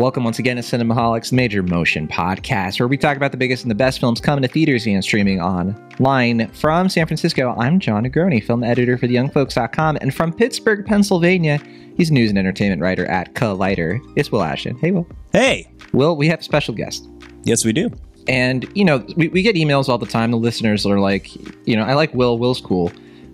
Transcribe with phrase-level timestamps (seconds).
[0.00, 3.70] Welcome once again to Cinemaholics Major Motion Podcast, where we talk about the biggest and
[3.70, 6.48] the best films coming to theaters and streaming online.
[6.52, 11.60] From San Francisco, I'm John Negroni, film editor for TheYoungFolks.com, and from Pittsburgh, Pennsylvania,
[11.98, 14.00] he's news and entertainment writer at Collider.
[14.16, 14.78] It's Will Ashton.
[14.78, 15.06] Hey, Will.
[15.34, 15.70] Hey.
[15.92, 17.06] Will, we have a special guest.
[17.44, 17.90] Yes, we do.
[18.26, 20.30] And, you know, we, we get emails all the time.
[20.30, 21.30] The listeners are like,
[21.66, 22.38] you know, I like Will.
[22.38, 22.90] Will's cool.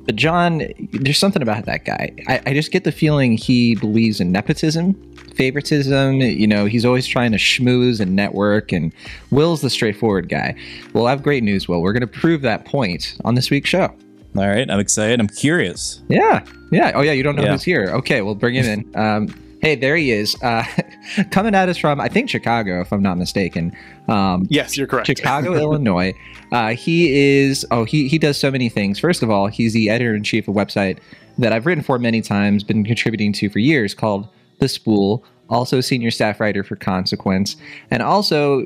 [0.07, 2.13] But John, there's something about that guy.
[2.27, 5.01] I, I just get the feeling he believes in nepotism,
[5.37, 6.21] favoritism.
[6.21, 8.93] You know, he's always trying to schmooze and network, and
[9.31, 10.55] Will's the straightforward guy.
[10.93, 11.83] Well, I have great news, Will.
[11.83, 13.95] We're going to prove that point on this week's show.
[14.37, 15.19] All right, I'm excited.
[15.19, 16.03] I'm curious.
[16.09, 16.93] Yeah, yeah.
[16.95, 17.13] Oh, yeah.
[17.13, 17.53] You don't know yeah.
[17.53, 17.91] who's here.
[17.95, 18.93] Okay, we'll bring him in.
[18.97, 19.29] Um,
[19.63, 20.65] hey, there he is, uh,
[21.31, 23.77] coming at us from I think Chicago, if I'm not mistaken.
[24.09, 25.07] Um, yes, you're correct.
[25.07, 26.13] Chicago, Illinois.
[26.53, 27.67] Uh, he is.
[27.71, 28.99] Oh, he he does so many things.
[28.99, 30.99] First of all, he's the editor in chief of a website
[31.39, 35.25] that I've written for many times, been contributing to for years, called The Spool.
[35.49, 37.57] Also, senior staff writer for Consequence,
[37.93, 38.63] and also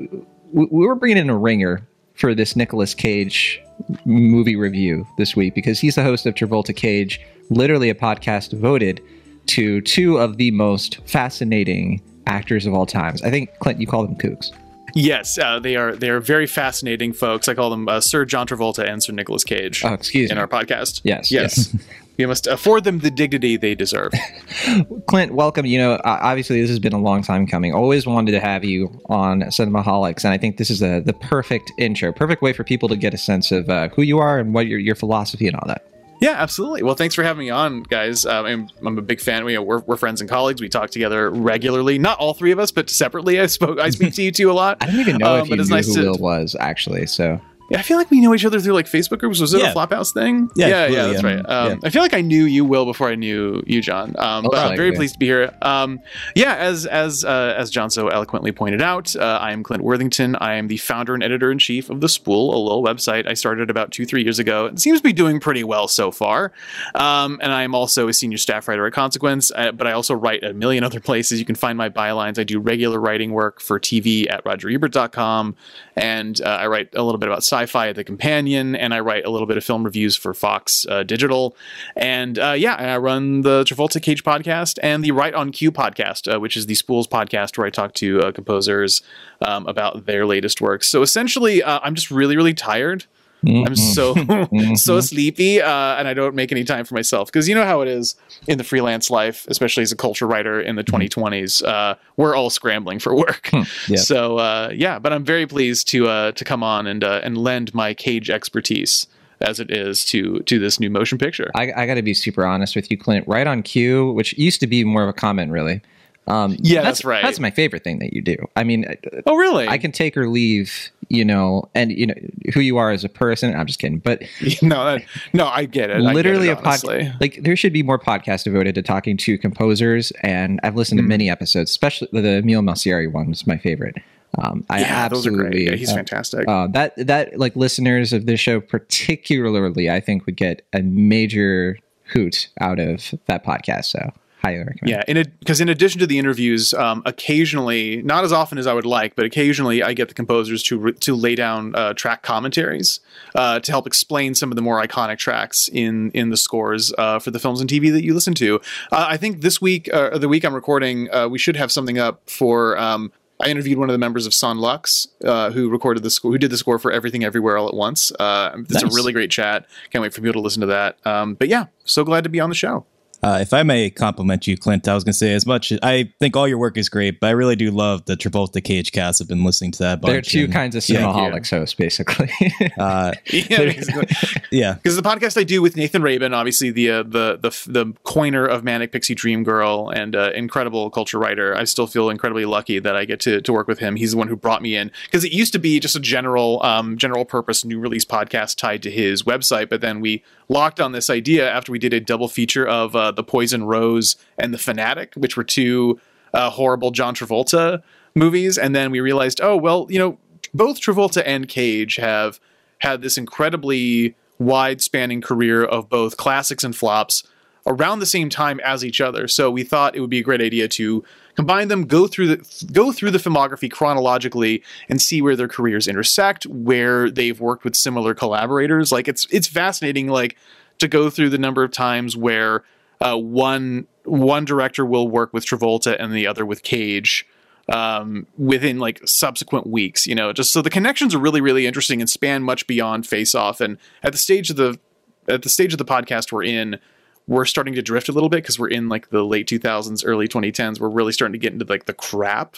[0.51, 3.61] we, we were bringing in a ringer for this Nicolas Cage
[4.05, 7.19] movie review this week because he's the host of Travolta Cage,
[7.49, 9.01] literally a podcast devoted
[9.47, 13.21] to two of the most fascinating actors of all times.
[13.23, 14.51] I think Clint, you call them kooks.
[14.93, 15.95] Yes, uh, they are.
[15.95, 17.47] They are very fascinating folks.
[17.47, 19.83] I call them uh, Sir John Travolta and Sir Nicholas Cage.
[19.85, 20.41] Oh, excuse in me.
[20.41, 21.01] our podcast.
[21.03, 21.73] Yes, yes.
[21.73, 21.83] yes.
[22.17, 24.11] we must afford them the dignity they deserve.
[25.07, 25.65] Clint, welcome.
[25.65, 27.73] You know, obviously this has been a long time coming.
[27.73, 31.71] Always wanted to have you on Cinemaholics, and I think this is a, the perfect
[31.77, 34.53] intro, perfect way for people to get a sense of uh, who you are and
[34.53, 35.85] what your your philosophy and all that.
[36.21, 36.83] Yeah, absolutely.
[36.83, 38.27] Well, thanks for having me on, guys.
[38.27, 39.43] Um, I'm, I'm, a big fan.
[39.43, 40.61] We, we're, we're friends and colleagues.
[40.61, 41.97] We talk together regularly.
[41.97, 43.39] Not all three of us, but separately.
[43.39, 43.79] I spoke.
[43.79, 44.77] I speak to you two a lot.
[44.81, 47.07] I don't even know um, if you knew nice who to, Will was actually.
[47.07, 47.41] So
[47.71, 49.39] yeah, I feel like we know each other through like Facebook groups.
[49.39, 49.71] Was it yeah.
[49.71, 50.51] a Flophouse thing?
[50.55, 51.49] Yeah, yeah, yeah that's right.
[51.49, 51.79] Um.
[51.83, 54.13] I feel like I knew you, Will, before I knew you, John.
[54.19, 55.55] Um, but I'm very pleased to be here.
[55.61, 55.99] Um,
[56.35, 60.35] yeah, as as uh, as John so eloquently pointed out, uh, I am Clint Worthington.
[60.41, 63.33] I am the founder and editor in chief of the Spool, a little website I
[63.35, 64.65] started about two three years ago.
[64.65, 66.51] It seems to be doing pretty well so far.
[66.95, 70.13] Um, and I am also a senior staff writer at Consequence, uh, but I also
[70.13, 71.39] write a million other places.
[71.39, 72.37] You can find my bylines.
[72.37, 75.55] I do regular writing work for TV at RogerEbert.com,
[75.95, 79.25] and uh, I write a little bit about sci-fi at the Companion and I write
[79.25, 81.55] a little bit of film reviews for Fox uh, Digital.
[81.95, 86.33] And uh, yeah, I run the Travolta Cage podcast and the Right on Cue podcast,
[86.33, 89.01] uh, which is the Spools podcast where I talk to uh, composers
[89.41, 90.87] um, about their latest works.
[90.87, 93.05] So essentially, uh, I'm just really, really tired.
[93.45, 93.67] Mm-hmm.
[93.67, 94.75] I'm so mm-hmm.
[94.75, 97.81] so sleepy, uh, and I don't make any time for myself because you know how
[97.81, 98.15] it is
[98.47, 101.63] in the freelance life, especially as a culture writer in the 2020s.
[101.63, 103.49] Uh, we're all scrambling for work.
[103.51, 103.63] Hmm.
[103.87, 103.97] yeah.
[103.99, 107.37] So uh, yeah, but I'm very pleased to uh, to come on and uh, and
[107.37, 109.07] lend my cage expertise
[109.41, 111.49] as it is to to this new motion picture.
[111.55, 113.27] I, I got to be super honest with you, Clint.
[113.27, 115.81] Right on cue, which used to be more of a comment, really.
[116.27, 117.23] Um, yeah, that's, that's, right.
[117.23, 118.37] That's my favorite thing that you do.
[118.55, 118.85] I mean,
[119.25, 119.67] oh really?
[119.67, 122.13] I can take or leave, you know, and you know
[122.53, 123.55] who you are as a person.
[123.55, 124.21] I'm just kidding, but
[124.61, 124.99] no,
[125.33, 125.99] no, I get it.
[125.99, 127.19] Literally get it, a podcast.
[127.19, 131.03] Like there should be more podcasts devoted to talking to composers, and I've listened mm.
[131.03, 133.97] to many episodes, especially the Emile Mosseri one is my favorite.
[134.37, 135.63] Um, I yeah, absolutely, those are great.
[135.63, 136.47] yeah, he's uh, fantastic.
[136.47, 141.77] Uh, that that like listeners of this show particularly, I think would get a major
[142.05, 143.85] hoot out of that podcast.
[143.85, 144.89] So highly recommend.
[144.89, 148.73] Yeah, in because in addition to the interviews, um, occasionally, not as often as I
[148.73, 152.23] would like, but occasionally I get the composers to re- to lay down uh, track
[152.23, 152.99] commentaries
[153.35, 157.19] uh, to help explain some of the more iconic tracks in in the scores uh,
[157.19, 158.59] for the films and TV that you listen to.
[158.91, 161.97] Uh, I think this week, uh, the week I'm recording, uh, we should have something
[161.99, 162.77] up for.
[162.77, 163.11] Um,
[163.43, 166.51] I interviewed one of the members of Son Lux, who recorded the score, who did
[166.51, 168.11] the score for Everything Everywhere All at Once.
[168.11, 168.83] it's nice.
[168.83, 169.65] a really great chat.
[169.89, 170.97] Can't wait for people to listen to that.
[171.07, 172.85] Um, but yeah, so glad to be on the show.
[173.23, 175.71] Uh, if I may compliment you, Clint, I was going to say as much.
[175.83, 178.91] I think all your work is great, but I really do love the Travolta Cage
[178.91, 179.21] cast.
[179.21, 180.01] I've been listening to that.
[180.01, 182.31] There are two and, kinds of cinemaholics yeah, hosts, basically.
[182.79, 183.73] uh, yeah,
[184.51, 184.73] yeah.
[184.73, 188.45] Because the podcast I do with Nathan Rabin, obviously the uh, the the the coiner
[188.45, 191.55] of Manic Pixie Dream Girl and uh, incredible culture writer.
[191.55, 193.97] I still feel incredibly lucky that I get to to work with him.
[193.97, 196.63] He's the one who brought me in because it used to be just a general
[196.63, 200.91] um, general purpose new release podcast tied to his website, but then we locked on
[200.91, 204.57] this idea after we did a double feature of uh, the Poison Rose and the
[204.57, 205.99] Fanatic, which were two
[206.33, 207.81] uh, horrible John Travolta
[208.15, 210.17] movies, and then we realized, oh well, you know,
[210.53, 212.39] both Travolta and Cage have
[212.79, 217.23] had this incredibly wide-spanning career of both classics and flops
[217.67, 219.27] around the same time as each other.
[219.27, 221.03] So we thought it would be a great idea to
[221.35, 225.87] combine them, go through the go through the filmography chronologically, and see where their careers
[225.87, 228.91] intersect, where they've worked with similar collaborators.
[228.91, 230.37] Like it's it's fascinating, like
[230.79, 232.63] to go through the number of times where
[233.01, 237.25] uh, one one director will work with Travolta and the other with Cage.
[237.69, 240.05] um, within like subsequent weeks.
[240.07, 243.35] You know, just so the connections are really really interesting and span much beyond Face
[243.35, 243.61] Off.
[243.61, 244.79] And at the stage of the
[245.27, 246.79] at the stage of the podcast we're in,
[247.27, 250.27] we're starting to drift a little bit because we're in like the late 2000s early
[250.27, 252.57] 2010s we're really starting to get into like the crap.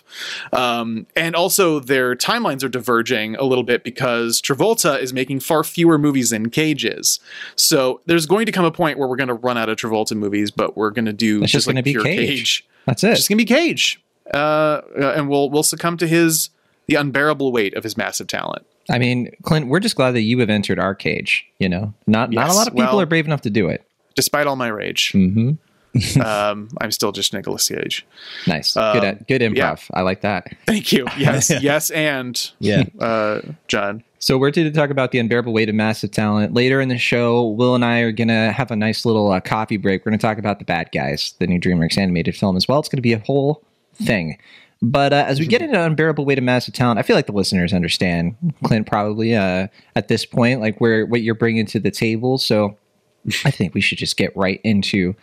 [0.52, 5.64] Um, and also their timelines are diverging a little bit because travolta is making far
[5.64, 7.20] fewer movies than cage is.
[7.56, 10.16] So there's going to come a point where we're going to run out of travolta
[10.16, 12.28] movies but we're going to do it's just, just like pure cage.
[12.28, 12.68] cage.
[12.86, 13.12] that's it.
[13.12, 14.02] It's just going to be cage.
[14.34, 16.50] Uh, and we'll we'll succumb to his
[16.88, 18.66] the unbearable weight of his massive talent.
[18.90, 21.46] I mean, Clint, we're just glad that you have entered our cage.
[21.60, 23.68] You know, not yes, not a lot of people well, are brave enough to do
[23.68, 25.12] it despite all my rage.
[25.14, 26.22] Mm-hmm.
[26.22, 28.06] um, I'm still just Nicolas Cage.
[28.48, 29.56] Nice, um, good, at, good improv.
[29.56, 29.76] Yeah.
[29.94, 30.56] I like that.
[30.66, 31.06] Thank you.
[31.18, 34.04] Yes, yes, and yeah, uh, John.
[34.20, 36.54] So we're here to talk about the unbearable weight of massive talent.
[36.54, 39.78] Later in the show, Will and I are gonna have a nice little uh, coffee
[39.78, 40.06] break.
[40.06, 42.80] We're gonna talk about the Bad Guys, the new DreamWorks animated film as well.
[42.80, 43.62] It's gonna be a whole
[43.96, 44.38] thing.
[44.84, 47.32] But uh, as we get into unbearable weight of massive talent, I feel like the
[47.32, 51.92] listeners understand Clint probably uh, at this point, like where what you're bringing to the
[51.92, 52.38] table.
[52.38, 52.78] So
[53.46, 55.16] I think we should just get right into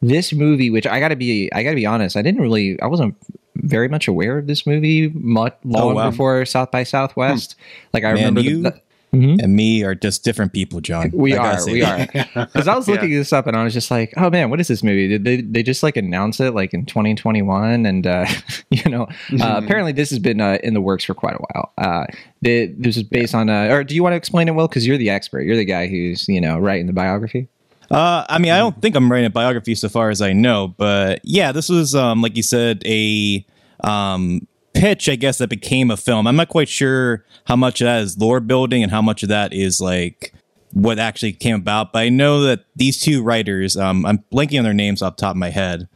[0.00, 3.16] this movie, which I gotta be, I gotta be honest, I didn't really, I wasn't
[3.56, 6.10] very much aware of this movie much long oh, wow.
[6.10, 7.54] before South by Southwest.
[7.54, 7.88] Hmm.
[7.92, 8.80] Like I Man, remember you, the,
[9.12, 9.40] Mm-hmm.
[9.40, 11.10] and me are just different people, John.
[11.14, 12.06] We I are, we are.
[12.34, 13.18] Because I was looking yeah.
[13.18, 15.08] this up and I was just like, oh man, what is this movie?
[15.08, 17.86] Did they they just like announce it like in 2021?
[17.86, 18.26] And uh,
[18.70, 19.42] you know, uh, mm-hmm.
[19.42, 21.72] uh, apparently this has been uh, in the works for quite a while.
[21.78, 22.06] Uh,
[22.42, 24.68] they, this is based on, uh, or do you want to explain it, Will?
[24.68, 25.40] Because you're the expert.
[25.40, 27.48] You're the guy who's you know writing the biography.
[27.90, 30.68] Uh, I mean, I don't think I'm writing a biography so far as I know,
[30.76, 33.46] but yeah, this was um, like you said, a
[33.80, 36.26] um, pitch, I guess, that became a film.
[36.26, 39.28] I'm not quite sure how much of that is lore building and how much of
[39.28, 40.32] that is like
[40.72, 41.92] what actually came about.
[41.92, 45.20] But I know that these two writers, um, I'm blanking on their names off the
[45.20, 45.88] top of my head,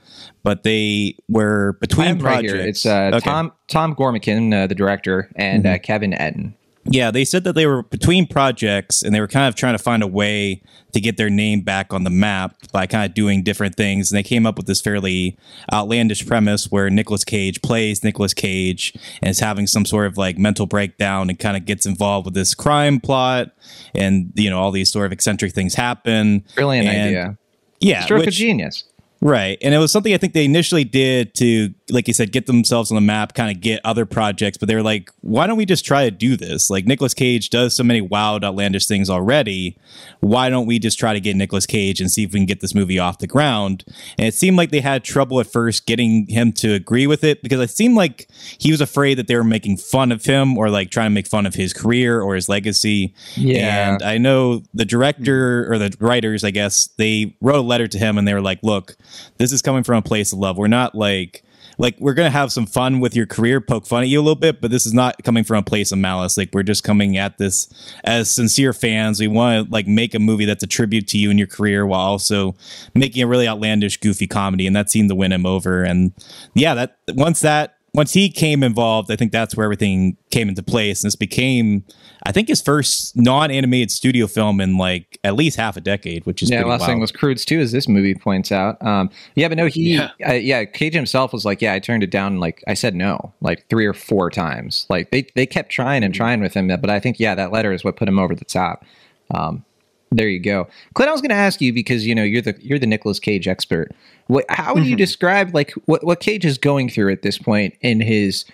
[0.43, 2.53] but they were between projects.
[2.53, 3.21] Right it's uh, okay.
[3.21, 5.75] Tom Tom Gormican, uh, the director, and mm-hmm.
[5.75, 6.55] uh, Kevin Etten.
[6.84, 9.82] Yeah, they said that they were between projects and they were kind of trying to
[9.82, 10.62] find a way
[10.93, 14.11] to get their name back on the map by kind of doing different things.
[14.11, 15.38] And they came up with this fairly
[15.73, 20.38] outlandish premise where Nicolas Cage plays Nicolas Cage and is having some sort of like
[20.38, 23.52] mental breakdown and kind of gets involved with this crime plot.
[23.94, 26.44] And, you know, all these sort of eccentric things happen.
[26.56, 27.38] Brilliant and, idea.
[27.81, 28.05] Yeah.
[28.05, 28.85] Stroke which, of genius.
[29.20, 29.56] Right.
[29.62, 32.91] And it was something I think they initially did to, like you said, get themselves
[32.91, 34.56] on the map, kind of get other projects.
[34.56, 36.71] But they're like, why don't we just try to do this?
[36.71, 39.77] Like Nicolas Cage does so many wild, outlandish things already.
[40.21, 42.61] Why don't we just try to get Nicolas Cage and see if we can get
[42.61, 43.85] this movie off the ground?
[44.19, 47.43] And it seemed like they had trouble at first getting him to agree with it
[47.43, 48.29] because it seemed like
[48.59, 51.27] he was afraid that they were making fun of him or like trying to make
[51.27, 53.15] fun of his career or his legacy.
[53.37, 53.93] Yeah.
[53.93, 57.99] And I know the director or the writers, I guess, they wrote a letter to
[57.99, 58.97] him and they were like, look,
[59.37, 60.56] this is coming from a place of love.
[60.56, 61.45] We're not like
[61.79, 64.35] like we're gonna have some fun with your career, poke fun at you a little
[64.35, 66.37] bit, but this is not coming from a place of malice.
[66.37, 67.69] Like we're just coming at this
[68.05, 69.21] as sincere fans.
[69.21, 71.87] We want to like make a movie that's a tribute to you and your career,
[71.87, 72.55] while also
[72.95, 75.83] making a really outlandish, goofy comedy, and that seemed to win him over.
[75.83, 76.13] And
[76.55, 80.62] yeah, that once that once he came involved, I think that's where everything came into
[80.62, 81.03] place.
[81.03, 81.85] And this became,
[82.23, 86.43] I think, his first non-animated studio film in like at least half a decade, which
[86.43, 86.64] is yeah.
[86.64, 86.90] last wild.
[86.90, 88.83] thing was Croods too, as this movie points out.
[88.85, 90.11] Um, yeah, but no, he, yeah.
[90.26, 92.38] Uh, yeah, Cage himself was like, yeah, I turned it down.
[92.38, 94.87] Like I said no, like three or four times.
[94.88, 97.73] Like they they kept trying and trying with him, but I think yeah, that letter
[97.73, 98.87] is what put him over the top.
[99.35, 99.66] Um,
[100.11, 101.09] there you go, Clint.
[101.09, 103.49] I was going to ask you because you know you're the you're the Nicolas Cage
[103.49, 103.93] expert.
[104.26, 104.99] What, how would you mm-hmm.
[104.99, 108.45] describe like what what Cage is going through at this point in his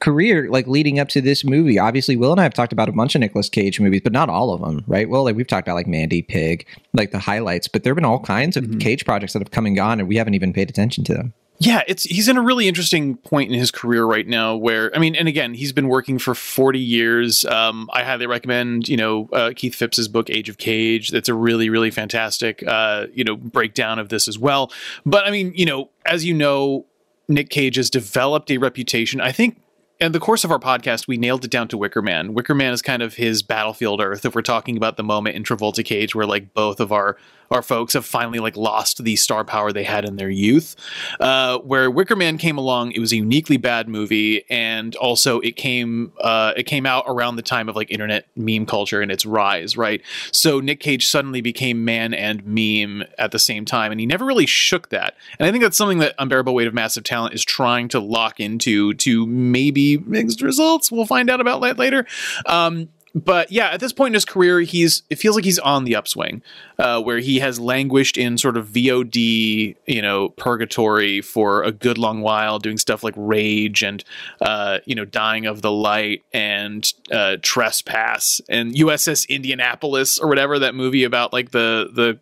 [0.00, 1.78] career, like leading up to this movie?
[1.78, 4.28] Obviously, Will and I have talked about a bunch of Nicolas Cage movies, but not
[4.28, 5.08] all of them, right?
[5.08, 8.04] Well, like we've talked about like Mandy Pig, like the highlights, but there have been
[8.04, 8.78] all kinds of mm-hmm.
[8.78, 11.34] Cage projects that have come and gone, and we haven't even paid attention to them.
[11.60, 15.00] Yeah, it's he's in a really interesting point in his career right now where I
[15.00, 17.44] mean, and again, he's been working for 40 years.
[17.44, 21.08] Um, I highly recommend, you know, uh, Keith Phipps's book Age of Cage.
[21.08, 24.70] That's a really really fantastic uh, you know, breakdown of this as well.
[25.04, 26.86] But I mean, you know, as you know,
[27.28, 29.20] Nick Cage has developed a reputation.
[29.20, 29.60] I think
[30.00, 32.34] in the course of our podcast, we nailed it down to Wicker Man.
[32.34, 34.24] Wicker Man is kind of his battlefield Earth.
[34.24, 37.16] If we're talking about the moment in Travolta Cage where like both of our
[37.50, 40.76] our folks have finally like lost the star power they had in their youth.
[41.20, 45.56] Uh, where Wicker Man came along, it was a uniquely bad movie, and also it
[45.56, 49.24] came uh, it came out around the time of like internet meme culture and its
[49.24, 50.02] rise, right?
[50.32, 54.24] So Nick Cage suddenly became man and meme at the same time, and he never
[54.24, 55.16] really shook that.
[55.38, 58.40] And I think that's something that Unbearable Weight of Massive Talent is trying to lock
[58.40, 60.92] into to maybe mixed results.
[60.92, 62.06] We'll find out about that later.
[62.46, 65.84] Um, but yeah, at this point in his career, he's it feels like he's on
[65.84, 66.42] the upswing,
[66.78, 71.98] uh, where he has languished in sort of VOD, you know, purgatory for a good
[71.98, 74.04] long while, doing stuff like Rage and
[74.40, 80.58] uh, you know, Dying of the Light and uh, Trespass and USS Indianapolis or whatever
[80.58, 82.18] that movie about like the the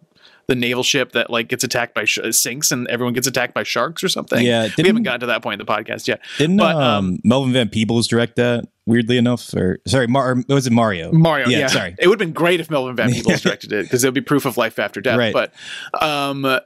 [0.49, 3.63] the naval ship that like gets attacked by sh- sinks and everyone gets attacked by
[3.63, 4.45] sharks or something.
[4.45, 6.21] Yeah, we haven't gotten to that point in the podcast yet.
[6.39, 8.69] Didn't but, um, um, Melvin Van Peebles direct that?
[8.89, 11.11] Weirdly enough, or sorry, Mar- was it Mario?
[11.11, 11.67] Mario, yeah, yeah.
[11.67, 14.15] Sorry, it would have been great if Melvin Van Peebles directed it because it would
[14.15, 15.19] be proof of life after death.
[15.19, 15.33] Right.
[15.33, 15.53] But
[16.01, 16.61] um,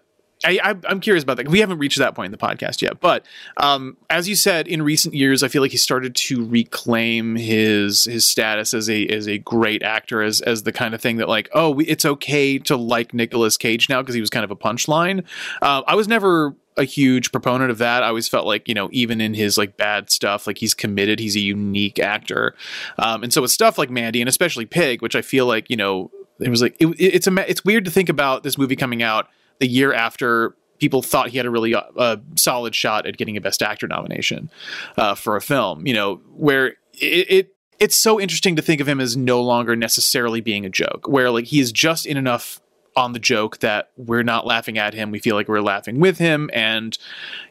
[0.45, 1.49] I, am curious about that.
[1.49, 3.27] We haven't reached that point in the podcast yet, but
[3.59, 8.05] um, as you said, in recent years, I feel like he started to reclaim his
[8.05, 11.29] his status as a as a great actor, as as the kind of thing that
[11.29, 14.57] like, oh, it's okay to like Nicolas Cage now because he was kind of a
[14.57, 15.25] punchline.
[15.61, 18.03] Uh, I was never a huge proponent of that.
[18.03, 21.19] I always felt like you know, even in his like bad stuff, like he's committed.
[21.19, 22.55] He's a unique actor,
[22.99, 25.77] um, and so with stuff like Mandy and especially Pig, which I feel like you
[25.77, 29.03] know, it was like it, it's a it's weird to think about this movie coming
[29.03, 29.29] out
[29.61, 33.41] the year after people thought he had a really uh, solid shot at getting a
[33.41, 34.51] Best Actor nomination
[34.97, 35.87] uh, for a film.
[35.87, 39.77] You know, where it, it it's so interesting to think of him as no longer
[39.77, 42.61] necessarily being a joke, where like he is just in enough
[42.97, 45.11] on the joke that we're not laughing at him.
[45.11, 46.51] We feel like we're laughing with him.
[46.53, 46.99] And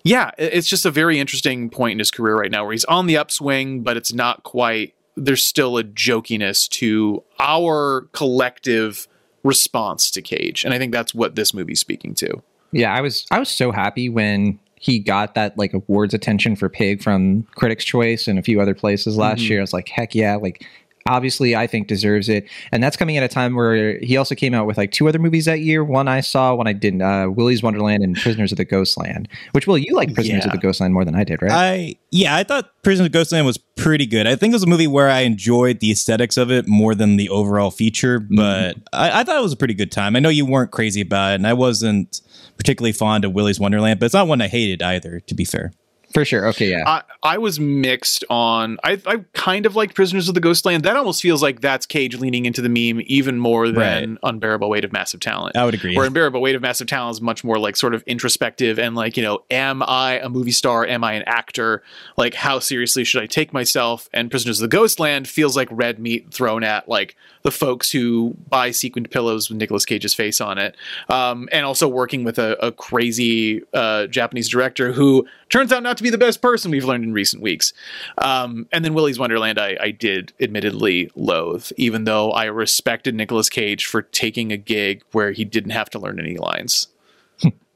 [0.03, 3.07] yeah, it's just a very interesting point in his career right now where he's on
[3.07, 9.07] the upswing, but it's not quite, there's still a jokiness to our collective
[9.43, 10.65] response to Cage.
[10.65, 12.41] And I think that's what this movie's speaking to.
[12.71, 16.69] Yeah, I was I was so happy when he got that like awards attention for
[16.69, 19.51] Pig from Critics' Choice and a few other places last mm-hmm.
[19.51, 19.59] year.
[19.59, 20.65] I was like, heck yeah, like
[21.07, 22.47] obviously I think deserves it.
[22.71, 25.19] And that's coming at a time where he also came out with like two other
[25.19, 25.83] movies that year.
[25.83, 27.01] One I saw, one I didn't.
[27.01, 29.27] Uh, Willy's Wonderland and Prisoners of the Ghostland.
[29.53, 30.45] Which Will you like Prisoners yeah.
[30.47, 31.51] of the Ghostland more than I did, right?
[31.51, 34.27] I yeah, I thought Prisoners of Ghostland was pretty good.
[34.27, 37.17] I think it was a movie where I enjoyed the aesthetics of it more than
[37.17, 38.35] the overall feature, mm-hmm.
[38.35, 38.83] but mm-hmm.
[38.93, 40.15] I, I thought it was a pretty good time.
[40.15, 42.21] I know you weren't crazy about it, and I wasn't
[42.57, 45.71] particularly fond of Willy's Wonderland, but it's not one I hated either, to be fair.
[46.13, 46.47] For sure.
[46.47, 46.83] Okay, yeah.
[46.87, 48.79] I, I was mixed on.
[48.83, 50.83] I, I kind of like Prisoners of the Ghostland.
[50.83, 54.19] That almost feels like that's Cage leaning into the meme even more than right.
[54.23, 55.55] Unbearable Weight of Massive Talent.
[55.55, 55.95] I would agree.
[55.95, 59.17] Where Unbearable Weight of Massive Talent is much more like sort of introspective and like,
[59.17, 60.85] you know, am I a movie star?
[60.85, 61.83] Am I an actor?
[62.17, 64.09] Like, how seriously should I take myself?
[64.11, 68.35] And Prisoners of the Ghostland feels like red meat thrown at like the folks who
[68.49, 70.75] buy sequined pillows with Nicolas Cage's face on it,
[71.07, 75.98] um, and also working with a, a crazy uh, Japanese director who turns out not
[75.99, 77.73] to be the best person we've learned in recent weeks.
[78.17, 83.49] Um, and then Willy's Wonderland, I, I, did admittedly loathe, even though I respected Nicolas
[83.49, 86.87] Cage for taking a gig where he didn't have to learn any lines.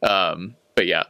[0.01, 1.03] um, but yeah,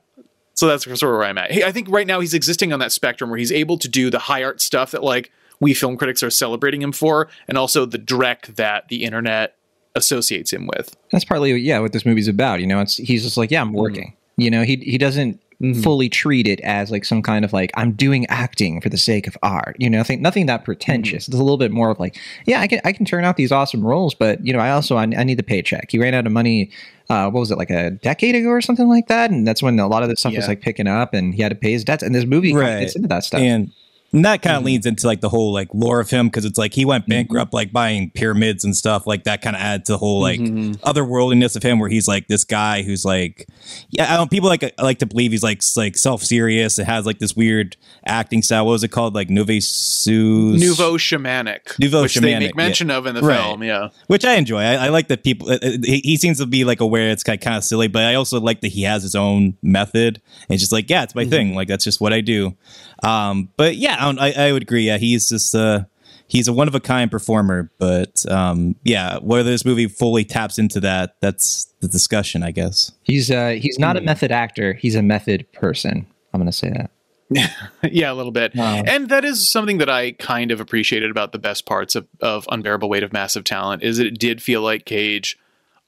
[0.54, 1.52] so that's sort of where I'm at.
[1.52, 4.20] I think right now he's existing on that spectrum where he's able to do the
[4.20, 7.98] high art stuff that like we film critics are celebrating him for, and also the
[7.98, 9.56] dreck that the internet
[9.96, 10.96] associates him with.
[11.12, 12.60] That's partly yeah what this movie's about.
[12.60, 13.78] You know, it's he's just like yeah I'm mm-hmm.
[13.78, 14.08] working.
[14.10, 14.44] Mm.
[14.44, 15.82] You know, he he doesn't mm-hmm.
[15.82, 19.28] fully treat it as like some kind of like I'm doing acting for the sake
[19.28, 19.76] of art.
[19.80, 21.24] You know, I think nothing that pretentious.
[21.24, 21.32] Mm-hmm.
[21.32, 23.52] It's a little bit more of like yeah I can I can turn out these
[23.52, 25.92] awesome roles, but you know I also I, I need the paycheck.
[25.92, 26.70] He ran out of money.
[27.10, 29.30] Uh, what was it like a decade ago or something like that?
[29.30, 30.40] And that's when a lot of this stuff yeah.
[30.40, 32.04] was like picking up, and he had to pay his debts.
[32.04, 32.80] And this movie right.
[32.80, 33.42] gets into that stuff.
[33.42, 33.72] And
[34.14, 34.68] and that kind of mm-hmm.
[34.68, 37.12] leads into like the whole like lore of him because it's like he went mm-hmm.
[37.12, 37.56] bankrupt mm-hmm.
[37.56, 40.72] like buying pyramids and stuff like that kind of adds to the whole like mm-hmm.
[40.88, 43.48] otherworldliness of him where he's like this guy who's like
[43.90, 47.06] yeah I don't, people like like to believe he's like like self serious it has
[47.06, 52.04] like this weird acting style what was it called like nouveau sous nouveau shamanic nouveau
[52.04, 52.98] which shamanic, they make mention yeah.
[52.98, 53.42] of in the right.
[53.42, 56.38] film yeah which I enjoy I, I like that people uh, uh he, he, seems
[56.38, 59.02] to be like aware it's kind of silly but I also like that he has
[59.02, 61.32] his own method and it's just like yeah it's my mm-hmm.
[61.32, 62.56] thing like that's just what I do
[63.02, 64.84] um, but yeah, I, I, would agree.
[64.84, 65.86] Yeah, he's just uh,
[66.28, 67.72] he's a one of a kind performer.
[67.78, 72.92] But um, yeah, whether this movie fully taps into that, that's the discussion, I guess.
[73.04, 74.06] He's uh, he's not a hmm.
[74.06, 74.74] method actor.
[74.74, 76.06] He's a method person.
[76.34, 76.92] I'm going to say that.
[77.92, 78.56] yeah, a little bit.
[78.56, 82.48] And that is something that I kind of appreciated about the best parts of, of
[82.52, 85.38] Unbearable Weight of Massive Talent is that it did feel like Cage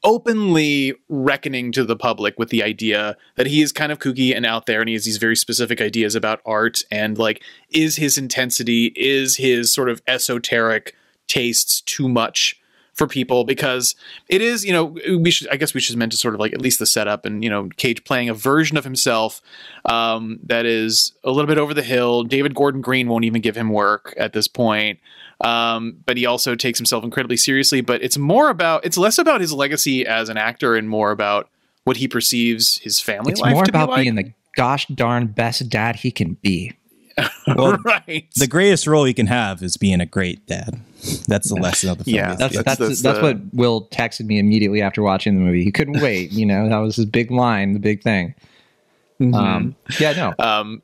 [0.06, 4.46] openly reckoning to the public with the idea that he is kind of kooky and
[4.46, 8.18] out there and he has these very specific ideas about art and like is his
[8.18, 10.96] intensity is his sort of esoteric
[11.28, 12.62] tastes too much
[12.94, 13.44] for people?
[13.44, 13.96] Because
[14.30, 16.54] it is you know we should i guess we should meant to sort of like
[16.54, 19.42] at least the setup and you know cage playing a version of himself
[19.86, 22.24] um, that is a little bit over the hill.
[22.24, 25.00] David gordon green won't even give him work at this point
[25.42, 27.82] um, but he also takes himself incredibly seriously.
[27.82, 31.50] But it's more about it's less about his legacy as an actor and more about
[31.84, 34.02] what he perceives his family it's life more to about be like.
[34.02, 36.74] being the gosh darn best dad he can be.
[37.48, 38.28] Well, right.
[38.36, 40.82] The greatest role you can have is being a great dad.
[41.28, 42.16] That's the lesson of the film.
[42.16, 45.64] Yeah, that's that's that's, that's, what Will texted me immediately after watching the movie.
[45.64, 46.32] He couldn't wait.
[46.32, 48.34] You know, that was his big line, the big thing.
[49.22, 49.36] Mm-hmm.
[49.36, 50.34] Um, yeah, no.
[50.44, 50.82] Um,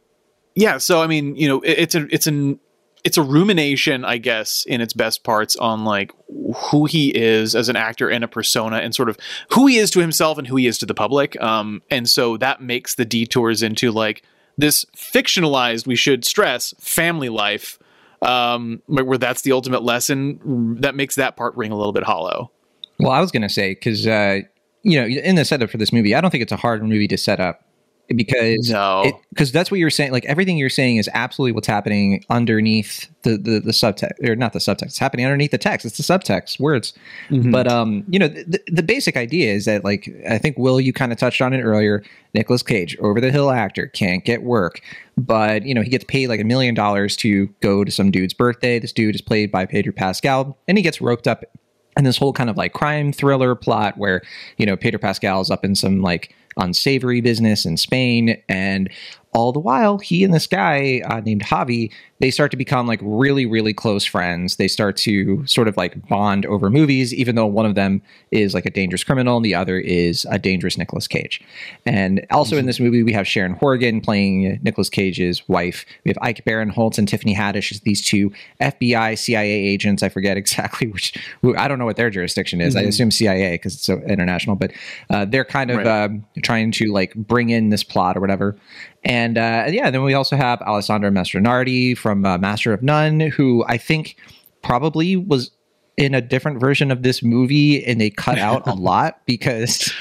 [0.55, 0.77] yeah.
[0.77, 2.60] So I mean, you know, it, it's a it's an
[3.03, 6.12] it's a rumination, I guess, in its best parts on like
[6.55, 9.17] who he is as an actor and a persona, and sort of
[9.51, 11.39] who he is to himself and who he is to the public.
[11.41, 14.24] Um, and so that makes the detours into like
[14.58, 17.79] this fictionalized, we should stress, family life,
[18.22, 20.77] um, where that's the ultimate lesson.
[20.81, 22.51] That makes that part ring a little bit hollow.
[23.00, 24.41] Well, I was to say because uh,
[24.84, 27.08] you know, in the setup for this movie, I don't think it's a hard movie
[27.08, 27.65] to set up
[28.15, 32.24] because no because that's what you're saying like everything you're saying is absolutely what's happening
[32.30, 35.98] underneath the the, the subtext or not the subtext it's happening underneath the text it's
[35.98, 36.94] the subtext words
[37.30, 37.51] mm-hmm.
[37.51, 40.94] but um you know the, the basic idea is that like i think will you
[40.94, 42.03] kind of touched on it earlier
[42.34, 44.82] Nicolas Cage over the hill actor can't get work
[45.18, 48.34] but you know he gets paid like a million dollars to go to some dude's
[48.34, 51.44] birthday this dude is played by Pedro Pascal and he gets roped up
[51.98, 54.22] in this whole kind of like crime thriller plot where
[54.58, 58.41] you know Pedro Pascal is up in some like unsavory business in Spain.
[58.48, 58.89] And
[59.34, 63.00] all the while, he and this guy uh, named Javi they start to become like
[63.02, 64.58] really, really close friends.
[64.58, 68.54] They start to sort of like bond over movies, even though one of them is
[68.54, 71.42] like a dangerous criminal and the other is a dangerous nicholas Cage.
[71.84, 75.84] And also in this movie, we have Sharon Horgan playing nicholas Cage's wife.
[76.06, 80.04] We have Ike Barinholtz and Tiffany Haddish as these two FBI, CIA agents.
[80.04, 81.18] I forget exactly which,
[81.58, 82.76] I don't know what their jurisdiction is.
[82.76, 82.86] Mm-hmm.
[82.86, 84.74] I assume CIA because it's so international, but
[85.10, 85.88] uh, they're kind of right.
[85.88, 86.10] uh,
[86.44, 88.56] trying to like bring in this plot or whatever.
[89.03, 93.65] And uh, yeah, then we also have Alessandro Mastronardi from uh, Master of None, who
[93.67, 94.15] I think
[94.62, 95.51] probably was
[95.98, 99.93] in a different version of this movie and they cut out a lot because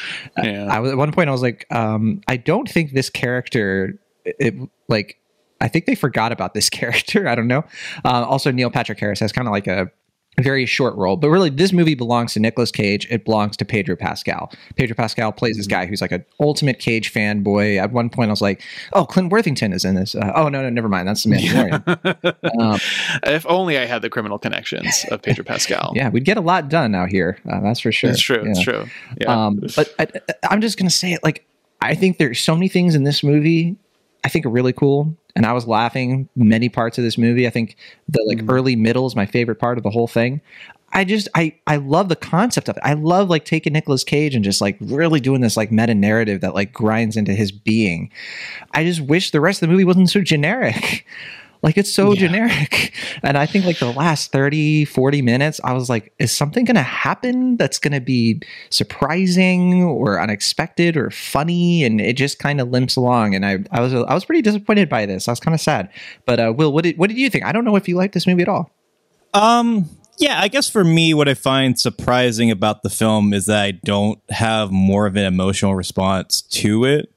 [0.42, 0.66] yeah.
[0.70, 4.54] I, was at one point I was like, um, I don't think this character, it,
[4.88, 5.18] like,
[5.62, 7.28] I think they forgot about this character.
[7.28, 7.64] I don't know.
[8.04, 9.90] Uh, also, Neil Patrick Harris has kind of like a
[10.38, 11.16] very short role.
[11.16, 13.06] But really, this movie belongs to Nicolas Cage.
[13.10, 14.52] It belongs to Pedro Pascal.
[14.76, 17.80] Pedro Pascal plays this guy who's like an ultimate Cage fanboy.
[17.80, 20.62] At one point, I was like, "Oh, Clint Worthington is in this." Uh, oh no,
[20.62, 21.08] no, never mind.
[21.08, 22.60] That's the Mandalorian.
[22.60, 22.78] um,
[23.24, 25.92] if only I had the criminal connections of Pedro Pascal.
[25.96, 27.38] yeah, we'd get a lot done out here.
[27.50, 28.10] Uh, that's for sure.
[28.10, 28.42] It's true.
[28.44, 28.50] Yeah.
[28.50, 28.86] It's true.
[29.20, 29.46] Yeah.
[29.46, 30.06] Um, but I,
[30.48, 31.22] I'm just gonna say it.
[31.22, 31.46] Like,
[31.80, 33.76] I think there's so many things in this movie
[34.24, 37.46] I think are really cool and I was laughing many parts of this movie.
[37.46, 37.76] I think
[38.08, 38.50] the like mm.
[38.50, 40.40] early middle is my favorite part of the whole thing.
[40.92, 42.82] I just I I love the concept of it.
[42.84, 46.40] I love like taking Nicolas Cage and just like really doing this like meta narrative
[46.40, 48.10] that like grinds into his being.
[48.72, 51.06] I just wish the rest of the movie wasn't so generic.
[51.62, 52.20] Like it's so yeah.
[52.20, 52.94] generic.
[53.22, 56.76] And I think like the last 30, 40 minutes, I was like, is something going
[56.76, 61.84] to happen that's going to be surprising or unexpected or funny?
[61.84, 63.34] And it just kind of limps along.
[63.34, 65.28] And I, I was, I was pretty disappointed by this.
[65.28, 65.90] I was kind of sad.
[66.24, 67.44] But uh, Will, what did, what did you think?
[67.44, 68.70] I don't know if you liked this movie at all.
[69.34, 73.62] Um, yeah, I guess for me, what I find surprising about the film is that
[73.62, 77.12] I don't have more of an emotional response to it.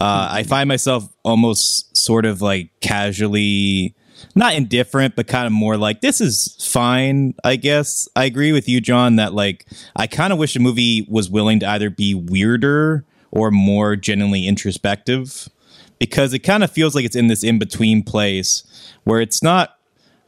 [0.00, 3.94] Uh, I find myself almost sort of like casually,
[4.34, 7.34] not indifferent, but kind of more like this is fine.
[7.44, 11.06] I guess I agree with you, John, that like I kind of wish the movie
[11.08, 15.48] was willing to either be weirder or more genuinely introspective
[16.00, 18.64] because it kind of feels like it's in this in between place
[19.04, 19.78] where it's not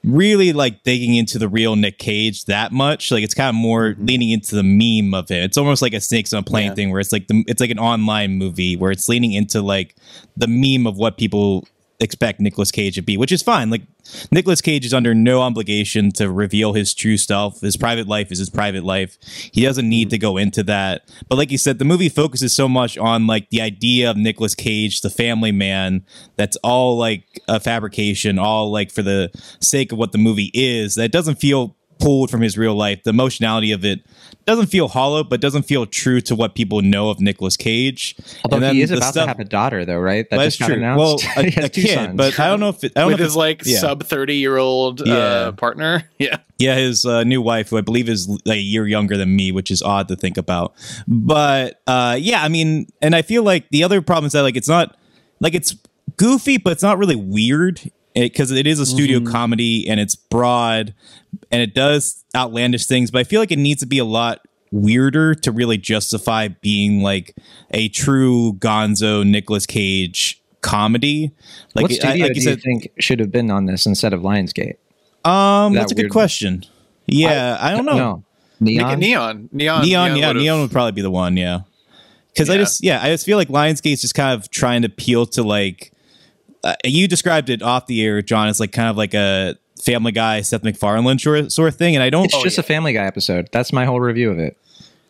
[0.05, 3.11] really like digging into the real Nick Cage that much.
[3.11, 4.07] Like it's kind of more mm-hmm.
[4.07, 5.45] leaning into the meme of it.
[5.45, 6.75] It's almost like a snakes on a plane yeah.
[6.75, 9.97] thing where it's like the it's like an online movie where it's leaning into like
[10.37, 11.67] the meme of what people
[12.03, 13.71] expect Nicolas Cage to be, which is fine.
[13.71, 13.83] Like
[14.31, 17.61] Nicolas Cage is under no obligation to reveal his true self.
[17.61, 19.17] His private life is his private life.
[19.53, 21.09] He doesn't need to go into that.
[21.29, 24.55] But like you said, the movie focuses so much on like the idea of Nicolas
[24.55, 26.05] Cage, the family man,
[26.37, 30.97] that's all like a fabrication, all like for the sake of what the movie is,
[30.97, 33.03] that doesn't feel pulled from his real life.
[33.05, 34.01] The emotionality of it
[34.45, 38.17] doesn't feel hollow, but doesn't feel true to what people know of Nicolas Cage.
[38.45, 40.29] Although he is about stuff, to have a daughter, though, right?
[40.31, 40.81] That just true.
[40.81, 43.37] Well, a, a kid, but I don't know if it, I don't with know his
[43.37, 43.79] like yeah.
[43.79, 45.15] sub thirty year old uh, yeah.
[45.15, 46.09] uh, partner.
[46.23, 49.35] Yeah, yeah, his uh, new wife, who I believe is like a year younger than
[49.35, 50.73] me, which is odd to think about.
[51.09, 54.55] But uh, yeah, I mean, and I feel like the other problem is that like
[54.55, 54.97] it's not
[55.41, 55.75] like it's
[56.17, 59.33] goofy, but it's not really weird because it, it is a studio mm-hmm.
[59.33, 60.95] comedy and it's broad
[61.51, 64.41] and it does outlandish things, but I feel like it needs to be a lot
[64.71, 67.37] weirder to really justify being like
[67.71, 71.31] a true Gonzo Nicolas Cage comedy.
[71.75, 74.13] Like, what studio I, like do you, said, think should have been on this instead
[74.13, 74.77] of Lionsgate?
[75.25, 76.65] Um, that that's a good question.
[77.07, 77.97] Yeah, I, I don't know.
[77.97, 78.25] No.
[78.61, 79.01] Neon?
[79.01, 81.37] neon, neon, neon, yeah, neon would probably be the one.
[81.37, 81.61] Yeah,
[82.33, 82.55] because yeah.
[82.55, 85.43] I just, yeah, I just feel like Lionsgate's just kind of trying to appeal to
[85.43, 85.92] like
[86.65, 90.13] uh, you described it off the air, John, as like kind of like a Family
[90.13, 92.25] Guy, Seth MacFarlane sort sort of thing, and I don't.
[92.25, 92.63] It's just yeah.
[92.63, 93.49] a Family Guy episode.
[93.53, 94.57] That's my whole review of it.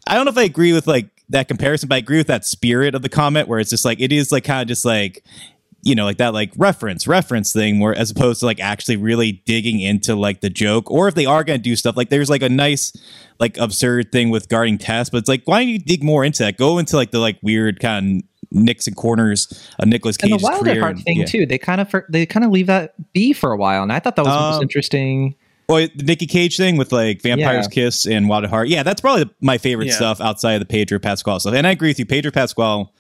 [0.07, 2.45] I don't know if I agree with like that comparison, but I agree with that
[2.45, 5.23] spirit of the comment where it's just like it is like kind of just like
[5.83, 9.33] you know like that like reference reference thing where as opposed to like actually really
[9.45, 12.31] digging into like the joke or if they are going to do stuff like there's
[12.31, 12.92] like a nice
[13.40, 16.42] like absurd thing with guarding Tess but it's like why don't you dig more into
[16.42, 20.33] that go into like the like weird kind of nicks and corners of Nicolas Cage's
[20.33, 20.81] and the Wilder career.
[20.81, 21.25] Heart thing yeah.
[21.25, 21.47] too.
[21.47, 24.16] They kind of they kind of leave that be for a while, and I thought
[24.16, 25.35] that was um, interesting.
[25.68, 27.75] Well, the Nicky Cage thing with like Vampire's yeah.
[27.75, 28.68] Kiss and Wild at Heart.
[28.68, 29.95] Yeah, that's probably my favorite yeah.
[29.95, 31.55] stuff outside of the Pedro Pascal stuff.
[31.55, 32.07] And I agree with you.
[32.07, 32.92] Pedro Pascal,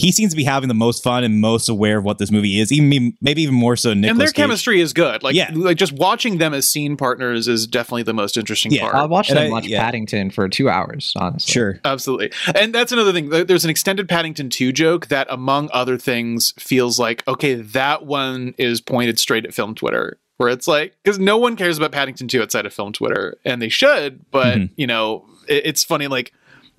[0.00, 2.58] he seems to be having the most fun and most aware of what this movie
[2.58, 2.72] is.
[2.72, 3.92] Even maybe even more so.
[3.92, 4.34] Nicolas and their Cage.
[4.34, 5.22] chemistry is good.
[5.22, 5.50] Like yeah.
[5.52, 8.82] like just watching them as scene partners is definitely the most interesting yeah.
[8.82, 8.94] part.
[8.94, 9.82] I watched them I, watch yeah.
[9.82, 11.12] Paddington for two hours.
[11.16, 12.32] Honestly, sure, absolutely.
[12.54, 13.28] And that's another thing.
[13.28, 18.54] There's an extended Paddington two joke that, among other things, feels like okay, that one
[18.56, 22.26] is pointed straight at film Twitter where it's like because no one cares about Paddington
[22.26, 24.72] 2 outside of film Twitter, and they should, but mm-hmm.
[24.76, 26.32] you know, it, it's funny like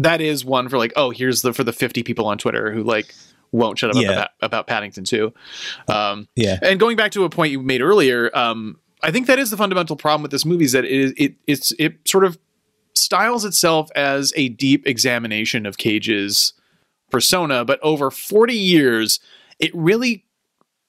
[0.04, 2.84] that is one for like, oh, here's the for the 50 people on Twitter who
[2.84, 3.14] like
[3.52, 4.12] won't shut up yeah.
[4.12, 5.34] about, about Paddington 2.
[5.88, 6.58] Um, yeah.
[6.62, 9.58] And going back to a point you made earlier, um, I think that is the
[9.58, 12.38] fundamental problem with this movie is that it is it it's it sort of
[12.94, 16.54] styles itself as a deep examination of Cage's
[17.10, 19.20] persona, but over 40 years,
[19.60, 20.26] it really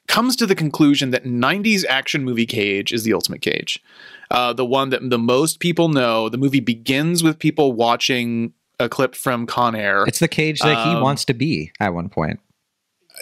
[0.08, 3.82] comes to the conclusion that 90s action movie Cage is the ultimate Cage.
[4.30, 6.28] Uh, the one that the most people know.
[6.28, 10.04] The movie begins with people watching a clip from Con Air.
[10.06, 12.40] It's the Cage that um, he wants to be at one point.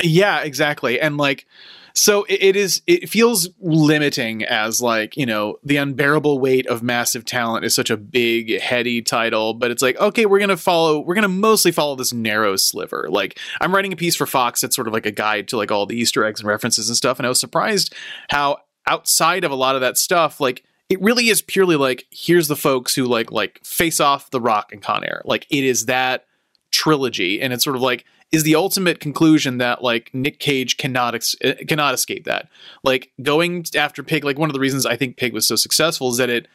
[0.03, 1.01] Yeah, exactly.
[1.01, 1.47] And like
[1.95, 6.83] so it, it is it feels limiting as like you know the unbearable weight of
[6.83, 11.01] massive talent is such a big heady title but it's like okay we're gonna follow
[11.01, 14.77] we're gonna mostly follow this narrow sliver like i'm writing a piece for fox that's
[14.77, 17.19] sort of like a guide to like all the easter eggs and references and stuff
[17.19, 17.95] and i was surprised
[18.29, 22.49] how outside of a lot of that stuff like it really is purely like here's
[22.49, 25.87] the folks who like like face off the rock and con air like it is
[25.87, 26.27] that
[26.71, 31.15] trilogy and it's sort of like is the ultimate conclusion that like Nick Cage cannot
[31.15, 32.49] ex- uh, cannot escape that.
[32.85, 36.11] Like going after Pig, like one of the reasons I think Pig was so successful
[36.11, 36.47] is that it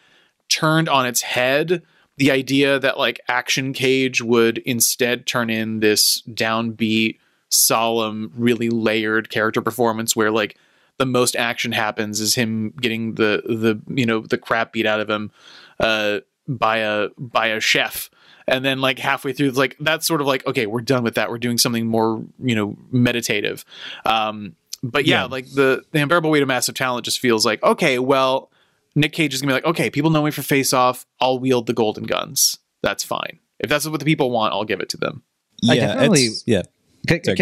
[0.48, 1.82] turned on its head
[2.18, 7.18] the idea that like Action Cage would instead turn in this downbeat,
[7.50, 10.58] solemn, really layered character performance where like
[10.98, 15.00] the most action happens is him getting the the you know the crap beat out
[15.00, 15.32] of him
[15.80, 18.10] uh, by a by a chef.
[18.48, 21.32] And then like halfway through like that's sort of like okay we're done with that.
[21.32, 23.66] We're doing something more you know meditative.
[24.06, 25.26] Um but yeah, yeah.
[25.26, 28.52] like the the unbearable weight of massive talent just feels like okay well
[28.94, 31.08] nick cage is gonna be like okay people know me for face off.
[31.20, 32.60] I'll wield the golden guns.
[32.84, 33.40] That's fine.
[33.60, 35.24] If that's what the people want i'll give it to them.
[35.64, 36.62] Yeah I definitely yeah.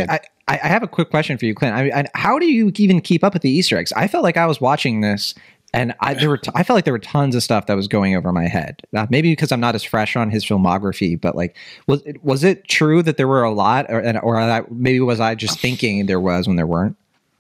[0.10, 1.76] I, I have a quick question for you, Clint.
[1.76, 3.94] I mean, how do you even keep up with the Easter eggs?
[3.94, 5.34] I felt like I was watching this
[5.74, 7.88] and I there were t- I felt like there were tons of stuff that was
[7.88, 8.82] going over my head.
[8.96, 11.56] Uh, maybe because I'm not as fresh on his filmography, but like
[11.88, 15.20] was it, was it true that there were a lot, or or I, maybe was
[15.20, 16.96] I just thinking there was when there weren't?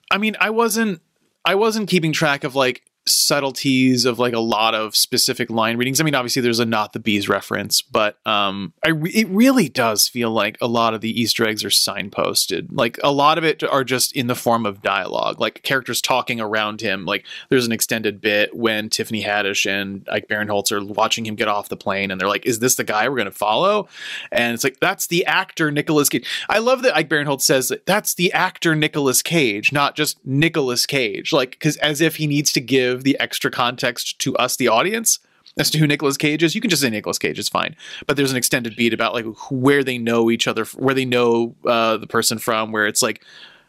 [0.09, 1.01] I mean, I wasn't
[1.45, 5.99] I wasn't keeping track of like subtleties of like a lot of specific line readings.
[5.99, 9.67] I mean, obviously there's a not the bees reference, but um, I re- it really
[9.67, 12.67] does feel like a lot of the Easter eggs are signposted.
[12.71, 16.39] Like a lot of it are just in the form of dialogue, like characters talking
[16.39, 17.05] around him.
[17.05, 21.47] Like there's an extended bit when Tiffany Haddish and Ike Barinholtz are watching him get
[21.47, 23.87] off the plane, and they're like, "Is this the guy we're going to follow?"
[24.31, 26.27] And it's like that's the actor Nicolas Cage.
[26.49, 30.85] I love that Ike Barinholtz says that that's the actor Nicolas Cage, not just Nicolas
[30.85, 34.55] Cage, like because as if he needs to give give the extra context to us,
[34.55, 35.19] the audience,
[35.57, 36.55] as to who Nicolas Cage is.
[36.55, 37.75] You can just say Nicolas Cage, it's fine.
[38.07, 41.55] But there's an extended beat about like where they know each other, where they know
[41.65, 43.23] uh, the person from, where it's like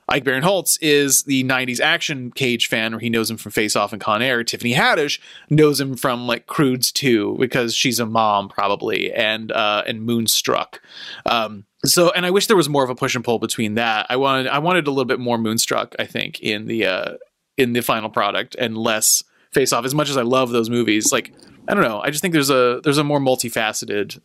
[0.09, 3.93] Ike Barinholtz is the 90s action Cage fan, where he knows him from Face Off
[3.93, 4.45] and Con Air.
[4.45, 9.83] Tiffany Haddish knows him from like Croods 2 because she's a mom probably, and uh,
[9.87, 10.81] and Moonstruck.
[11.27, 14.07] Um, so, and I wish there was more of a push and pull between that.
[14.09, 15.95] I wanted I wanted a little bit more Moonstruck.
[15.99, 17.15] I think in the uh,
[17.57, 21.13] in the final product and less face off as much as i love those movies
[21.13, 21.33] like
[21.69, 22.01] i don't know.
[22.01, 24.21] I just think there's a there's a more multifaceted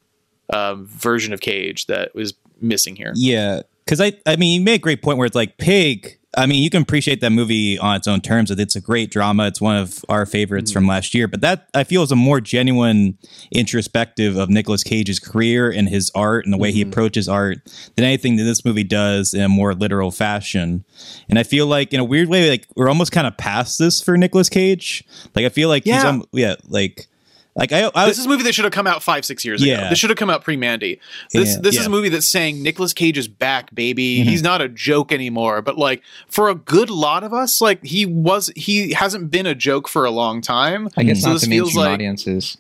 [0.52, 3.14] um, version of cage that was missing here.
[3.16, 6.46] Yeah because i i mean you made a great point where it's like pig I
[6.46, 8.52] mean, you can appreciate that movie on its own terms.
[8.52, 9.48] It's a great drama.
[9.48, 10.80] It's one of our favorites mm-hmm.
[10.80, 11.28] from last year.
[11.28, 13.18] But that I feel is a more genuine
[13.52, 16.76] introspective of Nicolas Cage's career and his art and the way mm-hmm.
[16.76, 17.58] he approaches art
[17.96, 20.86] than anything that this movie does in a more literal fashion.
[21.30, 24.00] And I feel like, in a weird way, like we're almost kind of past this
[24.00, 25.04] for Nicolas Cage.
[25.36, 25.96] Like I feel like yeah.
[25.96, 27.08] he's, um, yeah, like
[27.56, 29.64] like I, I, this is a movie that should have come out five, six years
[29.64, 29.80] Yeah.
[29.80, 29.90] ago.
[29.90, 31.00] This should have come out pre Mandy.
[31.32, 31.82] This Yeah, this yeah.
[31.82, 34.20] is a movie that's saying Nicolas Cage is back, baby.
[34.20, 34.24] Mhm.
[34.26, 35.62] He's not a joke anymore.
[35.62, 39.56] But like for a good lot of us, like he was, he hasn't been a
[39.56, 40.90] joke for a long time.
[40.96, 41.22] I guess Mm.
[41.22, 42.58] So not this to feels mainstream like- audiences.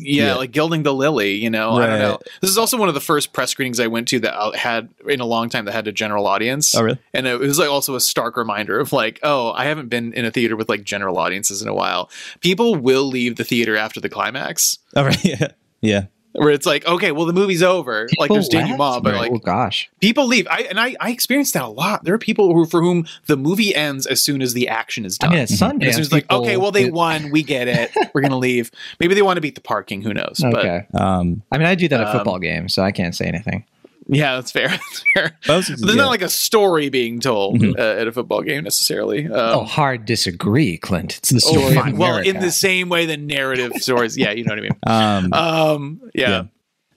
[0.00, 1.34] Yeah, like gilding the lily.
[1.34, 2.18] You know, I don't know.
[2.40, 4.88] This is also one of the first press screenings I went to that I had
[5.06, 6.74] in a long time that had a general audience.
[6.74, 6.98] Oh, really?
[7.14, 10.24] And it was like also a stark reminder of like, oh, I haven't been in
[10.24, 12.10] a theater with like general audiences in a while.
[12.40, 15.48] People will leave the theater after the climax, all right, yeah,
[15.80, 16.06] yeah.
[16.32, 18.08] Where it's like, okay, well the movie's over.
[18.18, 20.46] like there's denouement, but like oh gosh, people leave.
[20.48, 22.04] I and I, I experienced that a lot.
[22.04, 25.18] There are people who for whom the movie ends as soon as the action is
[25.20, 25.32] I done.
[25.34, 27.90] mean, at Sundance, And it's like, okay, well they won, we get it.
[28.14, 28.70] We're gonna leave.
[29.00, 30.02] Maybe they want to beat the parking.
[30.02, 30.38] Who knows?
[30.40, 33.14] But Okay, Um, I mean, I do that at Um, football games, so I can't
[33.14, 33.64] say anything.
[34.10, 34.68] Yeah, that's fair.
[34.78, 35.28] That's fair.
[35.46, 35.94] that there's yeah.
[35.94, 37.78] not like a story being told Mhm.
[37.78, 39.26] uh, at a football game necessarily.
[39.26, 41.18] Um, oh, hard disagree, Clint.
[41.18, 41.74] It's the oh, story.
[41.74, 41.92] fine.
[41.92, 42.40] of well, in America.
[42.46, 44.16] the same way the narrative stories.
[44.18, 44.70] Yeah, you know what I mean.
[44.86, 46.28] um, Um, yeah.
[46.30, 46.42] Yeah.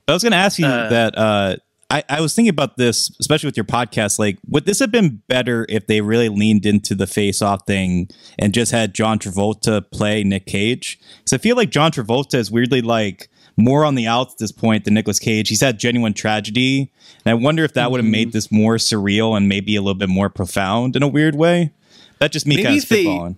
[0.08, 1.18] I was going to ask you Uh, that.
[1.18, 1.56] Uh,
[1.90, 4.18] I, I was thinking about this, especially with your podcast.
[4.18, 8.52] Like, would this have been better if they really leaned into the face-off thing and
[8.52, 11.00] just had John Travolta play Nick Cage?
[11.20, 14.52] Because I feel like John Travolta is weirdly like more on the outs at this
[14.52, 15.50] point than Nicolas Cage.
[15.50, 16.92] He's had genuine tragedy,
[17.26, 18.34] and I wonder if that would have made Mm-hmm.
[18.34, 21.72] this more surreal and maybe a little bit more profound in a weird way.
[22.20, 23.36] That just me Maybe kind of if they-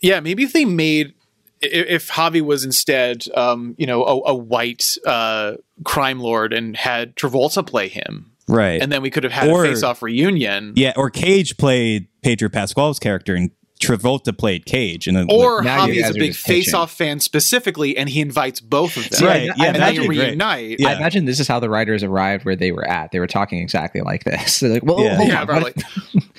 [0.00, 1.14] Yeah, maybe if they made
[1.62, 6.76] i- if Javi was instead, um, you know, a, a white uh, crime lord and
[6.76, 8.80] had Travolta play him, right?
[8.80, 10.72] and then we could have had Or- a face-off reunion.
[10.76, 15.86] yeah, or Cage played Pedro Pascal's character and Travolta played Cage, and then Or Now
[15.86, 19.12] you Javi is a big face-off fan specifically, and he invites both of them.
[19.12, 20.80] See, Right, yeah, and that'd they imagine, reunite.
[20.80, 20.88] Yeah.
[20.88, 23.12] I imagine this is how the writers arrived where they were at.
[23.12, 24.60] They were talking exactly like this.
[24.60, 25.22] They're like, well, Yeah.
[25.22, 25.74] Yeah, probably.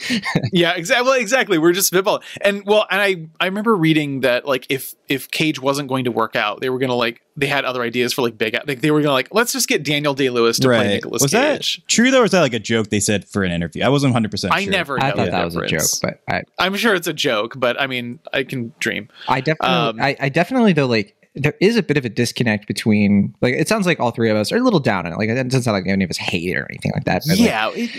[0.51, 1.09] yeah, exactly.
[1.09, 1.57] Well, exactly.
[1.57, 2.23] We're just spitballing.
[2.41, 6.11] And well, and I I remember reading that like if if Cage wasn't going to
[6.11, 8.91] work out, they were gonna like they had other ideas for like big like they
[8.91, 11.77] were gonna like let's just get Daniel Day Lewis to play Nicolas was Cage.
[11.77, 13.83] that true though, or was that like a joke they said for an interview?
[13.83, 14.71] I wasn't 100 percent I sure.
[14.71, 14.99] never.
[15.01, 17.53] I know thought the that was a joke, but I, I'm sure it's a joke.
[17.57, 19.07] But I mean, I can dream.
[19.27, 22.67] I definitely, Um, I, I definitely though like there is a bit of a disconnect
[22.67, 25.17] between like it sounds like all three of us are a little down on it.
[25.17, 27.21] Like it doesn't sound like any of us hate it or anything like that.
[27.27, 27.89] but, like, yeah, it,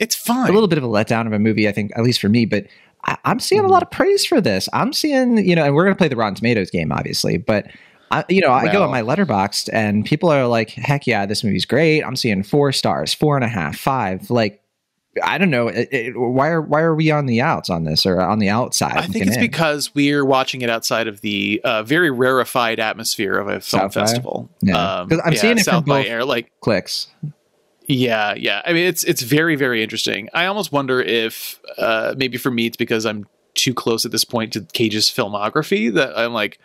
[0.00, 0.50] it's fine.
[0.50, 2.44] a little bit of a letdown of a movie, I think, at least for me.
[2.46, 2.66] But
[3.04, 3.72] I, I'm seeing a Mm-hmm.
[3.72, 4.68] lot of praise for this.
[4.72, 7.66] I'm seeing, you know, and we're going to play the Rotten Tomatoes game, obviously, but.
[8.10, 11.44] I, you know, I go on my letterboxd and people are like, heck yeah, this
[11.44, 12.02] movie's great.
[12.02, 14.30] I'm seeing four stars, four and a half, five.
[14.30, 14.62] Like,
[15.22, 15.68] I don't know.
[15.68, 18.48] It, it, why are why are we on the outs on this or on the
[18.48, 18.96] outside?
[18.96, 19.40] I think it's in?
[19.40, 23.94] because we're watching it outside of the uh, very rarefied atmosphere of a film South
[23.94, 24.00] by?
[24.00, 24.50] festival.
[24.62, 25.00] Yeah.
[25.00, 26.24] Um, I'm yeah, seeing it South from both- Air.
[26.24, 27.08] Like, clicks.
[27.86, 28.62] yeah, yeah.
[28.64, 30.28] I mean, it's it's very very interesting.
[30.32, 33.26] I almost wonder if uh, maybe for me it's because I'm
[33.60, 36.58] too close at this point to Cage's filmography that I'm like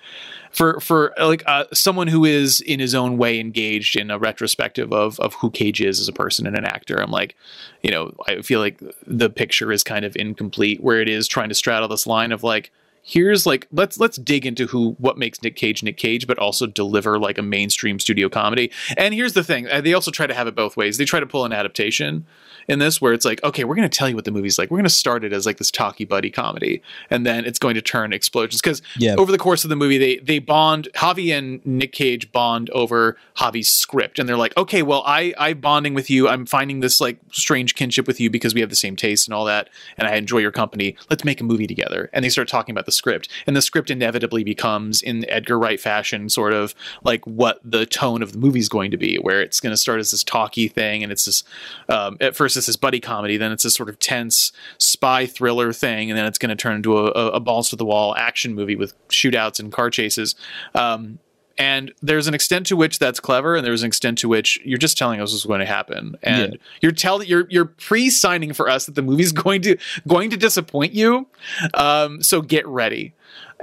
[0.52, 4.94] for for like uh, someone who is in his own way engaged in a retrospective
[4.94, 6.96] of of who Cage is as a person and an actor.
[7.02, 7.36] I'm like,
[7.84, 11.50] you know, I feel like the picture is kind of incomplete where it is trying
[11.50, 12.72] to straddle this line of like
[13.06, 16.66] here's like let's let's dig into who what makes Nick Cage Nick Cage, but also
[16.66, 18.72] deliver like a mainstream studio comedy.
[18.98, 20.98] And here's the thing: uh, they also try to have it both ways.
[20.98, 22.26] They try to pull an adaptation
[22.68, 24.72] in this where it's like, okay, we're going to tell you what the movie's like.
[24.72, 27.76] We're going to start it as like this talky buddy comedy, and then it's going
[27.76, 29.16] to turn explosions because Yeah.
[29.18, 30.88] over the course of the movie, they they bond.
[30.96, 35.54] Javi and Nick Cage bond over Javi's script, and they're like, okay, well, I I
[35.54, 36.28] bonding with you.
[36.28, 39.34] I'm finding this like strange kinship with you because we have the same taste and
[39.34, 40.96] all that, and I enjoy your company.
[41.10, 42.10] Let's make a movie together.
[42.14, 45.80] And they start talking about the script, and the script inevitably becomes in Edgar Wright
[45.80, 46.74] fashion, sort of
[47.04, 49.78] like what the tone of the movie is going to be, where it's going to
[49.78, 51.44] start as this talky thing, and it's this
[51.90, 55.72] um, at first it's this buddy comedy, then it's this sort of tense spy thriller
[55.74, 58.54] thing, and then it's going to turn into a, a, balls to the wall action
[58.56, 60.36] movie with shootouts and car chases.
[60.74, 61.20] Um,
[61.58, 64.78] and there's an extent to which that's clever, and there's an extent to which you're
[64.78, 66.60] just telling us what's going to happen, and Yeah.
[66.82, 70.94] you're telling you're you're pre-signing for us that the movie's going to going to disappoint
[70.94, 71.28] you.
[71.74, 73.14] Um, so get ready.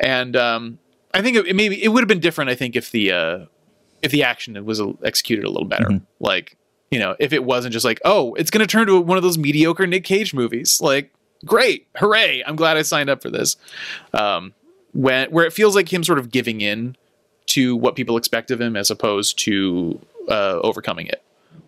[0.00, 0.78] And um,
[1.12, 2.48] I think it, it maybe it would have been different.
[2.50, 3.38] I think if the uh,
[4.00, 6.02] if the action was executed a little better, Mhm.
[6.18, 6.56] like
[6.92, 9.24] you know, if it wasn't just like, oh, it's going to turn to one of
[9.24, 11.12] those mediocre Nick Cage movies, like
[11.44, 12.44] great, hooray!
[12.46, 13.56] I'm glad I signed up for this.
[14.14, 14.52] Um,
[14.92, 16.96] when where it feels like him sort of giving in
[17.46, 21.22] to what people expect of him as opposed to uh, overcoming it.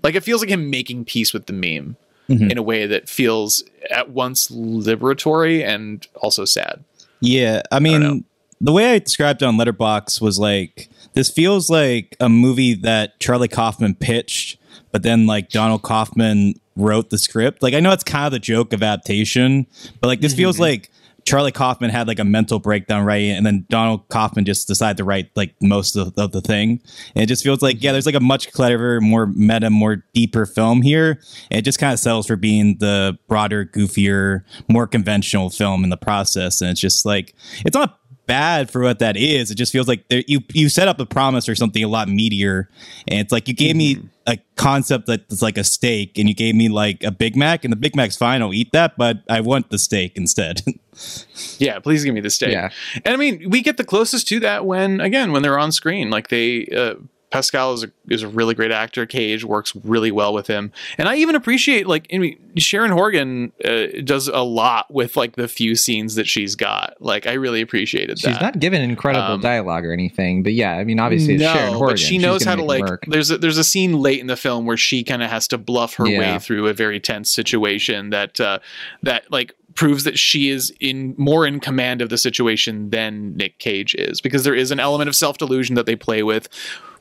[0.05, 1.97] Like it feels like him making peace with the meme
[2.29, 2.51] Mhm.
[2.53, 6.83] in a way that feels at once liberatory and also sad.
[7.21, 8.25] Yeah, I mean,
[8.63, 13.19] the way I described it on Letterboxd was like this feels like a movie that
[13.21, 14.59] Charlie Kaufman pitched,
[14.93, 17.63] but then like Donald Kaufman wrote the script.
[17.63, 19.67] Like I know it's kind of the joke of adaptation,
[20.01, 20.91] but like this feels like
[21.25, 23.31] Charlie Kaufman had like a mental breakdown, right?
[23.31, 26.81] And then Donald Kaufman just decided to write like most of, of the thing.
[27.15, 30.45] And it just feels like, yeah, there's like a much cleverer, more meta, more deeper
[30.45, 31.21] film here.
[31.51, 35.91] And it just kind of settles for being the broader, goofier, more conventional film in
[35.91, 36.61] the process.
[36.61, 37.35] And it's just like,
[37.65, 39.51] it's not bad for what that is.
[39.51, 42.67] It just feels like you you set up a promise or something a lot meatier,
[43.09, 44.03] and it's like you gave mm-hmm.
[44.03, 47.65] me a concept that's like a steak, and you gave me like a Big Mac,
[47.65, 48.43] and the Big Mac's fine.
[48.43, 50.63] I'll eat that, but I want the steak instead.
[51.59, 52.53] yeah, please give me the steak.
[52.53, 52.71] Yeah.
[53.05, 56.11] and I mean, we get the closest to that when again when they're on screen,
[56.11, 56.67] like they.
[56.67, 56.95] Uh,
[57.35, 59.07] Pascal is a, is a really great actor.
[59.07, 63.51] Cage works really well with him, and I even appreciate like I mean, Sharon Horgan
[63.65, 66.95] uh, does a lot with like the few scenes that she's got.
[67.01, 68.31] Like I really appreciated that.
[68.31, 71.75] she's not given incredible um, dialogue or anything, but yeah, I mean, obviously, no, Sharon
[71.75, 72.85] Horgan, but she knows how to like.
[72.85, 73.05] Work.
[73.09, 75.59] There's a, there's a scene late in the film where she kind of has to
[75.59, 76.19] bluff her yeah.
[76.21, 78.61] way through a very tense situation that uh,
[79.03, 83.59] that like proves that she is in more in command of the situation than Nick
[83.59, 86.49] Cage is because there is an element of self delusion that they play with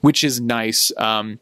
[0.04, 0.92] which is nice.
[0.98, 1.40] Um,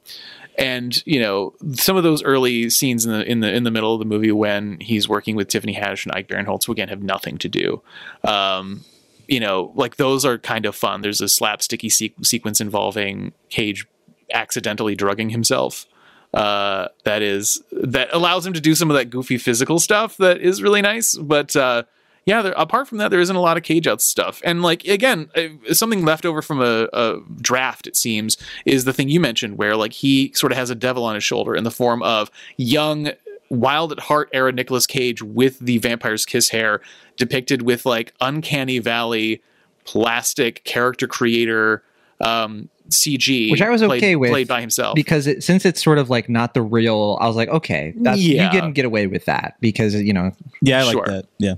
[0.55, 3.93] and you know some of those early scenes in the in the in the middle
[3.93, 7.01] of the movie when he's working with Tiffany Haddish and Ike Barinholtz, who again have
[7.01, 7.81] nothing to do.
[8.23, 8.85] Um,
[9.27, 11.01] you know, like those are kind of fun.
[11.01, 13.87] There's a slapsticky se- sequence involving Cage
[14.31, 15.87] accidentally drugging himself.
[16.31, 20.39] Uh, that is that allows him to do some of that goofy physical stuff that
[20.39, 21.81] is really nice, but uh,
[22.25, 24.41] yeah, there, apart from that, there isn't a lot of cage out stuff.
[24.45, 28.93] And like again, uh, something left over from a, a, draft, it seems, is the
[28.93, 31.63] thing you mentioned, where like he sort of has a devil on his shoulder in
[31.63, 33.11] the form of young,
[33.49, 36.81] wild at heart era Nicolas Cage with the vampire's kiss hair,
[37.17, 39.41] depicted with like uncanny valley
[39.83, 41.83] plastic character creator
[42.23, 45.83] um, CG, which I was okay played, with, played by himself because it, since it's
[45.83, 48.13] sort of like not the real, I was like, okay, yeah.
[48.13, 50.31] you can get away with that because you know,
[50.61, 51.55] yeah, I like that, yeah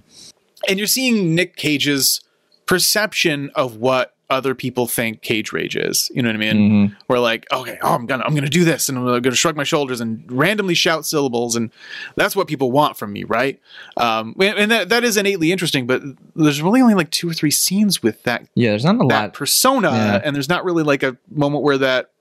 [0.68, 2.22] and you're seeing Nick Cage's
[2.66, 6.10] perception of what other people think cage rage is.
[6.14, 6.56] You know what I mean?
[6.56, 6.96] Mm-hmm.
[7.08, 9.64] We're like, okay, oh, I'm gonna I'm gonna do this, and I'm gonna shrug my
[9.64, 11.72] shoulders and randomly shout syllables, and
[12.16, 13.60] that's what people want from me, right?
[13.98, 16.02] Um, and that that is innately interesting, but
[16.36, 18.48] there's really only like two or three scenes with that.
[18.56, 20.22] Yeah, there's not a lot persona, yeah.
[20.24, 22.13] and there's not really like a moment where that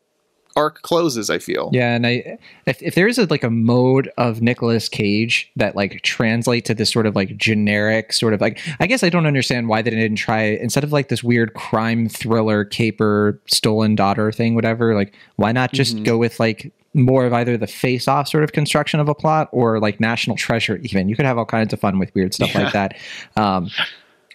[0.57, 4.11] arc closes i feel yeah and i if, if there is a, like a mode
[4.19, 8.61] of Nicolas cage that like translate to this sort of like generic sort of like
[8.81, 12.09] i guess i don't understand why they didn't try instead of like this weird crime
[12.09, 16.05] thriller caper stolen daughter thing whatever like why not just mm-hmm.
[16.05, 19.49] go with like more of either the face off sort of construction of a plot
[19.53, 22.55] or like national treasure even you could have all kinds of fun with weird stuff
[22.55, 22.65] yeah.
[22.65, 22.97] like that
[23.37, 23.71] um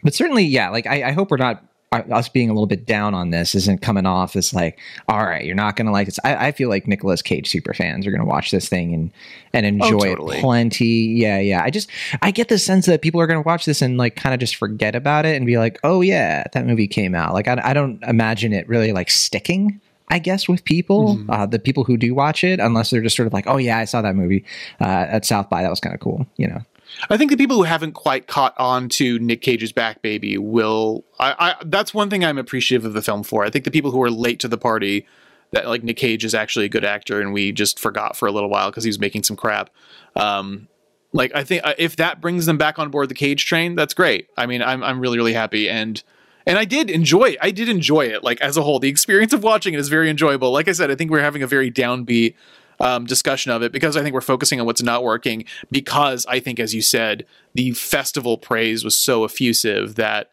[0.04, 3.14] but certainly yeah like I, I hope we're not us being a little bit down
[3.14, 6.20] on this isn't coming off as like, all right, you're not going to like this.
[6.24, 9.12] I, I, feel like Nicolas Cage super fans are going to watch this thing and
[9.54, 10.38] and oh, enjoy oh, totally.
[10.38, 10.86] it plenty.
[10.86, 11.64] Yeah, yeah.
[11.64, 11.90] I just
[12.22, 14.40] I get the sense that people are going to watch this and like kind of
[14.42, 17.34] just forget about it and be like, oh yeah, that movie came out.
[17.34, 19.80] Like I, I don't imagine it really like sticking.
[20.10, 21.30] I guess with people, mm-hmm.
[21.30, 23.78] uh, the people who do watch it, unless they're just sort of like, oh yeah,
[23.78, 24.46] I saw that movie
[24.80, 25.64] uh, at South by.
[25.64, 26.62] That was kind of cool, you know.
[27.10, 31.04] I think the people who haven't quite caught on to Nick Cage's Back Baby will.
[31.20, 33.44] I, I, that's one thing I'm appreciative of the film for.
[33.44, 35.06] I think the people who are late to the party,
[35.52, 38.32] that like Nick Cage is actually a good actor, and we just forgot for a
[38.32, 39.70] little while because he was making some crap.
[40.16, 40.68] Um,
[41.14, 43.94] like I think uh, if that brings them back on board the Cage train, that's
[43.94, 44.30] great.
[44.38, 46.02] I mean, I'm I'm really really happy and.
[46.46, 47.36] And I did enjoy.
[47.42, 48.80] I did enjoy it, like as a whole.
[48.80, 50.50] The experience of watching it is very enjoyable.
[50.50, 52.36] Like I said, I think we're having a very downbeat
[52.80, 55.46] um, discussion of it because I think we're focusing on what's not working.
[55.72, 60.32] Because I think, as you said, the festival praise was so effusive that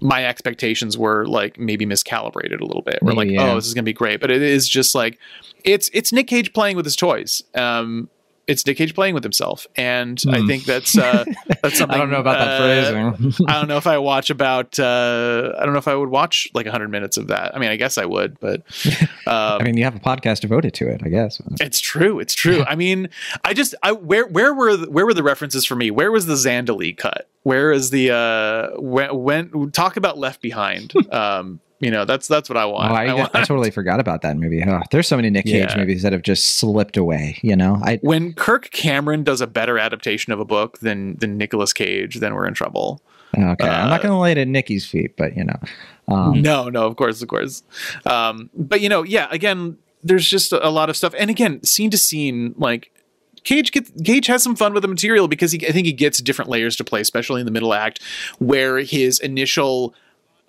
[0.00, 2.98] my expectations were like maybe miscalibrated a little bit.
[3.02, 3.52] We're like, yeah.
[3.52, 5.18] oh, this is gonna be great, but it is just like
[5.64, 7.42] it's it's Nick Cage playing with his toys.
[7.54, 8.08] Um,
[8.46, 10.34] it's Nick Cage playing with himself, and mm.
[10.34, 10.46] I hmm.
[10.48, 11.24] think that's uh,
[11.62, 11.94] that's something.
[11.94, 13.46] I don't know about uh, that phrasing.
[13.48, 14.78] I don't know if I watch about.
[14.78, 17.54] Uh, I don't know if I would watch like hundred minutes of that.
[17.54, 20.74] I mean, I guess I would, but um, I mean, you have a podcast devoted
[20.74, 21.02] to it.
[21.04, 22.18] I guess it's true.
[22.18, 22.64] It's true.
[22.64, 23.08] I mean,
[23.44, 25.90] I just I where where were the, where were the references for me?
[25.90, 27.28] Where was the Zandalee cut?
[27.44, 30.92] Where is the uh when, when talk about Left Behind?
[31.12, 32.92] Um, you know, that's that's what I want.
[32.92, 33.34] Oh, I, I, want.
[33.34, 34.62] I, totally forgot about that movie.
[34.64, 35.76] Oh, there's so many Nick Cage yeah.
[35.76, 37.38] movies that have just slipped away.
[37.42, 41.36] You know, I when Kirk Cameron does a better adaptation of a book than than
[41.36, 43.02] Nicolas Cage, then we're in trouble.
[43.36, 45.58] Okay, uh, I'm not uh, going to lay it at Nicky's feet, but you know,
[46.06, 47.64] um, no, no, of course, of course.
[48.06, 51.64] Um, but you know, yeah, again, there's just a, a lot of stuff, and again,
[51.64, 52.92] scene to scene, like
[53.42, 56.22] Cage gets Cage has some fun with the material because he, I think he gets
[56.22, 58.00] different layers to play, especially in the middle act,
[58.38, 59.94] where his initial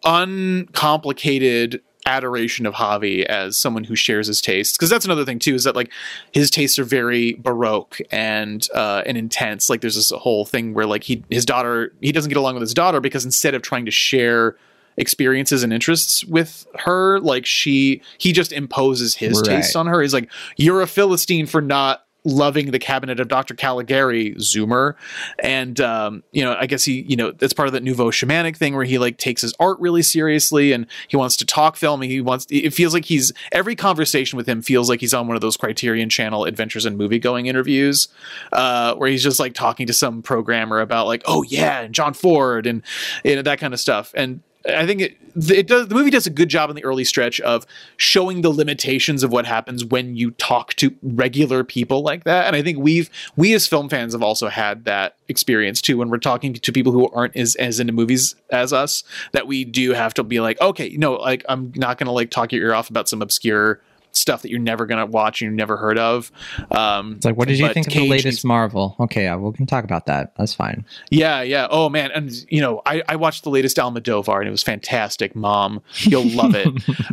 [0.03, 5.55] uncomplicated adoration of Javi as someone who shares his tastes because that's another thing too
[5.55, 5.91] is that like
[6.33, 9.69] his tastes are very baroque and uh, and intense.
[9.69, 12.61] Like there's this whole thing where like he his daughter he doesn't get along with
[12.61, 14.57] his daughter because instead of trying to share
[14.97, 19.55] experiences and interests with her like she he just imposes his right.
[19.55, 23.53] tastes on her he's like you're a philistine for not loving the cabinet of Dr.
[23.53, 24.95] Caligari, Zoomer.
[25.39, 28.55] And, um, you know, I guess he, you know, that's part of that nouveau shamanic
[28.55, 32.01] thing where he like takes his art really seriously and he wants to talk film.
[32.01, 35.35] He wants, it feels like he's, every conversation with him feels like he's on one
[35.35, 38.07] of those Criterion Channel adventures and movie going interviews,
[38.51, 42.13] uh, where he's just like talking to some programmer about like, oh yeah, and John
[42.13, 42.83] Ford and,
[43.23, 44.13] you know, that kind of stuff.
[44.15, 45.87] And, I think it, it does.
[45.87, 47.65] The movie does a good job in the early stretch of
[47.97, 52.47] showing the limitations of what happens when you talk to regular people like that.
[52.47, 56.09] And I think we've we as film fans have also had that experience too when
[56.09, 59.03] we're talking to people who aren't as as into movies as us.
[59.33, 62.51] That we do have to be like, okay, know, like I'm not to like talk
[62.51, 63.81] your ear off about some obscure
[64.13, 66.31] stuff that you're never gonna watch and you've never heard of.
[66.71, 68.95] Um, it's like, what did you think Cage of the latest needs- Marvel?
[68.99, 70.33] Okay, yeah, we can talk about that.
[70.37, 70.85] That's fine.
[71.09, 71.67] Yeah, yeah.
[71.69, 75.35] Oh man, and you know, I, I watched the latest Almodovar and it was fantastic.
[75.35, 76.67] Mom, you'll love it.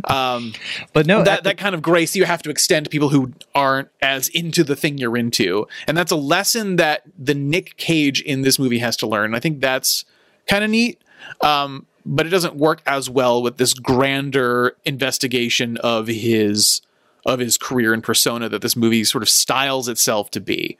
[0.09, 0.53] um,
[0.93, 3.89] but no, that that kind of grace you have to extend to people who aren't
[4.01, 8.41] as into the thing you're into, and that's a lesson that the Nick Cage in
[8.41, 9.35] this movie has to learn.
[9.35, 10.05] I think that's
[10.47, 11.01] kind of neat.
[11.41, 16.81] Um, but it doesn't work as well with this grander investigation of his
[17.25, 20.77] of his career and persona that this movie sort of styles itself to be,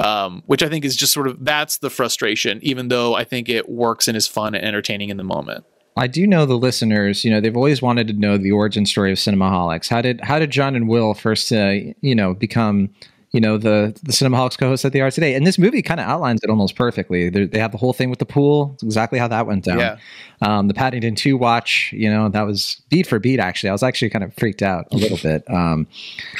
[0.00, 3.48] um, which I think is just sort of that's the frustration, even though I think
[3.48, 5.64] it works and is fun and entertaining in the moment.
[5.96, 7.24] I do know the listeners.
[7.24, 9.88] You know, they've always wanted to know the origin story of Cinemaholics.
[9.88, 12.90] How did how did John and Will first, uh, you know, become
[13.34, 15.34] you know the the Cinemaholics co-hosts that they are today.
[15.34, 17.28] And this movie kind of outlines it almost perfectly.
[17.28, 18.70] They're, they have the whole thing with the pool.
[18.74, 19.80] It's exactly how that went down.
[19.80, 19.98] Yeah.
[20.40, 23.40] Um, the Paddington Two watch, you know, that was beat for beat.
[23.40, 25.42] Actually, I was actually kind of freaked out a little bit.
[25.50, 25.88] Um,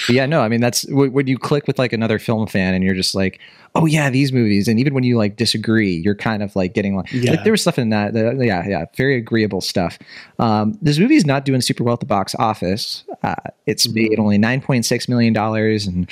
[0.08, 2.94] yeah, no, I mean that's when you click with like another film fan and you're
[2.94, 3.40] just like,
[3.74, 4.68] oh yeah, these movies.
[4.68, 7.32] And even when you like disagree, you're kind of like getting like, yeah.
[7.32, 9.98] like there was stuff in that, that, yeah, yeah, very agreeable stuff.
[10.38, 13.02] Um, this movie is not doing super well at the box office.
[13.22, 13.34] Uh,
[13.66, 13.94] it's mm-hmm.
[13.94, 16.08] made only nine point six million dollars, and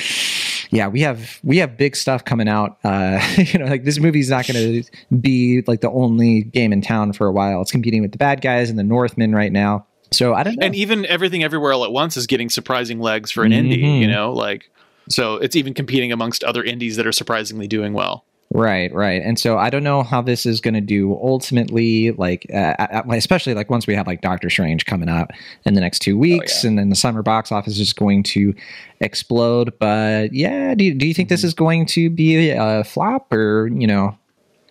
[0.73, 2.79] yeah, we have we have big stuff coming out.
[2.83, 6.81] Uh, you know, like this movie's not going to be like the only game in
[6.81, 7.61] town for a while.
[7.61, 9.87] It's competing with the bad guys and the Northmen right now.
[10.11, 10.67] So I don't know.
[10.67, 13.71] And even everything everywhere all at once is getting surprising legs for an mm-hmm.
[13.71, 14.01] indie.
[14.01, 14.71] You know, like
[15.11, 18.25] so it's even competing amongst other indies that are surprisingly doing well.
[18.55, 19.23] Right, right.
[19.23, 23.55] And so I don't know how this is going to do ultimately, like, uh, especially
[23.55, 25.31] like once we have like Doctor Strange coming up
[25.65, 26.69] in the next two weeks, oh, yeah.
[26.69, 28.55] and then the summer box office is going to
[29.01, 29.73] explode.
[29.79, 31.35] But yeah, do you, do you think mm-hmm.
[31.35, 34.19] this is going to be a flop or, you know?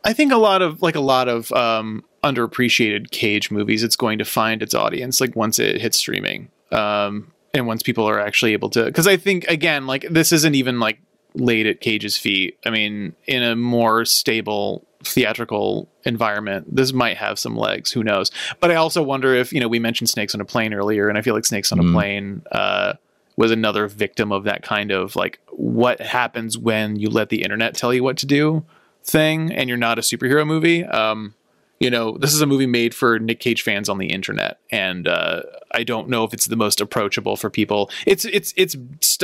[0.04, 4.20] I think a lot of, like, a lot of um, underappreciated Cage movies, it's going
[4.20, 6.50] to find its audience, like, once it hits streaming.
[6.72, 10.56] Um, and once people are actually able to because i think again like this isn't
[10.56, 11.02] even like
[11.34, 12.58] laid at cage's feet.
[12.66, 18.30] I mean in a more stable theatrical environment this might have some legs who knows?
[18.60, 21.18] But i also wonder if you know we mentioned snakes on a plane earlier and
[21.18, 21.90] i feel like snakes on mm.
[21.90, 22.94] a plane uh,
[23.36, 27.74] was another victim of that kind of like what happens when you let the internet
[27.74, 28.64] tell you what to do
[29.04, 30.84] thing and you're not a superhero movie.
[30.86, 31.34] Um,
[31.82, 35.08] you know, this is a movie made for Nick Cage fans on the internet, and
[35.08, 37.90] uh, I don't know if it's the most approachable for people.
[38.06, 38.78] It's it's it's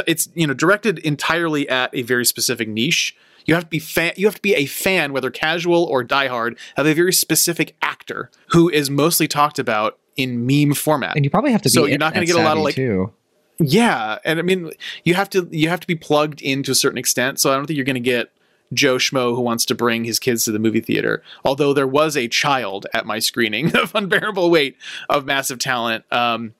[0.07, 3.15] it's you know directed entirely at a very specific niche.
[3.45, 4.13] You have to be fan.
[4.17, 8.31] You have to be a fan, whether casual or diehard, of a very specific actor
[8.47, 11.15] who is mostly talked about in meme format.
[11.15, 11.69] And you probably have to.
[11.69, 12.73] So you're not going to get a lot of like.
[12.73, 13.13] Too.
[13.59, 14.71] Yeah, and I mean,
[15.03, 17.39] you have to you have to be plugged in to a certain extent.
[17.39, 18.31] So I don't think you're going to get
[18.73, 21.23] Joe Schmo who wants to bring his kids to the movie theater.
[21.45, 24.77] Although there was a child at my screening of Unbearable Weight
[25.09, 26.05] of Massive Talent.
[26.11, 26.53] Um,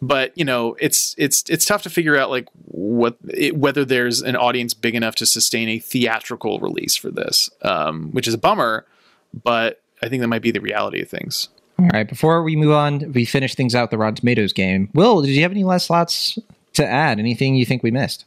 [0.00, 4.22] but you know, it's it's it's tough to figure out like what it, whether there's
[4.22, 8.38] an audience big enough to sustain a theatrical release for this, um, which is a
[8.38, 8.86] bummer.
[9.44, 11.48] But I think that might be the reality of things.
[11.78, 12.08] All right.
[12.08, 14.90] Before we move on, we finish things out the Rotten Tomatoes game.
[14.92, 16.38] Will, did you have any last thoughts
[16.74, 17.18] to add?
[17.18, 18.26] Anything you think we missed?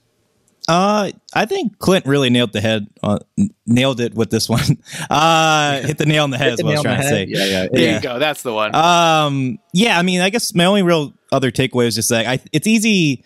[0.68, 3.20] Uh, I think Clint really nailed the head, uh,
[3.66, 4.62] nailed it with this one.
[5.10, 6.54] Uh, hit the nail on the head.
[6.54, 7.26] is what I was trying to say.
[7.26, 7.68] Yeah, yeah.
[7.72, 7.96] There yeah.
[7.96, 8.20] you go.
[8.20, 8.74] That's the one.
[8.74, 10.00] Um, yeah.
[10.00, 13.24] I mean, I guess my only real other takeaway is just like I, it's easy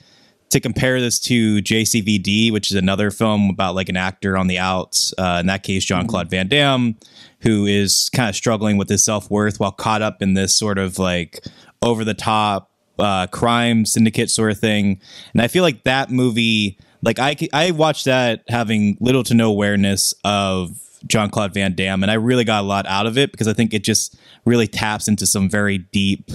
[0.50, 4.58] to compare this to JCVD, which is another film about like an actor on the
[4.60, 5.14] outs.
[5.18, 6.96] Uh, in that case, John Claude Van Damme,
[7.42, 10.78] who is kind of struggling with his self worth while caught up in this sort
[10.78, 11.44] of like
[11.82, 15.00] over the top uh, crime syndicate sort of thing.
[15.34, 16.78] And I feel like that movie
[17.08, 20.78] like I I watched that having little to no awareness of
[21.08, 23.54] John Claude Van Damme, and I really got a lot out of it because I
[23.54, 26.30] think it just really taps into some very deep,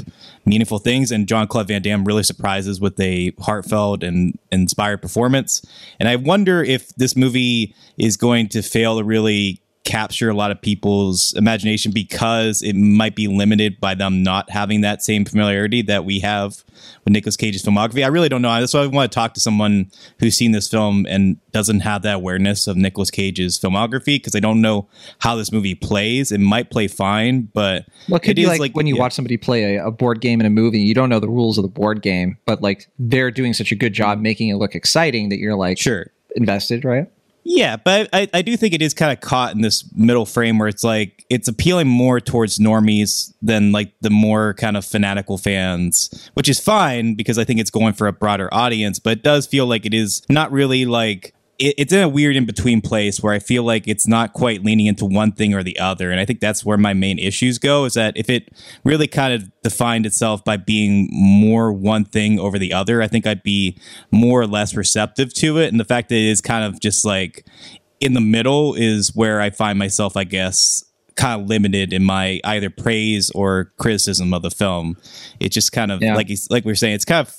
[0.47, 1.11] meaningful things.
[1.13, 5.61] And John Claude Van Damme really surprises with a heartfelt and inspired performance.
[6.01, 10.51] And I wonder if this movie is going to fail to really capture a lot
[10.51, 15.83] of people's imagination because it might be limited by them not having that same familiarity
[15.83, 16.63] that we have
[17.05, 18.05] with Nicolas Cage's filmography.
[18.05, 18.61] I really don't know.
[18.61, 22.03] That's why I want to talk to someone who's seen this film and doesn't have
[22.03, 26.31] that awareness of Nicolas Cage's filmography because I don't know how this movie plays.
[26.31, 29.03] It might play fine, but well, it could it be like, like, when you yeah.
[29.03, 31.59] watch somebody play a, a, board game in a movie, you don't know the rules
[31.59, 34.23] of the board game, but like they're doing such a good job mm-hmm.
[34.23, 37.11] making it look exciting that you're like sure invested, right?
[37.45, 40.59] Yeah, but I, I do think it is kind of caught in this middle frame
[40.59, 45.39] where it's like it's appealing more towards normies than like the more kind of fanatical
[45.39, 49.23] fans, which is fine because I think it's going for a broader audience, but it
[49.25, 52.81] does feel like it is not really like it, it's in a weird in between
[52.81, 56.11] place where I feel like it's not quite leaning into one thing or the other.
[56.11, 58.51] And I think that's where my main issues go is that if it
[58.85, 63.27] really kind of defined itself by being more one thing over the other, I think
[63.27, 63.79] I'd be
[64.11, 65.69] more or less receptive to it.
[65.69, 67.47] And the fact that it is kind of just like
[68.01, 70.85] in the middle is where I find myself, I guess,
[71.15, 74.97] kind of limited in my either praise or criticism of the film.
[75.39, 76.17] It's just kind of yeah.
[76.17, 77.37] like like we were saying, it's kind of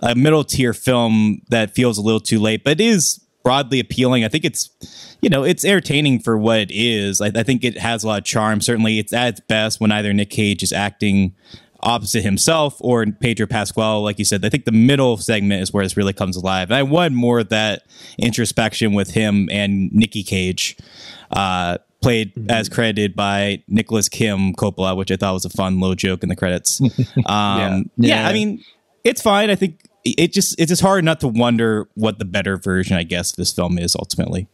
[0.00, 4.24] a middle tier film that feels a little too late, but it is broadly appealing.
[4.24, 7.20] I think it's, you know, it's entertaining for what it is.
[7.20, 8.60] I, I, think it has a lot of charm.
[8.60, 11.32] Certainly, it's at its best when either Nick Cage is acting
[11.78, 14.02] opposite himself or Pedro Pascal.
[14.02, 16.70] Like you said, I think the middle segment is where this really comes alive.
[16.70, 17.86] And I wanted more of that
[18.18, 20.76] introspection with him and Nicky Cage.
[21.30, 22.50] Uh, played mm-hmm.
[22.50, 26.28] as credited by Nicholas Kim Coppola, which I thought was a fun little joke in
[26.28, 26.80] the credits.
[27.26, 27.68] Um, yeah.
[27.68, 27.82] yeah.
[27.96, 28.64] yeah, I mean,
[29.04, 29.50] it's fine.
[29.50, 33.02] I think it just it's just hard not to wonder what the better version, I
[33.02, 34.48] guess, this film is ultimately.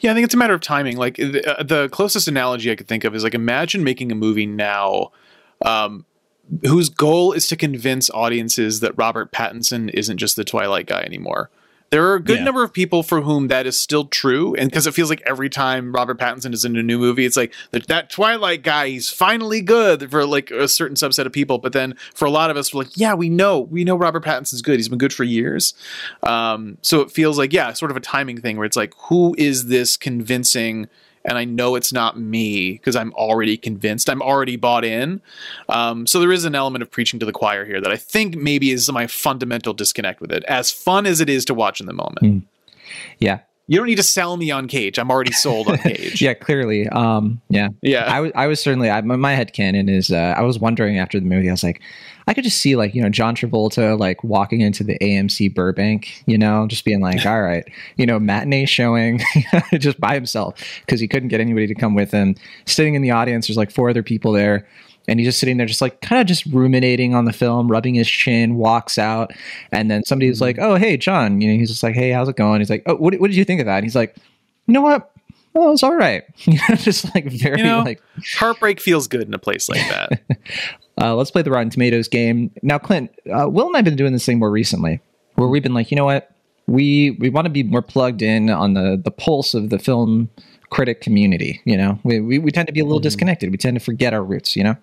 [0.00, 0.96] Yeah, I think it's a matter of timing.
[0.96, 4.14] Like the, uh, the closest analogy I could think of is like imagine making a
[4.14, 5.12] movie now
[5.64, 6.04] um,
[6.62, 11.50] whose goal is to convince audiences that Robert Pattinson isn't just the Twilight guy anymore.
[11.90, 12.44] There are a good yeah.
[12.44, 15.50] number of people for whom that is still true, and because it feels like every
[15.50, 18.88] time Robert Pattinson is in a new movie, it's like that Twilight guy.
[18.88, 22.48] He's finally good for like a certain subset of people, but then for a lot
[22.50, 24.76] of us, we're like, yeah, we know, we know Robert Pattinson's good.
[24.76, 25.74] He's been good for years.
[26.22, 29.34] Um, so it feels like yeah, sort of a timing thing where it's like, who
[29.36, 30.88] is this convincing?
[31.24, 35.20] And I know it's not me because I'm already convinced, I'm already bought in.
[35.68, 38.36] Um, so there is an element of preaching to the choir here that I think
[38.36, 40.44] maybe is my fundamental disconnect with it.
[40.44, 42.20] As fun as it is to watch in the moment.
[42.20, 42.42] Mm.
[43.18, 43.40] Yeah.
[43.66, 44.98] You don't need to sell me on Cage.
[44.98, 46.20] I'm already sold on Cage.
[46.20, 46.88] yeah, clearly.
[46.88, 48.12] Um, yeah, yeah.
[48.12, 48.90] I was, I was certainly.
[48.90, 50.10] I, my head canon is.
[50.10, 51.48] Uh, I was wondering after the movie.
[51.48, 51.80] I was like,
[52.30, 56.22] I could just see like you know John Travolta like walking into the AMC Burbank,
[56.26, 59.20] you know, just being like, all right, you know, matinee showing,
[59.80, 60.54] just by himself
[60.86, 62.36] because he couldn't get anybody to come with him.
[62.66, 64.68] Sitting in the audience, there's like four other people there.
[65.08, 67.96] And he's just sitting there, just like kind of just ruminating on the film, rubbing
[67.96, 69.32] his chin, walks out.
[69.72, 70.44] And then somebody's mm-hmm.
[70.44, 71.40] like, Oh, hey, John.
[71.40, 72.60] You know, he's just like, Hey, how's it going?
[72.60, 73.78] He's like, Oh, what, what did you think of that?
[73.78, 74.14] And he's like,
[74.68, 75.10] You know what?
[75.54, 76.24] Well, it's all right.
[76.76, 78.02] just like very you know, like
[78.36, 80.22] heartbreak feels good in a place like that.
[81.02, 82.50] Uh, let's play the Rotten Tomatoes game.
[82.62, 85.00] Now, Clint, uh, Will and I have been doing this thing more recently,
[85.36, 86.30] where we've been like, you know what,
[86.66, 90.28] we we want to be more plugged in on the the pulse of the film
[90.70, 91.60] critic community.
[91.64, 93.04] You know, we we, we tend to be a little mm.
[93.04, 93.50] disconnected.
[93.50, 94.56] We tend to forget our roots.
[94.56, 94.76] You know,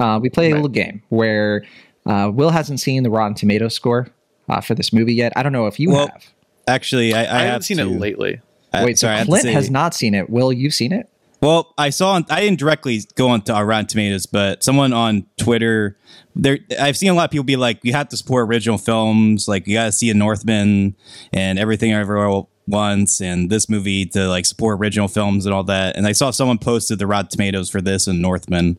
[0.00, 0.52] uh, we play right.
[0.52, 1.64] a little game where
[2.06, 4.08] uh, Will hasn't seen the Rotten Tomato score
[4.48, 5.32] uh, for this movie yet.
[5.36, 6.32] I don't know if you well, have.
[6.68, 7.82] Actually, I, I, I haven't have seen to.
[7.84, 8.40] it lately.
[8.74, 10.28] Wait, sorry, so Clint has not seen it.
[10.28, 11.08] Will, you've seen it?
[11.40, 15.26] Well, I saw on, I didn't directly go on to Rotten Tomatoes, but someone on
[15.38, 15.98] Twitter,
[16.34, 19.46] there I've seen a lot of people be like, you have to support original films,
[19.46, 20.96] like you got to see a Northman
[21.32, 25.96] and everything everywhere once, and this movie to like support original films and all that.
[25.96, 28.78] And I saw someone posted the Rotten Tomatoes for this and Northman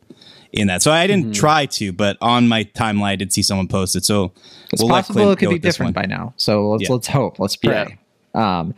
[0.52, 1.32] in that, so I didn't mm-hmm.
[1.32, 4.04] try to, but on my timeline I did see someone post it.
[4.04, 4.32] So
[4.72, 6.34] it's we'll possible it could be different by now.
[6.36, 6.92] So let's yeah.
[6.92, 7.98] let's hope, let's pray.
[8.34, 8.58] Yeah.
[8.60, 8.74] Um,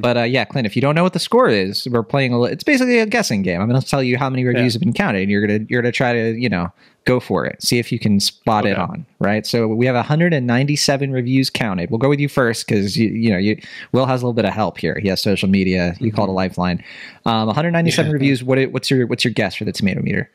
[0.00, 2.32] but uh, yeah, Clint, if you don't know what the score is, we're playing.
[2.32, 3.60] A, it's basically a guessing game.
[3.60, 4.78] I'm going to tell you how many reviews yeah.
[4.78, 6.70] have been counted, and you're gonna you're gonna try to you know
[7.04, 7.62] go for it.
[7.62, 8.72] See if you can spot okay.
[8.72, 9.46] it on right.
[9.46, 11.90] So we have 197 reviews counted.
[11.90, 13.60] We'll go with you first because you you know you
[13.92, 14.98] Will has a little bit of help here.
[15.00, 15.94] He has social media.
[15.98, 16.16] You mm-hmm.
[16.16, 16.82] called a lifeline.
[17.24, 18.12] Um, 197 yeah.
[18.12, 18.44] reviews.
[18.44, 20.30] What what's your what's your guess for the tomato meter?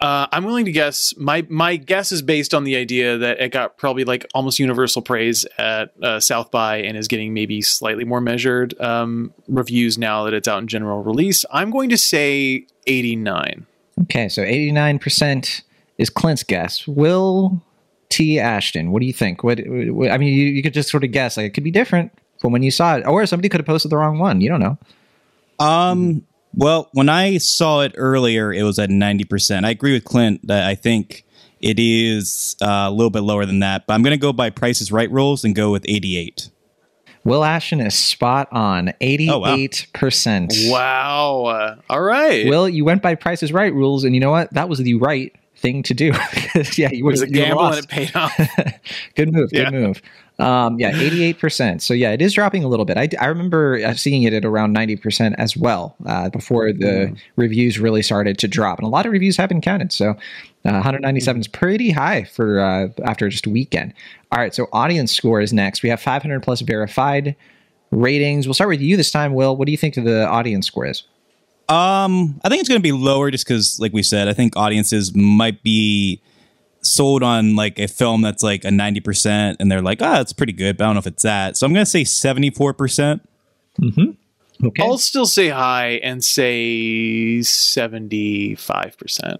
[0.00, 1.14] Uh, I'm willing to guess.
[1.16, 5.00] My my guess is based on the idea that it got probably like almost universal
[5.00, 10.24] praise at uh, South by and is getting maybe slightly more measured um, reviews now
[10.24, 11.46] that it's out in general release.
[11.50, 13.66] I'm going to say 89.
[14.02, 15.62] Okay, so 89 percent
[15.96, 16.86] is Clint's guess.
[16.86, 17.62] Will
[18.10, 18.38] T.
[18.38, 19.42] Ashton, what do you think?
[19.42, 21.38] What, what I mean, you, you could just sort of guess.
[21.38, 23.90] Like it could be different from when you saw it, or somebody could have posted
[23.90, 24.42] the wrong one.
[24.42, 24.78] You don't know.
[25.58, 26.26] Um
[26.56, 29.64] Well, when I saw it earlier, it was at 90%.
[29.64, 31.24] I agree with Clint that I think
[31.60, 34.50] it is uh, a little bit lower than that, but I'm going to go by
[34.50, 36.50] Price's Right rules and go with 88.
[37.24, 40.48] Will Ashton is spot on, 88%.
[40.50, 41.42] Oh, wow.
[41.42, 41.50] wow.
[41.50, 42.46] Uh, all right.
[42.46, 44.52] Will, you went by Price's Right rules, and you know what?
[44.54, 46.12] That was the right thing to do.
[46.76, 48.38] yeah, you was a gamble and it paid off.
[49.14, 49.50] good move.
[49.50, 49.70] Good yeah.
[49.70, 50.00] move.
[50.38, 51.80] Um, yeah, 88%.
[51.80, 52.98] So yeah, it is dropping a little bit.
[52.98, 57.18] I, I remember uh, seeing it at around 90% as well uh, before the mm.
[57.36, 58.78] reviews really started to drop.
[58.78, 59.92] And a lot of reviews have been counted.
[59.92, 63.94] So uh, 197 is pretty high for uh, after just a weekend.
[64.30, 65.82] All right, so audience score is next.
[65.82, 67.34] We have 500 plus verified
[67.90, 68.46] ratings.
[68.46, 69.56] We'll start with you this time, Will.
[69.56, 71.04] What do you think the audience score is?
[71.68, 74.56] Um, I think it's going to be lower just because, like we said, I think
[74.56, 76.20] audiences might be
[76.82, 80.52] sold on like a film that's like a 90% and they're like, oh, it's pretty
[80.52, 81.56] good, but I don't know if it's that.
[81.56, 82.76] So I'm going to say 74%.
[82.76, 83.28] percent
[83.80, 84.12] mm-hmm.
[84.64, 84.82] Okay.
[84.82, 89.38] I'll still say high and say 75%.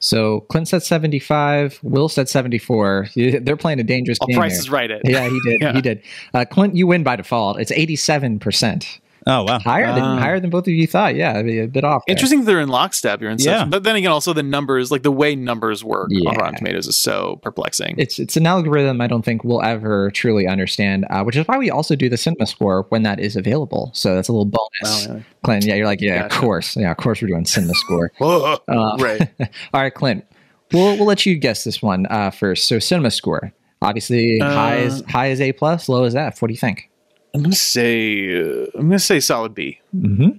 [0.00, 1.80] So Clint said 75.
[1.82, 3.08] Will said 74.
[3.14, 4.36] They're playing a dangerous All game.
[4.36, 4.90] Price is right.
[4.90, 5.02] It.
[5.08, 5.60] Yeah, he did.
[5.60, 5.72] yeah.
[5.78, 6.02] He did.
[6.32, 7.60] Uh, Clint, you win by default.
[7.60, 9.00] It's 87%.
[9.30, 11.14] Oh wow, higher than uh, higher than both of you thought.
[11.14, 12.02] Yeah, a bit off.
[12.06, 12.14] There.
[12.14, 12.40] Interesting.
[12.40, 13.20] That they're in lockstep.
[13.20, 13.60] You're in yeah.
[13.60, 16.30] Such, but then again, also the numbers, like the way numbers work yeah.
[16.30, 17.96] on Rotten Tomatoes, is so perplexing.
[17.98, 21.04] It's it's an algorithm I don't think we'll ever truly understand.
[21.10, 23.90] Uh, which is why we also do the cinema score when that is available.
[23.92, 25.06] So that's a little bonus.
[25.06, 25.22] Oh, yeah.
[25.44, 26.34] Clint, yeah, you're like, yeah, gotcha.
[26.34, 28.10] of course, yeah, of course, we're doing cinema score.
[28.20, 28.58] uh,
[28.98, 29.28] right.
[29.74, 30.24] all right, Clint.
[30.72, 32.66] We'll we'll let you guess this one uh, first.
[32.66, 33.52] So cinema score,
[33.82, 36.40] obviously high as uh, high as A plus, low as F.
[36.40, 36.90] What do you think?
[37.34, 39.80] I'm gonna say uh, I'm gonna say solid B.
[39.94, 40.38] Mm-hmm.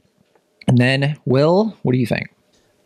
[0.68, 2.30] And then Will, what do you think?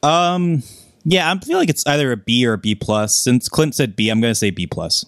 [0.04, 0.64] Um,
[1.04, 3.18] yeah, I feel like it's either a B or a B plus.
[3.18, 5.06] Since Clint said B, I'm gonna say B plus.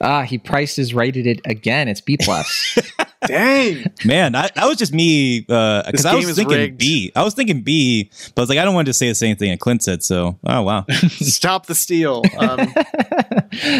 [0.00, 1.88] Ah, he priced his rated it again.
[1.88, 2.78] It's B plus.
[3.26, 6.78] Dang, man, I, that was just me because uh, I was thinking rigged.
[6.78, 7.12] B.
[7.14, 9.36] I was thinking B, but I was like, I don't want to say the same
[9.36, 10.02] thing that Clint said.
[10.02, 12.22] So, oh wow, stop the steal.
[12.38, 12.72] Um,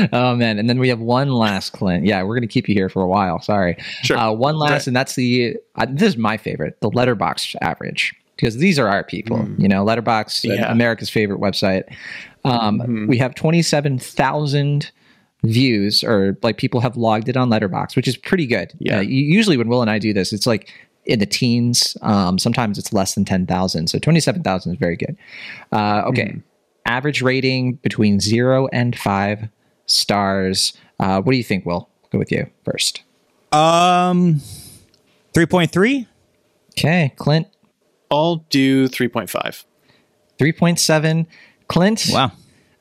[0.13, 2.05] oh man, and then we have one last Clint.
[2.05, 3.41] Yeah, we're gonna keep you here for a while.
[3.41, 3.77] Sorry.
[4.03, 4.17] Sure.
[4.17, 4.87] Uh, one last, right.
[4.89, 9.03] and that's the uh, this is my favorite, the Letterboxd average because these are our
[9.03, 9.39] people.
[9.39, 9.61] Mm.
[9.61, 10.71] You know, Letterboxd, yeah.
[10.71, 11.85] America's favorite website.
[12.45, 13.07] Um, mm-hmm.
[13.07, 14.91] We have twenty seven thousand
[15.49, 18.73] views or like people have logged it on Letterboxd, which is pretty good.
[18.79, 18.99] Yeah.
[18.99, 20.73] Uh, usually when Will and I do this, it's like
[21.05, 21.97] in the teens.
[22.03, 23.89] Um, sometimes it's less than 10,000.
[23.89, 25.17] So 27,000 is very good.
[25.73, 26.29] Uh, okay.
[26.29, 26.43] Mm.
[26.85, 29.49] Average rating between zero and five
[29.87, 30.73] stars.
[31.01, 31.89] Uh, what do you think, Will?
[32.11, 33.03] go with you first.
[33.53, 34.41] Um,
[35.35, 36.07] 3.3.
[36.73, 37.13] Okay.
[37.17, 37.49] Clint?
[38.11, 39.65] I'll do 3.5.
[40.39, 41.27] 3.7.
[41.69, 42.07] Clint?
[42.11, 42.33] Wow.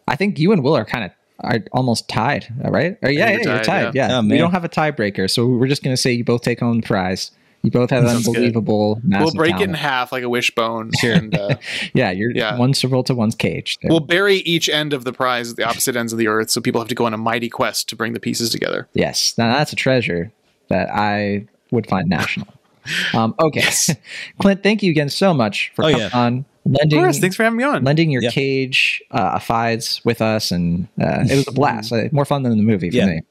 [0.07, 2.97] I think you and Will are kind of are almost tied, right?
[3.01, 3.95] Or, yeah, yeah, you're tied.
[3.95, 4.17] Yeah, yeah.
[4.19, 6.81] Oh, we don't have a tiebreaker, so we're just gonna say you both take home
[6.81, 7.31] the prize.
[7.65, 9.01] You both have unbelievable.
[9.03, 9.69] We'll break talent.
[9.69, 10.91] it in half like a wishbone.
[11.03, 11.55] And, uh,
[11.95, 12.59] yeah, you're yeah.
[12.59, 13.79] one circle to one's cage.
[13.81, 13.89] There.
[13.89, 16.61] We'll bury each end of the prize at the opposite ends of the earth, so
[16.61, 18.87] people have to go on a mighty quest to bring the pieces together.
[18.93, 20.31] Yes, now that's a treasure
[20.67, 22.47] that I would find national.
[23.15, 23.95] Um, okay, yes.
[24.39, 26.09] Clint, thank you again so much for oh, coming yeah.
[26.13, 26.99] on lending.
[26.99, 27.83] Of course, thanks for having me on.
[27.83, 28.31] Lending your yeah.
[28.31, 31.91] cage uh, fides with us, and uh, it was a blast.
[31.93, 33.05] uh, more fun than the movie for yeah.
[33.05, 33.21] me.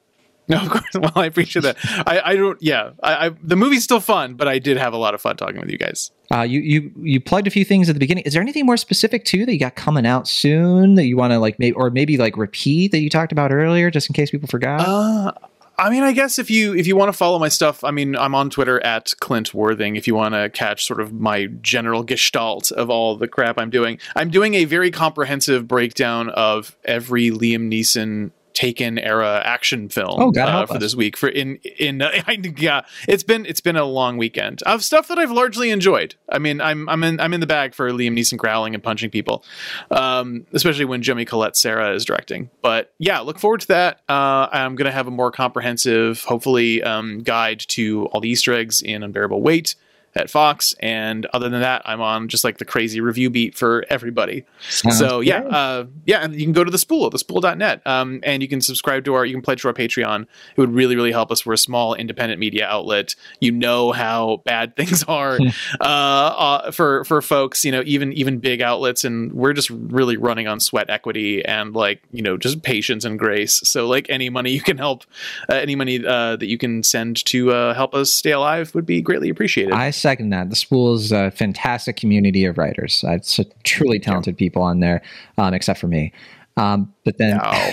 [0.47, 0.85] No, of course.
[0.95, 1.77] Well, I appreciate that.
[2.07, 2.61] I, I don't.
[2.63, 5.37] Yeah, I, I, the movie's still fun, but I did have a lot of fun
[5.37, 6.11] talking with you guys.
[6.33, 8.25] Uh, you you you plugged a few things at the beginning.
[8.25, 11.33] Is there anything more specific too that you got coming out soon that you want
[11.33, 14.31] to like, maybe or maybe like repeat that you talked about earlier, just in case
[14.31, 14.81] people forgot?
[14.87, 15.33] Uh,
[15.77, 18.17] I mean, I guess if you if you want to follow my stuff, I mean,
[18.17, 19.97] I'm on Twitter at Clint Worthing.
[19.97, 23.71] If you want to catch sort of my general gestalt of all the crap I'm
[23.71, 30.21] doing, I'm doing a very comprehensive breakdown of every Liam Neeson Taken era action film
[30.21, 30.81] oh, uh, for us.
[30.81, 31.17] this week.
[31.17, 32.11] For in in uh,
[32.57, 36.15] yeah, it's been it's been a long weekend of stuff that I've largely enjoyed.
[36.29, 39.11] I mean, I'm I'm in I'm in the bag for Liam Neeson growling and punching
[39.11, 39.45] people,
[39.91, 42.49] um, especially when Jaume Collet-Serra is directing.
[42.63, 44.01] But yeah, look forward to that.
[44.09, 48.81] Uh, I'm gonna have a more comprehensive, hopefully, um, guide to all the Easter eggs
[48.81, 49.75] in Unbearable Weight
[50.17, 50.75] at Fox.
[50.81, 54.45] And other than that, I'm on just like the crazy review beat for everybody.
[54.69, 58.43] Sounds so yeah, uh, yeah, and you can go to the spool, thespool.net, um, and
[58.43, 60.23] you can subscribe to our, you can pledge to our Patreon.
[60.23, 61.45] It would really, really help us.
[61.45, 63.15] We're a small independent media outlet.
[63.41, 65.49] You know how bad things are hmm.
[65.81, 67.65] uh, uh, for for folks.
[67.65, 71.75] You know, even even big outlets, and we're just really running on sweat equity and
[71.75, 73.61] like you know just patience and grace.
[73.65, 75.05] So like any money you can help,
[75.51, 78.87] uh, any money uh, that you can send to uh, help us stay alive would
[78.87, 79.73] be greatly appreciated.
[79.73, 80.51] I second that.
[80.51, 83.03] The Spool is a fantastic community of writers.
[83.09, 85.01] It's truly talented people on there,
[85.39, 86.13] um, except for me.
[86.59, 87.71] Um, but then, no.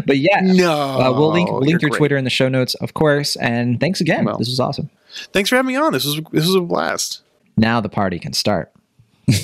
[0.06, 1.98] but yeah, no, uh, we'll link we'll link your great.
[1.98, 3.36] Twitter in the show notes, of course.
[3.36, 4.24] And thanks again.
[4.24, 4.90] Well, this was awesome.
[5.32, 5.92] Thanks for having me on.
[5.92, 7.22] This was this was a blast.
[7.56, 8.72] Now the party can start.
[9.28, 9.34] no,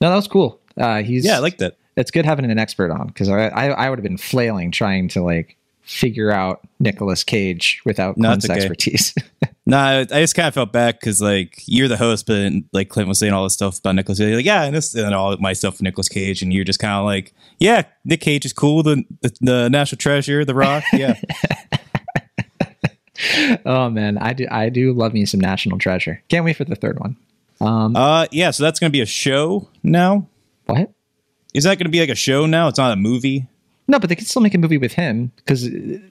[0.00, 0.58] that was cool.
[0.76, 1.76] Uh, he's yeah, I liked that.
[1.96, 5.08] It's good having an expert on because I, I, I would have been flailing trying
[5.08, 5.56] to like
[5.90, 8.54] figure out Nicolas Cage without no, Clint's okay.
[8.54, 9.12] expertise.
[9.66, 13.08] no, I just kind of felt bad because like you're the host, but like Clint
[13.08, 15.52] was saying all this stuff about Nicolas Cage, like yeah, and this and all my
[15.52, 18.84] stuff with Nicolas Cage, and you're just kind of like, yeah, Nick Cage is cool,
[18.84, 21.18] the the, the national treasure, The Rock, yeah.
[23.66, 26.22] oh man, I do I do love me some National Treasure.
[26.28, 27.16] Can't wait for the third one.
[27.60, 30.28] Um, uh, yeah, so that's gonna be a show now.
[30.66, 30.92] What?
[31.52, 32.68] Is that gonna be like a show now?
[32.68, 33.48] It's not a movie.
[33.90, 35.68] No, but they could still make a movie with him because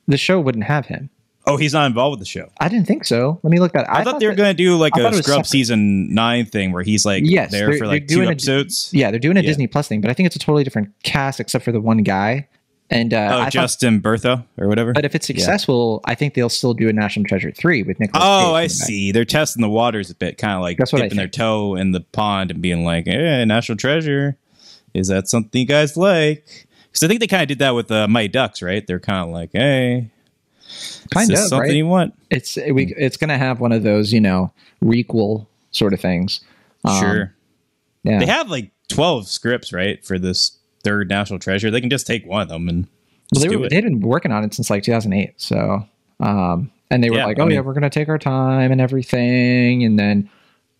[0.07, 1.09] the show wouldn't have him.
[1.45, 2.51] Oh, he's not involved with the show.
[2.59, 3.39] I didn't think so.
[3.41, 3.89] Let me look that.
[3.89, 6.73] I, I thought, thought, they were going to do like a Scrub season nine thing
[6.73, 8.91] where he's like yes, there for like two episodes.
[8.93, 9.47] A, yeah, they're doing a yeah.
[9.47, 12.03] Disney Plus thing, but I think it's a totally different cast except for the one
[12.03, 12.49] guy.
[12.89, 14.91] And uh, oh, I Justin thought, Bartha or whatever.
[14.91, 16.11] But if it's successful, yeah.
[16.11, 18.11] I think they'll still do a National Treasure three with Nick.
[18.13, 19.13] Oh, I see.
[19.13, 22.01] They're testing the waters a bit, kind of like That's dipping their toe in the
[22.01, 24.37] pond and being like, "Hey, National Treasure,
[24.93, 27.91] is that something you guys like?" Because I think they kind of did that with
[27.91, 28.85] uh, Mighty Ducks, right?
[28.85, 30.09] They're kind of like, "Hey,
[31.11, 31.75] kind of something right?
[31.75, 34.51] you want." It's we, it's going to have one of those, you know,
[34.83, 36.41] requel sort of things.
[36.83, 37.35] Um, sure.
[38.03, 38.19] Yeah.
[38.19, 41.69] They have like twelve scripts, right, for this third National Treasure.
[41.71, 42.87] They can just take one of them and
[43.33, 45.33] well, they were, they'd been working on it since like 2008.
[45.39, 45.85] So,
[46.19, 48.71] um, and they were yeah, like, "Oh I mean, yeah, we're gonna take our time
[48.71, 50.29] and everything." And then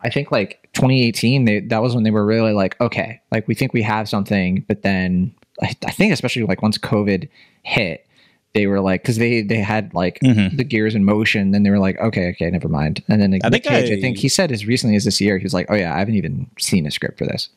[0.01, 3.53] I think like 2018, they, that was when they were really like, "Okay, like we
[3.53, 7.30] think we have something," but then I, I think especially like once COVID
[7.64, 8.05] hit,
[8.53, 10.55] they were like because they they had like mm-hmm.
[10.55, 13.45] the gears in motion then they were like okay okay never mind and then like,
[13.45, 15.53] I, think Cage, I, I, think he said as recently as this year he was
[15.53, 17.49] like oh yeah i haven't even seen a script for this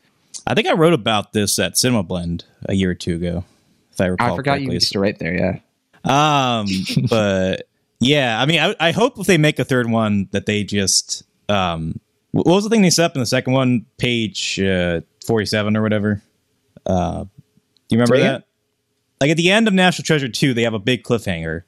[0.45, 3.45] I think I wrote about this at Cinema Blend a year or two ago.
[3.91, 4.67] If I recall, I forgot correctly.
[4.67, 5.33] you used to write there.
[5.33, 5.59] Yeah.
[6.03, 6.67] Um,
[7.09, 7.67] but
[7.99, 11.23] yeah, I mean, I, I hope if they make a third one that they just
[11.49, 11.99] um,
[12.31, 15.81] what was the thing they set up in the second one, page uh, forty-seven or
[15.81, 16.21] whatever.
[16.85, 17.25] Uh,
[17.93, 18.45] you remember that?
[19.21, 21.63] Like at the end of National Treasure two, they have a big cliffhanger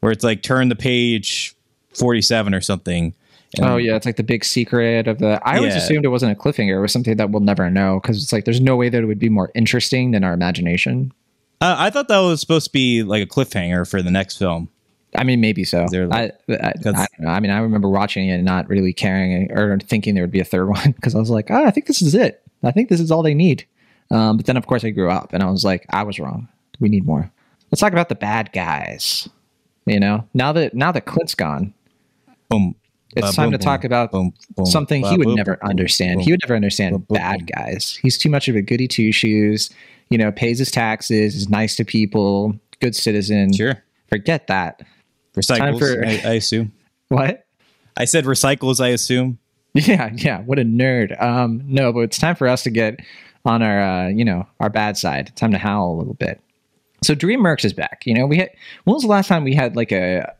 [0.00, 1.54] where it's like turn the page
[1.92, 3.14] forty-seven or something
[3.60, 5.40] oh yeah, it's like the big secret of the.
[5.46, 5.58] I yeah.
[5.58, 6.76] always assumed it wasn't a cliffhanger.
[6.76, 9.06] It was something that we'll never know because it's like there's no way that it
[9.06, 11.12] would be more interesting than our imagination.
[11.60, 14.68] Uh, I thought that was supposed to be like a cliffhanger for the next film.
[15.16, 15.86] I mean, maybe so.
[15.90, 19.76] Like, I, I, I, I, mean, I remember watching it and not really caring or
[19.80, 22.00] thinking there would be a third one because I was like, oh, I think this
[22.00, 22.42] is it.
[22.62, 23.66] I think this is all they need.
[24.10, 26.48] Um, but then, of course, I grew up and I was like, I was wrong.
[26.80, 27.30] We need more.
[27.70, 29.28] Let's talk about the bad guys.
[29.86, 31.72] You know, now that now that Clint's gone,
[32.48, 32.74] boom,
[33.16, 34.14] it's time to talk about
[34.64, 36.22] something he would never understand.
[36.22, 37.98] He would never understand bad guys.
[38.02, 39.70] He's too much of a goody two shoes.
[40.10, 43.52] You know, pays his taxes, is nice to people, good citizen.
[43.52, 43.82] Sure.
[44.08, 44.82] Forget that.
[45.36, 46.72] Recycles, for, I, I, assume.
[47.08, 47.46] What?
[47.96, 49.38] I said recycles, I assume.
[49.74, 50.40] Yeah, yeah.
[50.40, 51.20] What a nerd.
[51.22, 52.98] Um, no, but it's time for us to get
[53.44, 55.34] on our, uh, you know, our bad side.
[55.36, 56.40] Time to howl a little bit.
[57.02, 58.02] So DreamWorks is back.
[58.04, 58.50] You know, we had.
[58.84, 60.34] When was the last time we had like a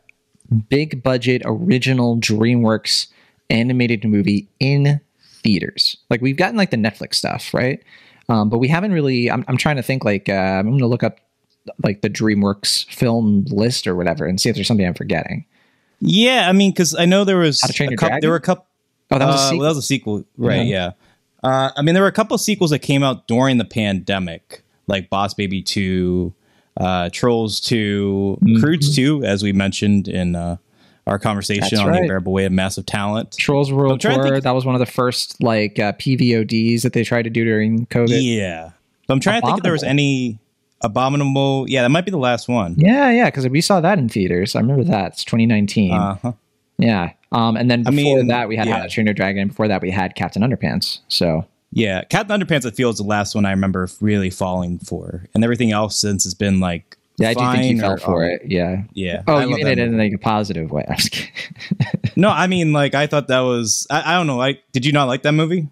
[0.68, 3.08] big budget original DreamWorks
[3.48, 5.00] animated movie in
[5.42, 5.96] theaters.
[6.10, 7.82] Like we've gotten like the Netflix stuff, right?
[8.28, 9.30] Um, but we haven't really.
[9.30, 10.04] I'm, I'm trying to think.
[10.04, 11.18] Like uh, I'm going to look up
[11.82, 15.46] like the DreamWorks film list or whatever and see if there's something I'm forgetting.
[16.00, 18.66] Yeah, I mean, because I know there was a couple, there were a couple.
[19.10, 19.56] Oh, that was a sequel.
[19.56, 20.66] Uh, well, that was a sequel, right?
[20.66, 20.84] Yeah.
[20.86, 20.90] yeah.
[21.42, 25.10] Uh, I mean, there were a couple sequels that came out during the pandemic, like
[25.10, 26.34] Boss Baby Two,
[26.76, 28.60] uh, Trolls 2, mm-hmm.
[28.60, 30.56] Croods 2, as we mentioned in uh,
[31.06, 31.94] our conversation That's on right.
[31.94, 33.36] the unbearable weight of massive talent.
[33.38, 37.22] Trolls World Tour, that was one of the first like uh, PVODs that they tried
[37.22, 38.18] to do during COVID.
[38.20, 38.70] Yeah.
[39.06, 39.40] But I'm trying Abominable.
[39.40, 40.38] to think if there was any
[40.82, 41.66] Abominable.
[41.68, 42.74] Yeah, that might be the last one.
[42.78, 44.56] Yeah, yeah, because we saw that in theaters.
[44.56, 45.12] I remember that.
[45.12, 45.92] It's 2019.
[45.92, 46.32] Uh-huh.
[46.78, 47.12] Yeah.
[47.32, 48.78] Um, and then before I mean, that, we had yeah.
[48.78, 49.48] How to Train Your Dragon.
[49.48, 51.00] Before that, we had Captain Underpants.
[51.08, 55.24] So yeah, Captain Underpants I feel is the last one I remember really falling for,
[55.34, 56.96] and everything else since has been like.
[57.16, 58.40] Yeah, I do think you fell for it.
[58.46, 58.84] Yeah.
[58.94, 59.22] Yeah.
[59.26, 60.86] Oh, I you mean it in like a positive way.
[62.16, 64.38] no, I mean like I thought that was I, I don't know.
[64.38, 65.68] Like, did you not like that movie?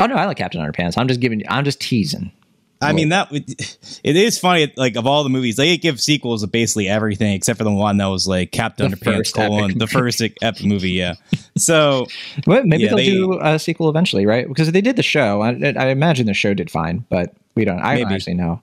[0.00, 0.98] Oh no, I like Captain Underpants.
[0.98, 1.42] I'm just giving.
[1.48, 2.32] I'm just teasing.
[2.80, 4.72] I mean that it is funny.
[4.76, 7.96] Like of all the movies, they give sequels of basically everything except for the one
[7.96, 10.90] that was like Captain Underpants colon the first epic movie.
[10.90, 11.14] Yeah.
[11.56, 12.06] So
[12.46, 14.46] well, maybe yeah, they'll they, do a sequel eventually, right?
[14.46, 15.42] Because they did the show.
[15.42, 17.80] I, I, imagine the show did fine, but we don't.
[17.80, 18.04] I maybe.
[18.04, 18.62] don't actually know.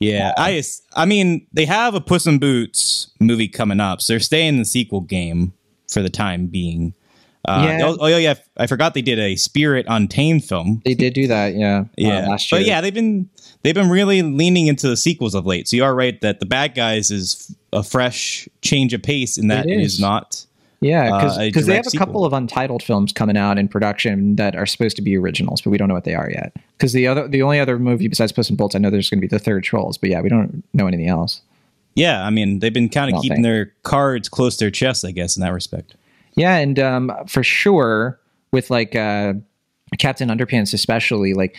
[0.00, 0.62] Yeah, uh, I
[0.94, 4.58] I mean they have a Puss in Boots movie coming up, so they're staying in
[4.58, 5.52] the sequel game
[5.88, 6.94] for the time being.
[7.46, 7.86] Uh, yeah.
[7.86, 10.80] Oh, oh, yeah, I forgot they did a Spirit Untamed film.
[10.84, 11.80] They did do that, yeah.
[11.80, 13.28] Uh, yeah, uh, but yeah, they've been
[13.64, 15.66] they've been really leaning into the sequels of late.
[15.66, 19.50] So you are right that the Bad Guys is a fresh change of pace, and
[19.50, 19.94] that is.
[19.94, 20.00] is.
[20.00, 20.46] not
[20.80, 22.06] Yeah, because uh, they have a sequel.
[22.06, 25.70] couple of untitled films coming out in production that are supposed to be originals, but
[25.70, 26.54] we don't know what they are yet.
[26.76, 29.18] Because the other, the only other movie besides Puss in Boots, I know there's going
[29.18, 31.40] to be the third Trolls, but yeah, we don't know anything else.
[31.96, 33.44] Yeah, I mean, they've been kind of keeping think.
[33.44, 35.94] their cards close to their chest, I guess, in that respect.
[36.34, 38.18] Yeah, and um, for sure,
[38.50, 39.34] with like uh,
[39.98, 41.56] Captain Underpants, especially, like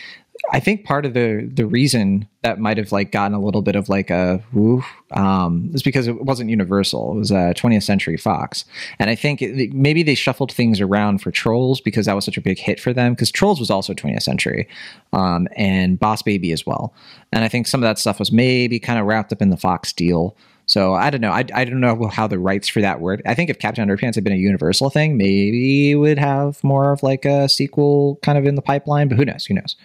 [0.52, 3.74] I think part of the the reason that might have like gotten a little bit
[3.74, 4.82] of like a woo
[5.12, 7.12] um, is because it wasn't Universal.
[7.12, 8.64] It was a uh, 20th Century Fox,
[8.98, 12.36] and I think it, maybe they shuffled things around for Trolls because that was such
[12.36, 13.14] a big hit for them.
[13.14, 14.68] Because Trolls was also 20th Century,
[15.12, 16.94] um, and Boss Baby as well.
[17.32, 19.56] And I think some of that stuff was maybe kind of wrapped up in the
[19.56, 20.36] Fox deal.
[20.66, 21.30] So I don't know.
[21.30, 23.22] I, I don't know how the rights for that work.
[23.24, 26.92] I think if Captain Underpants had been a Universal thing, maybe we would have more
[26.92, 29.08] of like a sequel kind of in the pipeline.
[29.08, 29.46] But who knows?
[29.46, 29.76] Who knows?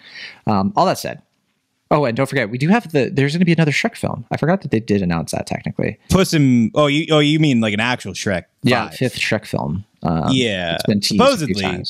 [0.47, 1.21] Um, all that said,
[1.91, 3.09] Oh, and don't forget, we do have the.
[3.09, 4.25] There's going to be another Shrek film.
[4.32, 5.99] I forgot that they did announce that technically.
[6.09, 6.71] Puss in.
[6.73, 7.05] Oh, you.
[7.11, 8.43] Oh, you mean like an actual Shrek?
[8.43, 8.45] 5.
[8.63, 9.84] Yeah, fifth Shrek film.
[10.01, 11.84] Um, yeah, it's been supposedly.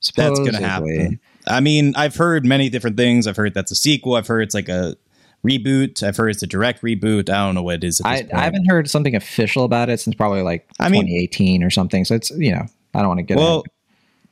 [0.00, 0.14] Supposedly.
[0.16, 1.20] that's going to happen.
[1.46, 3.26] I mean, I've heard many different things.
[3.26, 4.14] I've heard that's a sequel.
[4.14, 4.96] I've heard it's like a
[5.46, 6.02] reboot.
[6.02, 7.28] I've heard it's a direct reboot.
[7.28, 8.00] I don't know what it is.
[8.04, 11.70] I, I, haven't heard something official about it since probably like I 2018 mean, or
[11.70, 12.04] something.
[12.04, 13.64] So it's you know I don't want to get well.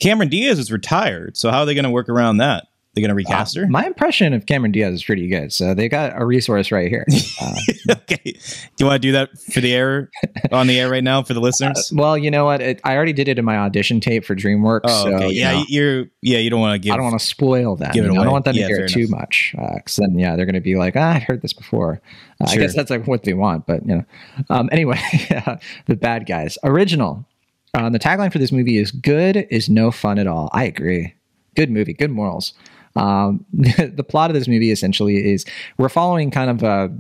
[0.01, 2.69] Cameron Diaz is retired, so how are they going to work around that?
[2.95, 3.67] They're going to recast uh, her.
[3.69, 7.07] My impression of Cameron Diaz is pretty good, so they got a resource right here.
[7.41, 7.55] Uh,
[7.91, 8.35] okay, do
[8.79, 10.11] you want to do that for the air
[10.53, 11.91] on the air right now for the listeners?
[11.91, 12.61] Uh, well, you know what?
[12.61, 14.81] It, I already did it in my audition tape for DreamWorks.
[14.85, 15.19] Oh, okay.
[15.19, 16.05] So, yeah, know, you're.
[16.21, 16.93] Yeah, you don't want to give.
[16.93, 17.95] I don't want to spoil that.
[17.95, 18.19] Give it away.
[18.19, 20.55] I don't want them yeah, to hear too much, because uh, then yeah, they're going
[20.55, 22.03] to be like, ah, I've heard this before.
[22.41, 22.59] Uh, sure.
[22.59, 24.05] I guess that's like what they want, but you know.
[24.51, 25.01] Um, anyway,
[25.87, 27.25] the bad guys original.
[27.73, 31.15] Um, the tagline for this movie is "Good is no fun at all." I agree.
[31.55, 32.53] Good movie, good morals.
[32.97, 35.45] Um, the plot of this movie essentially is
[35.79, 36.93] we're following kind of a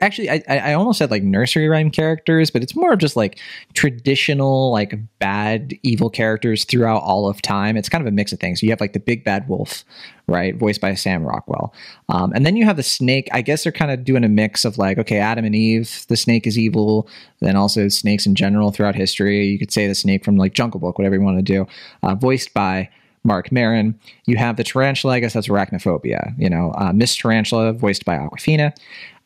[0.00, 3.38] actually I, I almost said like nursery rhyme characters but it's more of just like
[3.74, 7.76] traditional like bad evil characters throughout all of time.
[7.76, 8.62] It's kind of a mix of things.
[8.62, 9.84] You have like the big bad wolf
[10.26, 11.74] right voiced by sam rockwell.
[12.08, 13.28] Um, and then you have the snake.
[13.30, 16.16] I guess they're kind of doing a mix of like okay adam and eve the
[16.16, 17.06] snake is evil.
[17.40, 19.44] Then also snakes in general throughout history.
[19.46, 21.66] You could say the snake from like jungle book whatever you want to do
[22.02, 22.88] uh, voiced by
[23.24, 23.98] Marc Maron.
[24.26, 28.16] You have the tarantula, I guess that's arachnophobia, you know, uh, Miss Tarantula, voiced by
[28.16, 28.76] Awkwafina.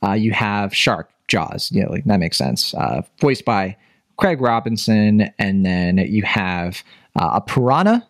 [0.03, 3.76] Uh, you have Shark, Jaws, you know, like, that makes sense, uh, voiced by
[4.16, 5.30] Craig Robinson.
[5.38, 6.82] And then you have
[7.16, 8.07] uh, a piranha,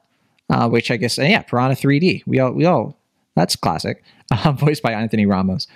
[0.51, 2.22] uh, which I guess, yeah, Piranha 3D.
[2.26, 2.97] We all, we all,
[3.34, 5.66] that's classic, uh, voiced by Anthony Ramos.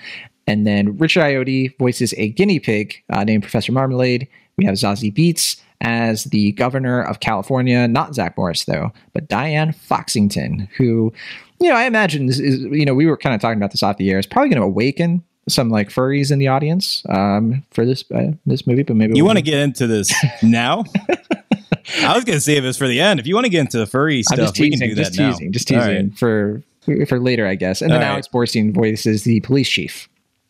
[0.47, 4.29] And then Richard Ayoade voices a guinea pig named Professor Marmalade.
[4.57, 9.73] We have Zazie Beetz as the governor of California, not Zach Morris though, but Diane
[9.73, 11.13] Foxington, who,
[11.61, 13.83] you know, I imagine is, is you know, we were kind of talking about this
[13.83, 17.65] off the air, is probably going to awaken some like furries in the audience um,
[17.73, 20.13] for this uh, this movie, but maybe you want to get into this
[20.43, 20.85] now.
[22.01, 23.19] I was going to save this for the end.
[23.19, 25.31] If you want to get into the furry stuff, teasing, we can do just that
[25.31, 25.53] teasing, now.
[25.53, 26.19] Just teasing right.
[26.19, 26.63] for
[27.07, 27.83] for later, I guess.
[27.83, 30.09] And then Alex Borstein voices the police chief.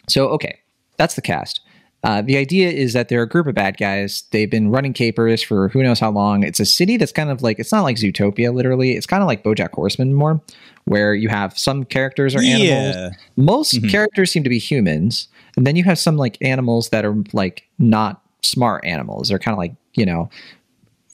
[0.08, 0.58] So okay,
[0.98, 1.62] that's the cast.
[2.04, 4.24] Uh, the idea is that they're a group of bad guys.
[4.32, 6.42] They've been running capers for who knows how long.
[6.42, 8.96] It's a city that's kind of like it's not like Zootopia, literally.
[8.96, 10.40] It's kind of like BoJack Horseman more,
[10.84, 12.96] where you have some characters are animals.
[12.96, 13.10] Yeah.
[13.36, 13.88] Most mm-hmm.
[13.88, 17.68] characters seem to be humans, and then you have some like animals that are like
[17.78, 19.28] not smart animals.
[19.28, 20.28] They're kind of like you know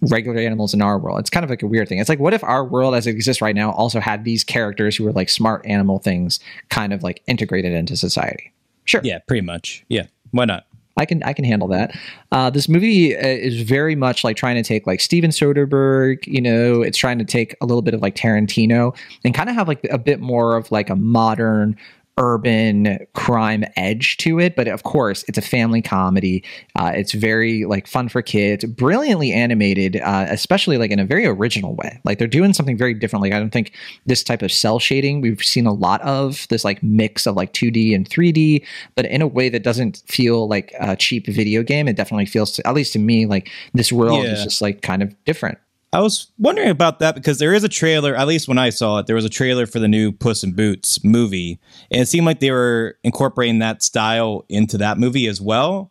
[0.02, 1.18] regular animals in our world.
[1.18, 1.98] It's kind of like a weird thing.
[1.98, 4.96] It's like, what if our world as it exists right now also had these characters
[4.96, 8.52] who were like smart animal things kind of like integrated into society?
[8.84, 9.00] Sure.
[9.04, 9.84] Yeah, pretty much.
[9.88, 10.06] Yeah.
[10.30, 10.66] Why not?
[10.98, 11.96] I can I can handle that.
[12.32, 16.40] Uh, this movie uh, is very much like trying to take like Steven Soderbergh, you
[16.40, 19.68] know, it's trying to take a little bit of like Tarantino and kind of have
[19.68, 21.76] like a bit more of like a modern
[22.18, 26.44] urban crime edge to it but of course it's a family comedy.
[26.76, 31.26] Uh, it's very like fun for kids brilliantly animated uh, especially like in a very
[31.26, 32.00] original way.
[32.04, 33.22] Like they're doing something very different.
[33.22, 33.72] Like i don't think
[34.06, 37.52] this type of cell shading we've seen a lot of this like mix of like
[37.52, 38.64] 2d and 3d
[38.94, 42.52] but in a way that doesn't feel like a cheap video game it definitely feels
[42.52, 44.32] to, at least to me like this world yeah.
[44.32, 45.58] is just like kind of different
[45.92, 48.98] I was wondering about that because there is a trailer, at least when I saw
[48.98, 51.58] it, there was a trailer for the new Puss in Boots movie.
[51.90, 55.90] And it seemed like they were incorporating that style into that movie as well.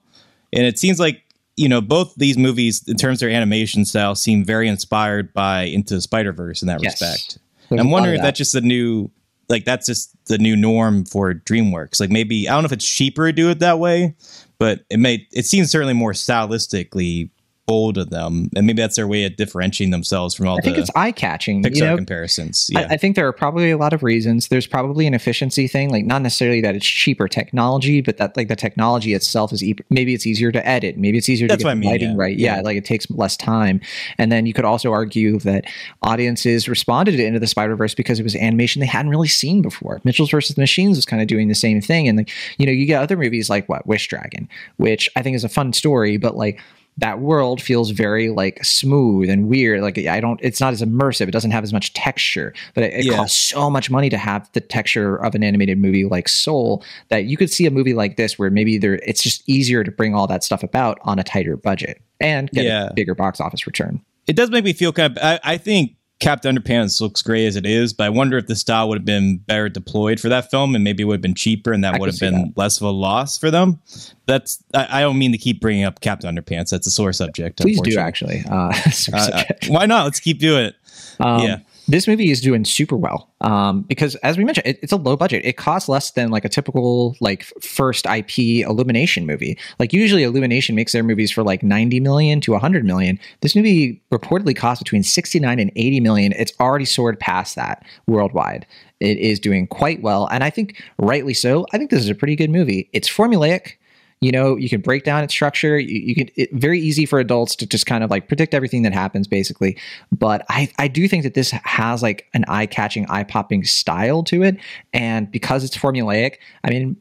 [0.53, 1.23] And it seems like,
[1.55, 5.63] you know, both these movies, in terms of their animation style, seem very inspired by
[5.63, 7.01] Into the Spider Verse in that yes.
[7.01, 7.39] respect.
[7.69, 9.09] There's I'm wondering if that's just the new,
[9.49, 11.99] like, that's just the new norm for DreamWorks.
[11.99, 14.15] Like, maybe, I don't know if it's cheaper to do it that way,
[14.59, 17.31] but it may, it seems certainly more stylistically
[17.67, 20.57] bold of them, and maybe that's their way of differentiating themselves from all.
[20.57, 21.61] I think it's eye catching.
[21.61, 22.69] Pixar you know, comparisons.
[22.71, 22.87] Yeah.
[22.89, 24.47] I, I, think there are probably a lot of reasons.
[24.47, 28.47] There's probably an efficiency thing, like not necessarily that it's cheaper technology, but that like
[28.47, 31.65] the technology itself is e- maybe it's easier to edit, maybe it's easier that's to
[31.65, 32.15] get I mean, lighting yeah.
[32.17, 32.37] right.
[32.37, 33.81] Yeah, yeah, like it takes less time,
[34.17, 35.65] and then you could also argue that
[36.01, 39.61] audiences responded to Into the Spider Verse because it was animation they hadn't really seen
[39.61, 39.99] before.
[40.05, 42.71] Mitchell's versus the Machines was kind of doing the same thing, and like you know
[42.71, 44.47] you get other movies like what Wish Dragon,
[44.77, 46.61] which I think is a fun story, but like
[46.99, 49.81] that world feels very like smooth and weird.
[49.81, 51.27] Like I don't, it's not as immersive.
[51.27, 53.15] It doesn't have as much texture, but it, it yeah.
[53.15, 57.25] costs so much money to have the texture of an animated movie like Soul that
[57.25, 60.15] you could see a movie like this where maybe there, it's just easier to bring
[60.15, 62.87] all that stuff about on a tighter budget and get yeah.
[62.87, 64.01] a bigger box office return.
[64.25, 67.55] It does make me feel kind of, I, I think Captain Underpants looks great as
[67.55, 70.49] it is, but I wonder if the style would have been better deployed for that
[70.49, 72.57] film, and maybe it would have been cheaper, and that I would have been that.
[72.57, 73.79] less of a loss for them.
[74.25, 76.69] That's I, I, don't mean to keep bringing up Captain Underpants.
[76.71, 77.59] That's a sore subject.
[77.59, 78.43] Please do actually.
[78.49, 78.73] Uh,
[79.13, 80.05] uh, uh, why not?
[80.05, 80.75] Let's keep doing it.
[81.19, 84.91] Um, yeah this movie is doing super well um, because as we mentioned it, it's
[84.91, 85.45] a low budget.
[85.45, 89.57] It costs less than like a typical like first ip illumination movie.
[89.79, 93.19] Like usually illumination makes their movies for like 90 million to 100 million.
[93.41, 96.33] This movie reportedly costs between 69 and 80 million.
[96.33, 98.65] It's already soared past that worldwide.
[98.99, 101.65] It is doing quite well and i think rightly so.
[101.71, 102.89] I think this is a pretty good movie.
[102.93, 103.73] It's formulaic
[104.21, 107.19] you know you can break down its structure you, you can it, very easy for
[107.19, 109.77] adults to just kind of like predict everything that happens basically
[110.11, 114.57] but i i do think that this has like an eye-catching eye-popping style to it
[114.93, 116.97] and because it's formulaic i mean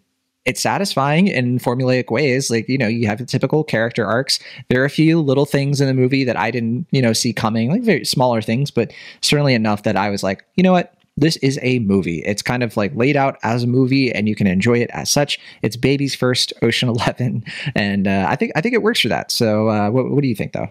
[0.46, 2.50] it's satisfying in formulaic ways.
[2.50, 4.38] Like, you know, you have the typical character arcs.
[4.68, 7.32] There are a few little things in the movie that I didn't, you know, see
[7.32, 10.94] coming, like very smaller things, but certainly enough that I was like, you know what?
[11.16, 12.22] This is a movie.
[12.24, 15.10] It's kind of like laid out as a movie, and you can enjoy it as
[15.10, 15.38] such.
[15.62, 17.44] It's baby's first Ocean Eleven,
[17.74, 19.30] and uh, I think I think it works for that.
[19.30, 20.68] So, uh, what, what do you think, though?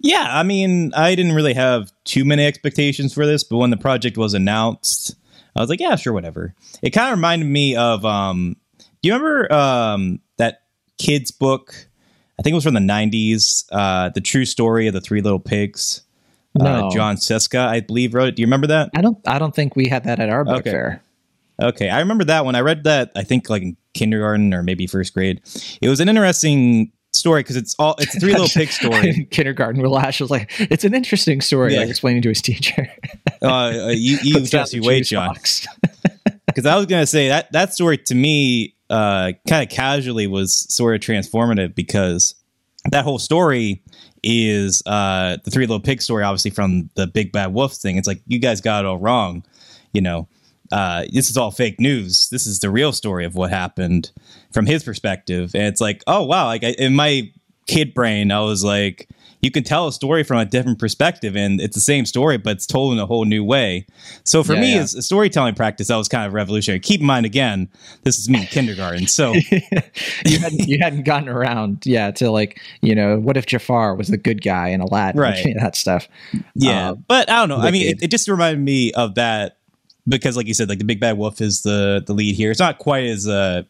[0.00, 3.78] Yeah, I mean, I didn't really have too many expectations for this, but when the
[3.78, 5.16] project was announced,
[5.56, 6.54] I was like, yeah, sure, whatever.
[6.82, 10.62] It kind of reminded me of, um, do you remember um, that
[10.98, 11.88] kids book?
[12.38, 15.40] I think it was from the '90s, uh, the true story of the Three Little
[15.40, 16.02] Pigs.
[16.58, 16.88] No.
[16.88, 18.36] Uh, Jon Scieszka, I believe, wrote it.
[18.36, 18.90] Do you remember that?
[18.94, 19.18] I don't.
[19.26, 20.70] I don't think we had that at our book okay.
[20.70, 21.02] fair.
[21.60, 22.54] Okay, I remember that one.
[22.54, 23.12] I read that.
[23.16, 25.40] I think like in kindergarten or maybe first grade.
[25.80, 29.24] It was an interesting story because it's all it's three little pig story.
[29.30, 31.80] kindergarten, Will Ash was like, "It's an interesting story," yeah.
[31.80, 32.88] like explaining to his teacher.
[33.42, 35.34] uh, uh, you you Jesse Wade, John.
[36.46, 40.54] Because I was gonna say that that story to me, uh, kind of casually, was
[40.54, 42.34] sort of transformative because
[42.90, 43.82] that whole story
[44.26, 47.96] is uh, the Three Little Pig story, obviously from the Big Bad Wolf thing.
[47.96, 49.44] It's like you guys got it all wrong.
[49.92, 50.28] You know,
[50.72, 52.28] uh, this is all fake news.
[52.30, 54.10] This is the real story of what happened
[54.52, 55.54] from his perspective.
[55.54, 57.30] And it's like, oh wow, like I, in my
[57.68, 59.08] kid brain, I was like,
[59.46, 62.56] you can tell a story from a different perspective and it's the same story but
[62.56, 63.86] it's told in a whole new way.
[64.24, 64.80] So for yeah, me yeah.
[64.80, 66.80] as a storytelling practice that was kind of revolutionary.
[66.80, 67.68] Keep in mind again
[68.02, 69.32] this is me in kindergarten so
[70.26, 74.08] you hadn't you hadn't gotten around yeah to like you know what if jafar was
[74.08, 75.46] the good guy in aladdin right.
[75.60, 76.08] that stuff.
[76.54, 77.64] Yeah um, but i don't know.
[77.64, 79.58] I mean it, it just reminded me of that
[80.08, 82.50] because like you said like the big bad wolf is the the lead here.
[82.50, 83.62] It's not quite as uh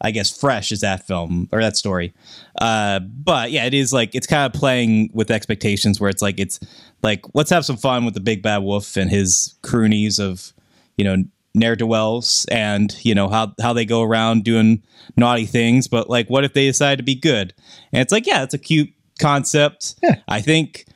[0.00, 2.12] I guess fresh as that film or that story.
[2.60, 6.38] Uh, but yeah, it is like it's kind of playing with expectations where it's like
[6.38, 6.60] it's
[7.02, 10.52] like let's have some fun with the big bad wolf and his croonies of
[10.96, 11.24] you know
[11.54, 14.82] ne'er do wells and you know how how they go around doing
[15.16, 15.88] naughty things.
[15.88, 17.54] But like, what if they decide to be good?
[17.92, 19.96] And it's like, yeah, it's a cute concept.
[20.02, 20.16] Yeah.
[20.28, 20.86] I think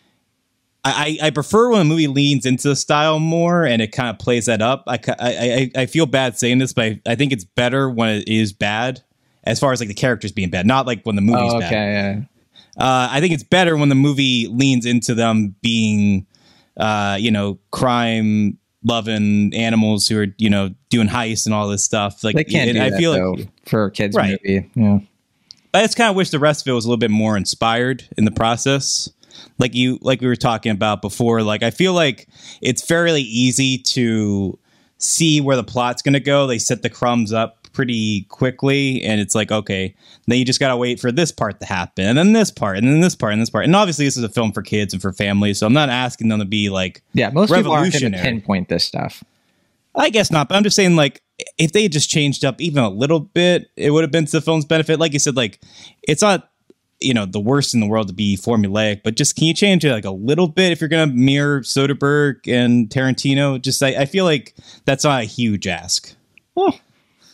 [0.84, 4.18] I, I prefer when a movie leans into the style more and it kind of
[4.18, 4.82] plays that up.
[4.88, 8.28] I, I, I feel bad saying this, but I, I think it's better when it
[8.28, 9.00] is bad,
[9.44, 11.70] as far as like the characters being bad, not like when the movie's oh, okay,
[11.70, 12.28] bad.
[12.76, 12.84] Yeah.
[12.84, 16.26] Uh, I think it's better when the movie leans into them being,
[16.76, 21.84] uh, you know, crime loving animals who are you know doing heists and all this
[21.84, 22.24] stuff.
[22.24, 24.38] Like they can't do I that, feel though, like for kids right.
[24.42, 24.70] movie.
[24.74, 24.98] Yeah.
[25.74, 28.08] I just kind of wish the rest of it was a little bit more inspired
[28.18, 29.08] in the process
[29.58, 32.28] like you like we were talking about before like i feel like
[32.60, 34.58] it's fairly easy to
[35.02, 36.46] see where the plot's going to go.
[36.46, 39.94] They set the crumbs up pretty quickly and it's like okay
[40.26, 42.76] then you just got to wait for this part to happen and then this part
[42.76, 43.64] and then this part and this part.
[43.64, 46.28] And obviously this is a film for kids and for families so i'm not asking
[46.28, 49.24] them to be like yeah most people aren't going to pinpoint this stuff.
[49.94, 51.22] I guess not but i'm just saying like
[51.56, 54.32] if they had just changed up even a little bit it would have been to
[54.32, 55.00] the film's benefit.
[55.00, 55.58] Like you said like
[56.02, 56.50] it's not
[57.02, 59.84] you know the worst in the world to be formulaic, but just can you change
[59.84, 63.60] it like a little bit if you're going to mirror Soderbergh and Tarantino?
[63.60, 66.14] Just I, I, feel like that's not a huge ask.
[66.56, 66.78] Oh,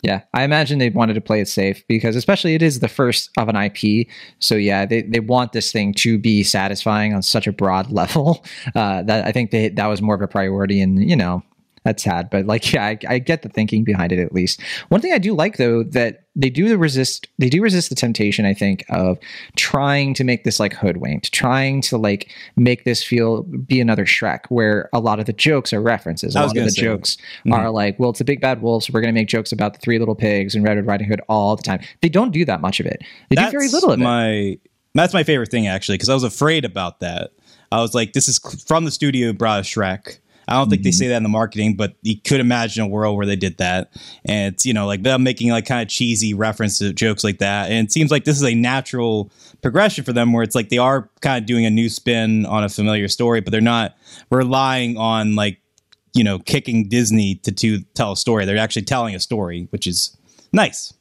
[0.01, 3.31] Yeah, I imagine they wanted to play it safe because, especially, it is the first
[3.37, 4.07] of an IP.
[4.39, 8.45] So yeah, they, they want this thing to be satisfying on such a broad level
[8.75, 10.81] uh, that I think they, that was more of a priority.
[10.81, 11.43] And you know,
[11.83, 14.61] that's sad, but like, yeah, I, I, get the thinking behind it at least.
[14.89, 18.45] One thing I do like though that they do resist, they do resist the temptation.
[18.45, 19.17] I think of
[19.57, 24.45] trying to make this like hoodwinked, trying to like make this feel be another Shrek,
[24.49, 26.35] where a lot of the jokes are references.
[26.35, 27.53] A lot of the jokes mm-hmm.
[27.53, 29.73] are like, well, it's a big bad wolf, so we're going to make jokes about
[29.73, 31.81] the three little pigs and Red Riding Hood all the time.
[32.01, 33.01] They don't do that much of it.
[33.29, 34.61] They that's do very little of my, it.
[34.95, 37.31] That's my favorite thing actually, because I was afraid about that.
[37.71, 40.19] I was like, this is from the studio brought Shrek
[40.49, 40.87] I don't think mm-hmm.
[40.87, 43.57] they say that in the marketing, but you could imagine a world where they did
[43.57, 43.93] that.
[44.25, 47.37] And it's, you know, like them making like kind of cheesy reference to jokes like
[47.37, 47.69] that.
[47.69, 49.31] And it seems like this is a natural
[49.61, 52.63] progression for them where it's like they are kind of doing a new spin on
[52.63, 53.95] a familiar story, but they're not
[54.31, 55.59] relying on like,
[56.15, 58.45] you know, kicking Disney to, to tell a story.
[58.45, 60.17] They're actually telling a story, which is
[60.51, 60.91] nice.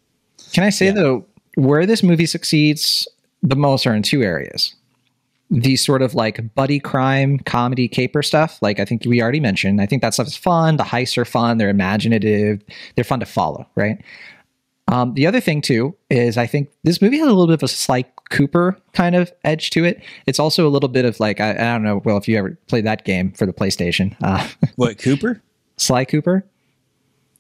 [0.53, 0.93] Can I say yeah.
[0.93, 3.09] though, where this movie succeeds
[3.43, 4.75] the most are in two areas
[5.51, 9.81] the sort of like buddy crime comedy caper stuff like i think we already mentioned
[9.81, 12.63] i think that stuff is fun the heists are fun they're imaginative
[12.95, 14.03] they're fun to follow right
[14.91, 17.63] um, the other thing too is i think this movie has a little bit of
[17.63, 21.41] a sly cooper kind of edge to it it's also a little bit of like
[21.41, 24.47] i, I don't know well if you ever played that game for the playstation uh,
[24.77, 25.43] what cooper
[25.77, 26.45] sly cooper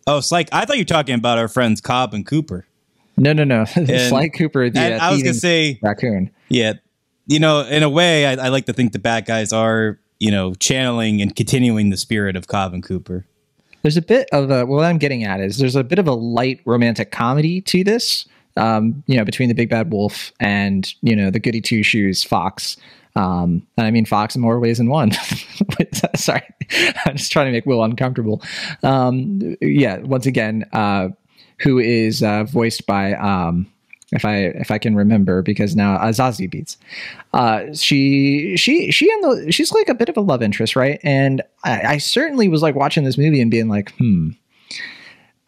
[0.07, 2.67] oh sly i thought you were talking about our friends cobb and cooper
[3.19, 3.65] no, no, no.
[4.09, 6.31] Sly Cooper, the uh, I was gonna say raccoon.
[6.49, 6.75] Yeah,
[7.29, 10.31] you know, in a way, I, I like to think the bad guys are, you
[10.31, 13.27] know, channeling and continuing the spirit of Cobb and Cooper.
[13.83, 16.15] There's a bit of a, what I'm getting at is there's a bit of a
[16.15, 18.27] light romantic comedy to this,
[18.57, 22.25] um, you know, between the big bad wolf and, you know, the goody two shoes
[22.25, 22.77] fox.
[23.15, 25.11] Um, and I mean Fox in more ways than one.
[26.15, 26.43] Sorry,
[27.05, 28.43] I'm just trying to make Will uncomfortable.
[28.83, 31.09] Um, yeah, once again, uh,
[31.59, 33.67] who is uh, voiced by um,
[34.13, 36.77] if I if I can remember, because now Zazie Beetz.
[37.35, 40.99] Uh, she she she and the she's like a bit of a love interest, right?
[41.03, 44.31] And I, I certainly was like watching this movie and being like, hmm.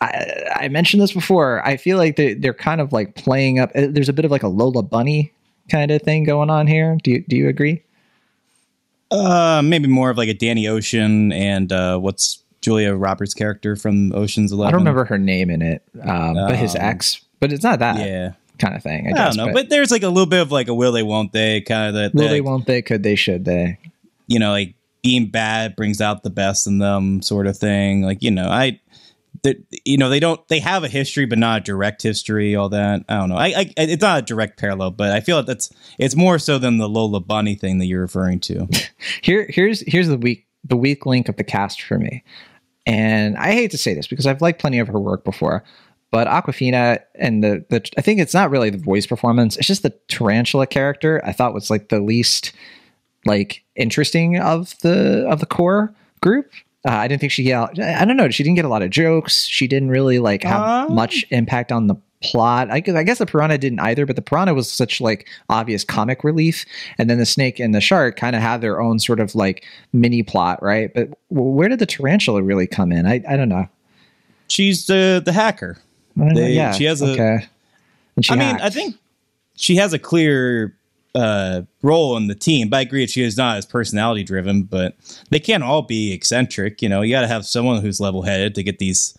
[0.03, 1.67] I, I mentioned this before.
[1.67, 3.71] I feel like they, they're kind of like playing up.
[3.75, 5.33] Uh, there's a bit of like a Lola Bunny
[5.71, 6.99] kind of thing going on here.
[7.03, 7.83] Do you do you agree?
[9.11, 14.13] Uh, maybe more of like a Danny Ocean and uh, what's Julia Roberts' character from
[14.13, 14.69] Ocean's Eleven.
[14.69, 17.23] I don't remember her name in it, um, but his um, ex.
[17.41, 17.97] But it's not that.
[17.97, 19.07] Yeah kind of thing.
[19.07, 20.75] I, I guess, don't know, but, but, there's like a little bit of like a
[20.75, 22.15] will they, won't they kind of that.
[22.15, 22.83] Will that, they, won't they?
[22.83, 23.17] Could they?
[23.17, 23.79] Should they?
[24.27, 28.03] You know, like being bad brings out the best in them, sort of thing.
[28.03, 28.81] Like you know, I.
[29.87, 33.05] You know they don't they have a history but not a direct history all that
[33.09, 35.71] I don't know I, I it's not a direct parallel but I feel like that's
[35.99, 38.69] it's more so than the Lola Bunny thing that you're referring to.
[39.23, 42.23] Here here's here's the weak the weak link of the cast for me,
[42.85, 45.65] and I hate to say this because I've liked plenty of her work before,
[46.11, 49.57] but Awkwafina and the the I think it's not really the voice performance.
[49.57, 51.21] It's just the tarantula character.
[51.25, 52.53] I thought was like the least
[53.27, 56.53] like interesting of the of the core group.
[56.87, 57.79] Uh, I didn't think she got.
[57.79, 58.31] I don't know.
[58.31, 59.45] She didn't get a lot of jokes.
[59.45, 62.71] She didn't really like have uh, much impact on the plot.
[62.71, 66.25] I, I, guess the piranha didn't either, but the piranha was such like obvious comic
[66.25, 66.65] relief,
[66.99, 69.65] and then the snake and the shark kind of have their own sort of like
[69.93, 70.93] mini plot, right?
[70.93, 73.07] But where did the tarantula really come in?
[73.07, 73.69] I I don't know.
[74.49, 75.79] She's the the hacker.
[76.17, 77.13] They, yeah, she has a.
[77.13, 77.47] Okay.
[78.29, 78.97] I mean, I think
[79.57, 80.77] she has a clear
[81.15, 84.65] uh, role in the team, but I agree she is not as personality driven.
[84.65, 84.97] But
[85.31, 86.83] they can't all be eccentric.
[86.83, 89.17] You know, you got to have someone who's level headed to get these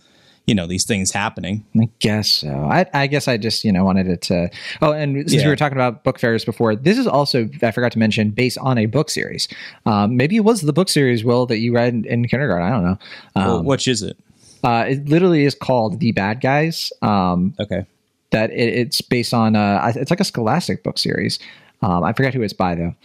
[0.48, 1.66] you know these things happening.
[1.80, 2.50] I guess so.
[2.50, 4.50] I, I guess I just you know wanted it to.
[4.82, 5.44] Oh, and since yeah.
[5.44, 8.58] we were talking about book fairs before, this is also I forgot to mention based
[8.58, 9.48] on a book series.
[9.86, 12.68] Um, maybe it was the book series, Will, that you read in, in kindergarten.
[12.68, 12.98] I don't know.
[13.36, 14.18] Um, well, which is it?
[14.64, 16.92] Uh, it literally is called The Bad Guys.
[17.02, 17.86] Um, okay.
[18.32, 21.40] That it, it's based on, uh, it's like a scholastic book series.
[21.82, 22.96] Um, I forget who it's by though.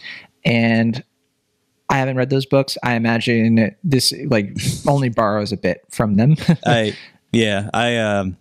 [0.45, 1.03] And
[1.89, 2.77] I haven't read those books.
[2.83, 6.35] I imagine this like only borrows a bit from them.
[6.65, 6.95] I,
[7.31, 8.37] yeah, I, um,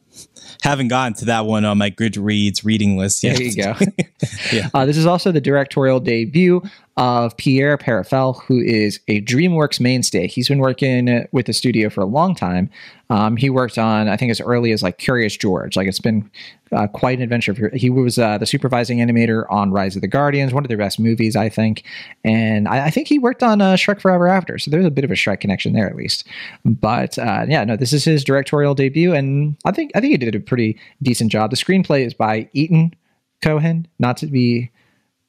[0.62, 3.36] haven't gotten to that one on my Goodreads reading list yet.
[3.36, 3.74] There you go.
[4.52, 4.70] yeah.
[4.72, 6.62] Uh, this is also the directorial debut
[6.96, 10.26] of Pierre Perifel, who is a DreamWorks mainstay.
[10.26, 12.70] He's been working with the studio for a long time.
[13.10, 15.76] Um, he worked on, I think, as early as like Curious George.
[15.76, 16.30] Like it's been
[16.72, 17.70] uh, quite an adventure.
[17.74, 20.98] He was uh, the supervising animator on Rise of the Guardians, one of their best
[20.98, 21.84] movies, I think.
[22.24, 24.58] And I, I think he worked on uh, Shrek Forever After.
[24.58, 26.26] So there's a bit of a Shrek connection there, at least.
[26.64, 30.16] But uh, yeah, no, this is his directorial debut, and I think I think he
[30.16, 31.50] did a pretty decent job.
[31.50, 32.94] The screenplay is by Ethan
[33.42, 34.70] Cohen, not to be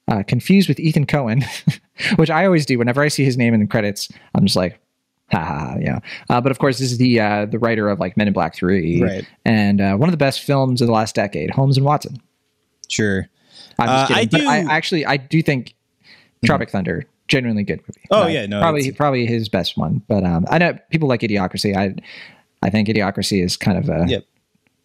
[0.08, 1.44] uh, confused with Ethan Coen,
[2.18, 4.10] which I always do whenever I see his name in the credits.
[4.36, 4.80] I'm just like,
[5.32, 6.00] ha yeah.
[6.30, 8.56] Uh, but of course, this is the uh, the writer of like Men in Black
[8.56, 9.28] Three, right?
[9.46, 12.22] And uh, one of the best films of the last decade, Holmes and Watson.
[12.88, 13.28] Sure.
[13.80, 14.22] I'm just kidding.
[14.22, 14.70] I do.
[14.70, 15.76] I actually I do think
[16.46, 16.78] Tropic mm-hmm.
[16.78, 18.02] Thunder genuinely good movie.
[18.12, 20.02] Oh uh, yeah, no, probably probably his best one.
[20.08, 21.76] But um, I know people like Idiocracy.
[21.76, 21.96] I
[22.62, 24.26] I think Idiocracy is kind of a yep.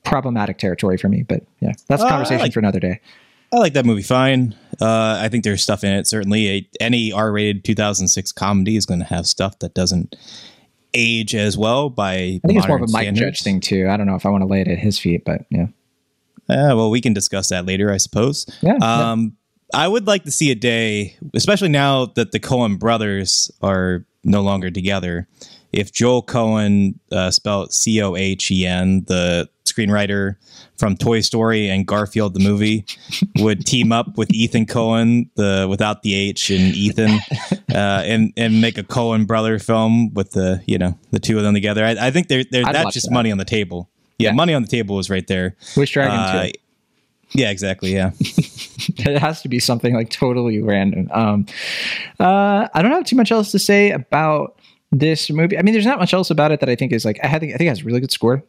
[0.05, 1.23] problematic territory for me.
[1.23, 3.01] But yeah, that's a uh, conversation like, for another day.
[3.53, 4.57] I like that movie fine.
[4.81, 6.07] Uh, I think there's stuff in it.
[6.07, 10.17] Certainly, a, any R-rated 2006 comedy is going to have stuff that doesn't
[10.95, 11.91] age as well.
[11.91, 13.89] By I think it's more of a Mike Judge thing too.
[13.91, 15.67] I don't know if I want to lay it at his feet, but yeah.
[16.49, 18.47] Uh, well, we can discuss that later, I suppose.
[18.63, 18.77] Yeah.
[18.77, 19.37] Um,
[19.73, 19.81] yeah.
[19.81, 24.43] I would like to see a day, especially now that the Coen brothers are no
[24.43, 25.29] longer together.
[25.73, 30.37] If Joel Cohen, uh, spelled C O H E N, the screenwriter
[30.77, 32.85] from Toy Story and Garfield the movie,
[33.37, 37.19] would team up with Ethan Coen, the without the H and Ethan,
[37.75, 41.45] uh, and and make a Coen brother film with the you know the two of
[41.45, 41.85] them together.
[41.85, 43.15] I, I think they're, they're that's just that.
[43.15, 43.89] money on the table
[44.23, 45.57] yeah, yeah, money on the table is right there.
[45.77, 46.49] Wish Dragon uh,
[47.33, 47.93] Yeah, exactly.
[47.93, 51.09] Yeah, it has to be something like totally random.
[51.13, 51.47] Um,
[52.21, 54.59] uh, I don't have too much else to say about
[54.91, 55.59] this movie.
[55.59, 57.55] I mean, there's not much else about it that I think is like I think
[57.55, 58.45] I think it has a really good score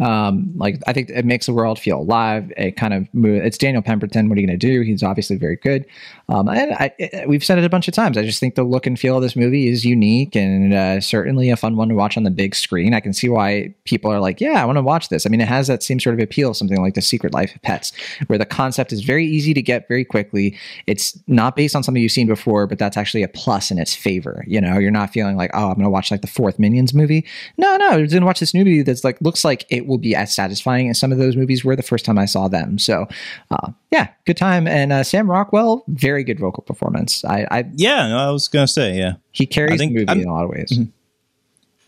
[0.00, 2.52] um like i think it makes the world feel alive.
[2.56, 4.28] It kind of it's daniel pemberton.
[4.28, 4.80] What are you going to do?
[4.82, 5.84] He's obviously very good.
[6.28, 8.16] Um and I, we've said it a bunch of times.
[8.16, 11.50] I just think the look and feel of this movie is unique and uh, certainly
[11.50, 12.94] a fun one to watch on the big screen.
[12.94, 15.26] I can see why people are like yeah i want to watch this.
[15.26, 17.62] I mean it has that same sort of appeal something like the secret life of
[17.62, 17.92] pets
[18.26, 20.56] where the concept is very easy to get very quickly.
[20.86, 23.94] It's not based on something you've seen before but that's actually a plus in its
[23.94, 24.44] favor.
[24.46, 26.94] You know you're not feeling like oh i'm going to watch like the fourth minions
[26.94, 27.26] movie.
[27.58, 29.98] No no you're going to watch this new movie that's like looks like it will
[29.98, 32.78] be as satisfying as some of those movies were the first time I saw them.
[32.78, 33.06] So,
[33.50, 34.66] uh, yeah, good time.
[34.66, 37.24] And uh, Sam Rockwell, very good vocal performance.
[37.24, 40.28] I, I yeah, no, I was gonna say yeah, he carries the movie I'm, in
[40.28, 40.70] a lot of ways.
[40.72, 40.90] Mm-hmm.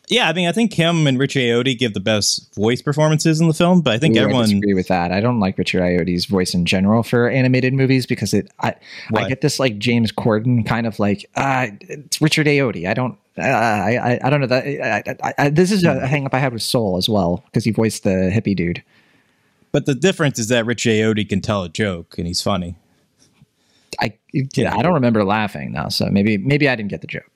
[0.09, 3.49] Yeah, I mean, I think him and Richard Ayoade give the best voice performances in
[3.49, 5.13] the film, but I think Ooh, everyone I agree with that.
[5.13, 8.75] I don't like Richard Ayoade's voice in general for animated movies because it I
[9.15, 12.87] I get this like James Corden kind of like uh, it's Richard Ayoade.
[12.87, 16.35] I don't uh, I, I, don't know that I, I, this is a hang up
[16.35, 18.83] I had with Soul as well because he voiced the hippie dude.
[19.73, 22.77] But the difference is that Rich Ayoade can tell a joke and he's funny.
[24.01, 27.31] I yeah, I don't remember laughing now, so maybe maybe I didn't get the joke.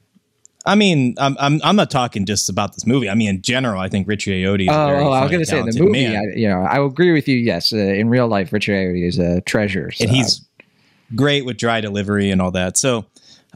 [0.68, 3.08] I mean, I'm, I'm I'm not talking just about this movie.
[3.08, 4.62] I mean, in general, I think Richard Ayoade.
[4.62, 6.06] Is oh, oh I was going to say the movie.
[6.06, 7.38] I, you know, I agree with you.
[7.38, 10.04] Yes, uh, in real life, Richard Ayoade is a treasure, so.
[10.04, 10.46] and he's
[11.16, 12.76] great with dry delivery and all that.
[12.76, 13.06] So,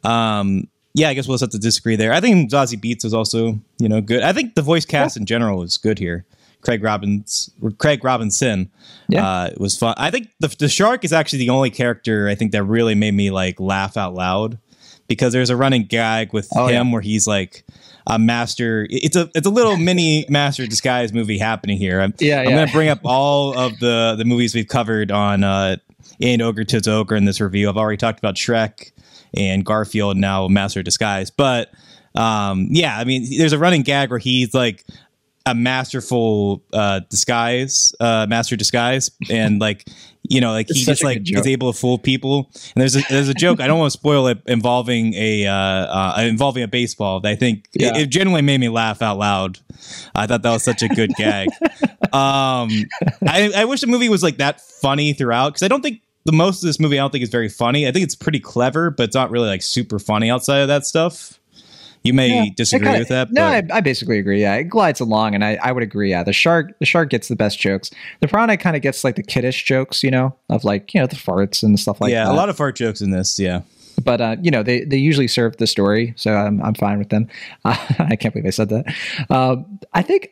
[0.04, 2.14] um, yeah, I guess we'll have to disagree there.
[2.14, 4.22] I think Zazie Beetz was also you know good.
[4.22, 6.24] I think the voice cast in general is good here.
[6.62, 8.70] Craig Robbins, Craig Robinson,
[9.08, 9.94] yeah, uh, was fun.
[9.98, 13.12] I think the the shark is actually the only character I think that really made
[13.12, 14.58] me like laugh out loud
[15.12, 16.92] because there's a running gag with oh, him yeah.
[16.92, 17.64] where he's like
[18.06, 18.86] a master.
[18.90, 22.00] It's a it's a little mini master disguise movie happening here.
[22.00, 25.76] I'm, yeah, I'm gonna bring up all of the the movies we've covered on uh,
[26.20, 27.68] and Ogre to Ogre in this review.
[27.68, 28.92] I've already talked about Shrek
[29.34, 31.70] and Garfield, now Master Disguise, but
[32.14, 34.84] um, yeah, I mean, there's a running gag where he's like
[35.46, 39.86] a masterful uh, disguise, uh, master disguise, and like
[40.24, 42.50] you know, like he just like is able to fool people.
[42.74, 45.54] And there's a, there's a joke I don't want to spoil it involving a uh,
[45.54, 47.88] uh, involving a baseball that I think yeah.
[47.96, 49.58] it, it, genuinely made me laugh out loud.
[50.14, 51.48] I thought that was such a good gag.
[52.12, 52.68] Um,
[53.26, 56.32] I, I wish the movie was like that funny throughout because I don't think the
[56.32, 57.88] most of this movie I don't think is very funny.
[57.88, 60.84] I think it's pretty clever, but it's not really like super funny outside of that
[60.84, 61.40] stuff.
[62.02, 63.30] You may yeah, disagree kinda, with that.
[63.30, 64.40] No, I, I, basically agree.
[64.40, 66.10] Yeah, it glides along, and I, I would agree.
[66.10, 67.90] Yeah, the shark the shark gets the best jokes.
[68.20, 71.06] The piranha kind of gets like the kiddish jokes, you know, of like you know
[71.06, 72.30] the farts and stuff like yeah, that.
[72.30, 73.38] Yeah, a lot of fart jokes in this.
[73.38, 73.62] Yeah,
[74.04, 77.10] but uh, you know they they usually serve the story, so I'm I'm fine with
[77.10, 77.28] them.
[77.64, 78.94] Uh, I can't believe I said that.
[79.30, 79.56] Uh,
[79.92, 80.30] I think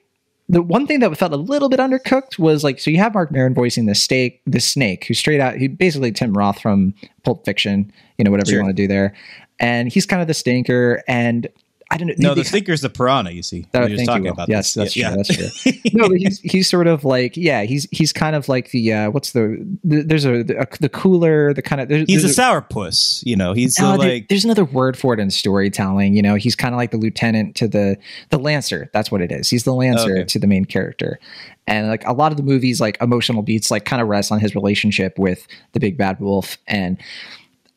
[0.50, 3.30] the one thing that felt a little bit undercooked was like so you have Marc
[3.30, 7.44] Maron voicing the snake the snake who's straight out he basically Tim Roth from Pulp
[7.44, 8.58] Fiction you know whatever sure.
[8.58, 9.14] you want to do there
[9.60, 11.48] and he's kind of the stinker and
[11.92, 12.14] I don't know.
[12.18, 13.32] No, the stinker's the piranha.
[13.32, 14.94] You see, that, we just talking about yes, this.
[14.94, 15.08] that's yeah.
[15.08, 15.16] true.
[15.16, 15.72] That's true.
[15.92, 19.10] no, but he's he's sort of like yeah, he's he's kind of like the uh,
[19.10, 22.42] what's the, the there's a the, the, cooler the kind of there's, he's there's a,
[22.42, 23.26] a sourpuss.
[23.26, 26.14] You know, he's uh, like there's another word for it in storytelling.
[26.14, 27.98] You know, he's kind of like the lieutenant to the
[28.28, 28.88] the lancer.
[28.92, 29.50] That's what it is.
[29.50, 30.24] He's the lancer okay.
[30.24, 31.18] to the main character,
[31.66, 34.38] and like a lot of the movies, like emotional beats, like kind of rest on
[34.38, 36.98] his relationship with the big bad wolf and.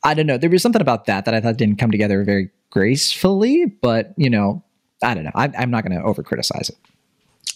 [0.05, 0.37] I don't know.
[0.37, 4.31] There was something about that that I thought didn't come together very gracefully, but you
[4.31, 4.63] know,
[5.03, 5.31] I don't know.
[5.35, 6.77] I, am not going to over criticize it.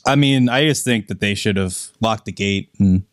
[0.06, 3.04] I mean, I just think that they should have locked the gate and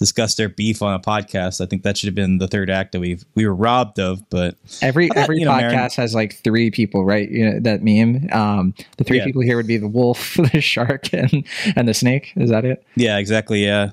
[0.00, 1.60] discussed their beef on a podcast.
[1.60, 4.28] I think that should have been the third act that we we were robbed of.
[4.28, 7.30] But every every you know, podcast Marin, has like three people, right?
[7.30, 8.28] You know that meme.
[8.32, 9.24] Um, the three yeah.
[9.24, 11.46] people here would be the wolf, the shark, and
[11.76, 12.32] and the snake.
[12.34, 12.84] Is that it?
[12.96, 13.64] Yeah, exactly.
[13.64, 13.90] Yeah.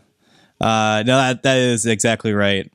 [0.60, 2.72] Uh, no, that that is exactly right.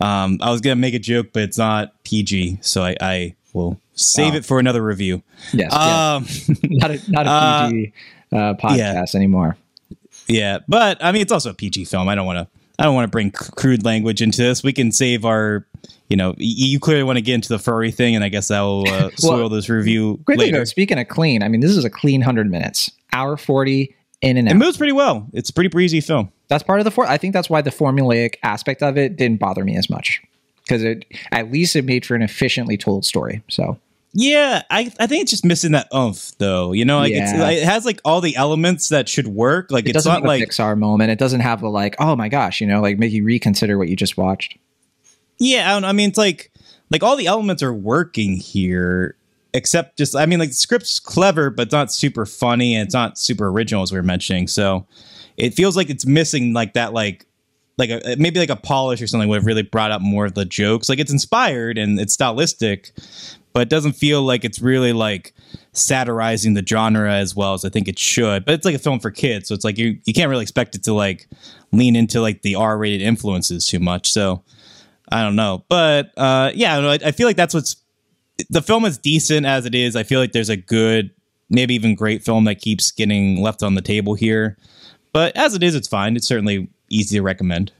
[0.00, 3.80] Um, I was gonna make a joke, but it's not PG, so I, I will
[3.96, 4.36] save oh.
[4.36, 5.22] it for another review.
[5.52, 6.26] Yes, um,
[6.62, 7.92] not a not a PG
[8.32, 9.04] uh, uh, podcast yeah.
[9.14, 9.56] anymore.
[10.28, 12.08] Yeah, but I mean, it's also a PG film.
[12.08, 12.58] I don't want to.
[12.78, 14.62] I don't want to bring crude language into this.
[14.62, 15.66] We can save our,
[16.10, 18.60] you know, you clearly want to get into the furry thing, and I guess that
[18.60, 20.66] will uh, soil well, this review later.
[20.66, 24.48] speaking of clean, I mean, this is a clean hundred minutes, hour forty in and
[24.48, 24.52] out.
[24.52, 25.26] It moves pretty well.
[25.32, 26.30] It's a pretty breezy film.
[26.48, 27.06] That's part of the for.
[27.06, 30.22] I think that's why the formulaic aspect of it didn't bother me as much
[30.62, 33.42] because it at least it made for an efficiently told story.
[33.48, 33.78] So
[34.18, 36.72] yeah, I, I think it's just missing that oomph though.
[36.72, 37.50] You know, like yeah.
[37.50, 39.70] it has like all the elements that should work.
[39.70, 41.10] Like it it's not like Pixar moment.
[41.10, 43.88] It doesn't have the like, oh my gosh, you know, like make you reconsider what
[43.88, 44.56] you just watched.
[45.38, 46.50] Yeah, I, don't, I mean, it's like
[46.90, 49.16] like all the elements are working here,
[49.52, 52.94] except just I mean, like the script's clever, but it's not super funny and it's
[52.94, 54.48] not super original as we were mentioning.
[54.48, 54.86] So
[55.36, 57.26] it feels like it's missing like that like
[57.76, 60.32] like a, maybe like a polish or something would have really brought up more of
[60.32, 60.88] the jokes.
[60.88, 62.92] Like it's inspired and it's stylistic,
[63.56, 65.32] but it doesn't feel like it's really like
[65.72, 68.44] satirizing the genre as well as I think it should.
[68.44, 70.74] But it's like a film for kids, so it's like you you can't really expect
[70.74, 71.26] it to like
[71.72, 74.12] lean into like the R rated influences too much.
[74.12, 74.44] So
[75.10, 77.76] I don't know, but uh, yeah, I, I feel like that's what's
[78.50, 79.96] the film is decent as it is.
[79.96, 81.10] I feel like there's a good,
[81.48, 84.58] maybe even great film that keeps getting left on the table here.
[85.14, 86.14] But as it is, it's fine.
[86.14, 87.72] It's certainly easy to recommend.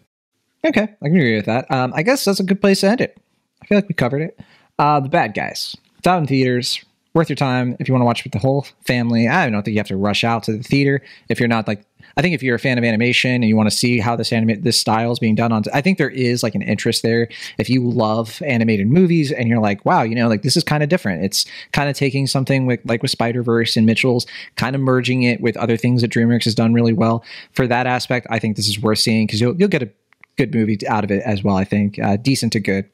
[0.65, 1.71] Okay, I can agree with that.
[1.71, 3.21] Um, I guess that's a good place to end it.
[3.63, 4.41] I feel like we covered it.
[4.79, 5.77] Uh, the Bad Guys.
[5.99, 6.85] It's out in theaters.
[7.15, 9.27] Worth your time if you want to watch with the whole family.
[9.27, 11.87] I don't think you have to rush out to the theater if you're not like.
[12.19, 14.33] I think if you're a fan of animation and you want to see how this
[14.33, 17.29] anime this style is being done on, I think there is like an interest there.
[17.57, 20.83] If you love animated movies and you're like, wow, you know, like this is kind
[20.83, 21.25] of different.
[21.25, 24.27] It's kind of taking something with like with Spider Verse and Mitchell's,
[24.57, 27.25] kind of merging it with other things that DreamWorks has done really well.
[27.53, 29.91] For that aspect, I think this is worth seeing because you'll you'll get a
[30.37, 31.57] good movie out of it as well.
[31.57, 32.91] I think uh, decent to good.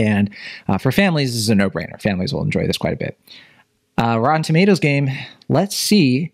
[0.00, 0.30] And
[0.68, 2.00] uh, for families, this is a no brainer.
[2.00, 3.18] Families will enjoy this quite a bit.
[3.98, 5.10] Uh, Rotten Tomatoes game.
[5.48, 6.32] Let's see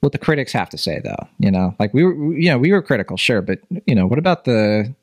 [0.00, 1.28] what the critics have to say, though.
[1.38, 4.18] You know, like we were, you know, we were critical, sure, but you know, what
[4.18, 4.94] about the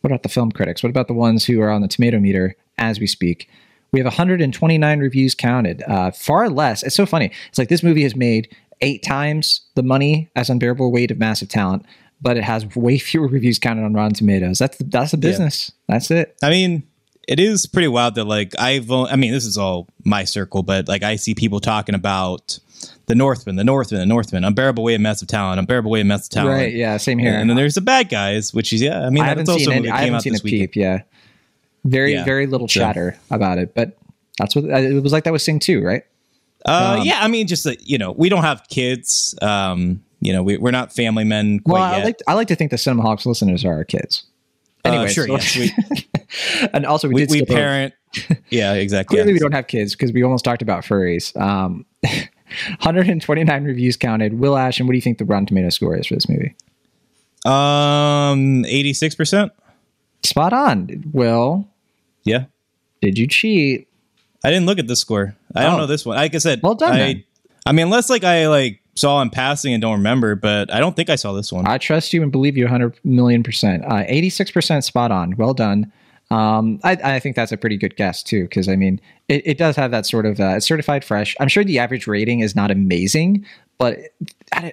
[0.00, 0.82] what about the film critics?
[0.82, 3.48] What about the ones who are on the tomato meter as we speak?
[3.92, 6.82] We have 129 reviews counted, uh, far less.
[6.82, 7.30] It's so funny.
[7.48, 11.48] It's like this movie has made eight times the money as Unbearable Weight of Massive
[11.48, 11.86] Talent,
[12.20, 14.58] but it has way fewer reviews counted on Rotten Tomatoes.
[14.58, 15.72] That's the, that's the business.
[15.88, 15.94] Yeah.
[15.94, 16.36] That's it.
[16.42, 16.82] I mean,
[17.28, 20.88] it is pretty wild that like I've I mean this is all my circle, but
[20.88, 22.58] like I see people talking about
[23.06, 26.06] the Northman, the Northman, the Northman, unbearable way of mess of talent, unbearable way of
[26.06, 26.56] mess of talent.
[26.56, 27.34] Right, yeah, same here.
[27.34, 29.04] And then there's the bad guys, which is yeah.
[29.04, 30.76] I mean, I haven't seen any, I haven't seen a peep.
[30.76, 31.02] Yeah,
[31.84, 32.24] very yeah.
[32.24, 33.36] very little chatter so.
[33.36, 33.96] about it, but
[34.38, 35.24] that's what it was like.
[35.24, 36.04] That was Sing 2, right?
[36.66, 39.34] Uh, um, yeah, I mean, just that you know, we don't have kids.
[39.42, 41.60] Um, you know, we, we're not family men.
[41.66, 44.24] well, I like to, I like to think the Cinemaholics listeners are our kids.
[44.84, 45.26] Anyway, uh, sure.
[45.26, 47.94] So, yes, we, and also we, we, we parent.
[48.50, 49.16] yeah, exactly.
[49.16, 51.38] Clearly, we don't have kids because we almost talked about furries.
[51.40, 54.38] Um, 129 reviews counted.
[54.38, 56.54] Will Ashton, what do you think the Rotten Tomato score is for this movie?
[57.44, 59.52] Um, 86 percent.
[60.22, 61.04] Spot on.
[61.12, 61.68] Will.
[62.24, 62.44] Yeah.
[63.02, 63.88] Did you cheat?
[64.42, 65.34] I didn't look at this score.
[65.54, 65.70] I oh.
[65.70, 66.16] don't know this one.
[66.16, 66.92] Like I said, well done.
[66.92, 67.24] I,
[67.66, 70.94] I mean, unless like I like saw in passing and don't remember, but I don't
[70.96, 71.66] think I saw this one.
[71.66, 73.84] I trust you and believe you 100 million percent.
[73.84, 75.36] Uh, 86% spot on.
[75.36, 75.92] Well done.
[76.30, 78.98] Um, I, I, think that's a pretty good guess too, because I mean,
[79.28, 81.36] it, it, does have that sort of uh, certified fresh.
[81.38, 83.44] I'm sure the average rating is not amazing,
[83.76, 83.98] but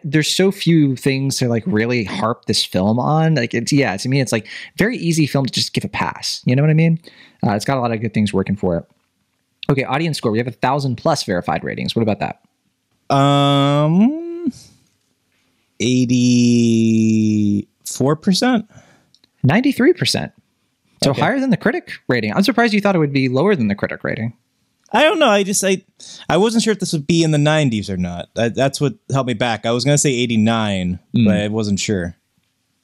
[0.04, 3.36] there's so few things to like really harp this film on.
[3.36, 6.42] Like, it's yeah, to me, it's like very easy film to just give a pass.
[6.46, 7.00] You know what I mean?
[7.46, 8.86] Uh, it's got a lot of good things working for it.
[9.70, 10.32] Okay, audience score.
[10.32, 11.96] We have a thousand plus verified ratings.
[11.96, 12.42] What about that?
[13.12, 14.52] Um,
[15.80, 16.16] eighty-four
[18.16, 18.70] percent,
[19.44, 20.32] ninety-three percent.
[21.04, 21.22] So okay.
[21.22, 22.34] higher than the critic rating.
[22.34, 24.34] I'm surprised you thought it would be lower than the critic rating.
[24.94, 25.30] I don't know.
[25.30, 25.84] I just I
[26.30, 28.30] I wasn't sure if this would be in the 90s or not.
[28.36, 29.66] that's what held me back.
[29.66, 31.26] I was going to say 89, mm.
[31.26, 32.16] but I wasn't sure.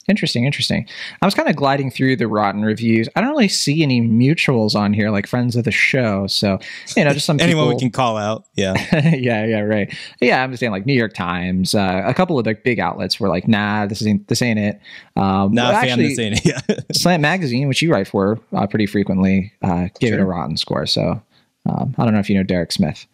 [0.08, 0.88] Interesting, interesting.
[1.22, 3.10] I was kind of gliding through the rotten reviews.
[3.18, 6.28] I don't really see any mutuals on here, like friends of the show.
[6.28, 6.60] So,
[6.96, 7.76] you know, just some anyone people...
[7.76, 8.46] we can call out.
[8.56, 8.74] Yeah,
[9.16, 9.94] yeah, yeah, right.
[10.22, 13.20] Yeah, I'm just saying, like New York Times, uh, a couple of like big outlets
[13.20, 14.80] were like, "Nah, this ain't this ain't it."
[15.18, 16.46] Um, nah, actually, this ain't it.
[16.46, 16.76] Yeah.
[16.94, 20.20] Slant Magazine, which you write for uh, pretty frequently, uh, gave sure.
[20.20, 20.86] it a rotten score.
[20.86, 21.22] So,
[21.66, 23.06] um, I don't know if you know Derek Smith,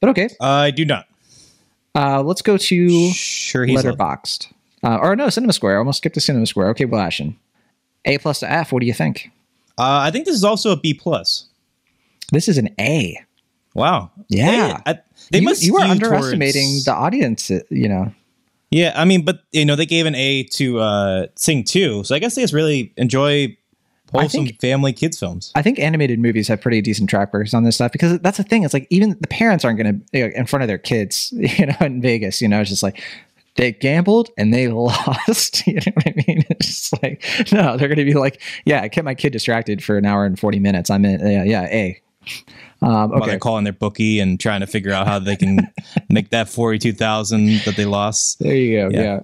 [0.00, 0.30] but okay.
[0.40, 1.06] I do not.
[1.94, 4.50] Uh, let's go to sure he's Letterboxd.
[4.82, 5.74] Uh, or no, CinemaScore.
[5.74, 6.68] I almost skipped to CinemaScore.
[6.70, 7.36] Okay, Blashin.
[8.06, 8.72] A plus to F.
[8.72, 9.30] What do you think?
[9.78, 11.46] Uh, I think this is also a B plus.
[12.32, 13.16] This is an A.
[13.74, 14.10] Wow.
[14.28, 14.80] Yeah.
[14.86, 14.98] They, I,
[15.30, 17.50] they you, must you are underestimating towards- the audience.
[17.50, 18.14] uh, You know.
[18.72, 22.14] Yeah, I mean, but you know, they gave an A to uh Sing 2, so
[22.14, 23.56] I guess they just really enjoy
[24.12, 25.50] wholesome think- family kids films.
[25.56, 28.44] I think animated movies have pretty decent track records on this stuff because that's the
[28.44, 28.62] thing.
[28.62, 31.74] It's like even the parents aren't going to in front of their kids, you know,
[31.80, 32.40] in Vegas.
[32.40, 33.02] You know, it's just like
[33.60, 35.66] they gambled and they lost.
[35.66, 36.44] You know what I mean?
[36.50, 37.22] It's just like
[37.52, 40.24] no, they're going to be like, yeah, I kept my kid distracted for an hour
[40.24, 40.90] and forty minutes.
[40.90, 42.00] I'm in, yeah, yeah, a.
[42.82, 45.70] Um, While they're calling their bookie and trying to figure out how they can
[46.08, 48.40] make that forty-two thousand that they lost.
[48.40, 48.88] There you go.
[48.90, 49.02] Yeah.
[49.02, 49.20] Yeah.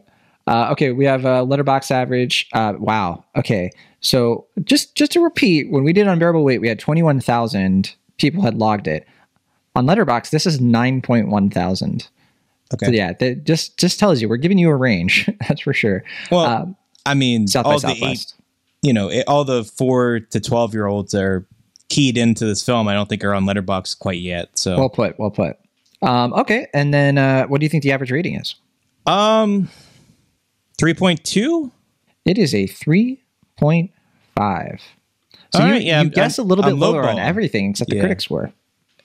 [0.46, 2.48] Uh, okay, we have a Letterboxd average.
[2.52, 3.24] Uh, wow.
[3.34, 7.20] Okay, so just just to repeat, when we did unbearable weight, we had twenty one
[7.20, 9.06] thousand people had logged it.
[9.74, 12.08] On Letterboxd, this is nine point one thousand.
[12.74, 12.86] Okay.
[12.86, 15.28] So yeah, that just just tells you we're giving you a range.
[15.48, 16.02] That's for sure.
[16.30, 18.34] Well, Um, I mean, South by all the eight, Southwest.
[18.82, 21.46] you know, it, all the four to twelve year olds are
[21.88, 22.88] keyed into this film.
[22.88, 24.58] I don't think are on Letterboxd quite yet.
[24.58, 25.16] So, Well put.
[25.18, 25.56] Well put.
[26.02, 28.56] Um, okay, and then uh, what do you think the average rating is?
[29.06, 29.68] um,
[30.78, 31.70] three point two.
[32.24, 33.22] It is a three
[33.56, 33.92] point
[34.36, 34.82] five.
[35.54, 37.70] So All you, right, yeah, you I'm- guess a little bit I'm lower on everything
[37.70, 38.02] except the Yeah.
[38.02, 38.52] critics were.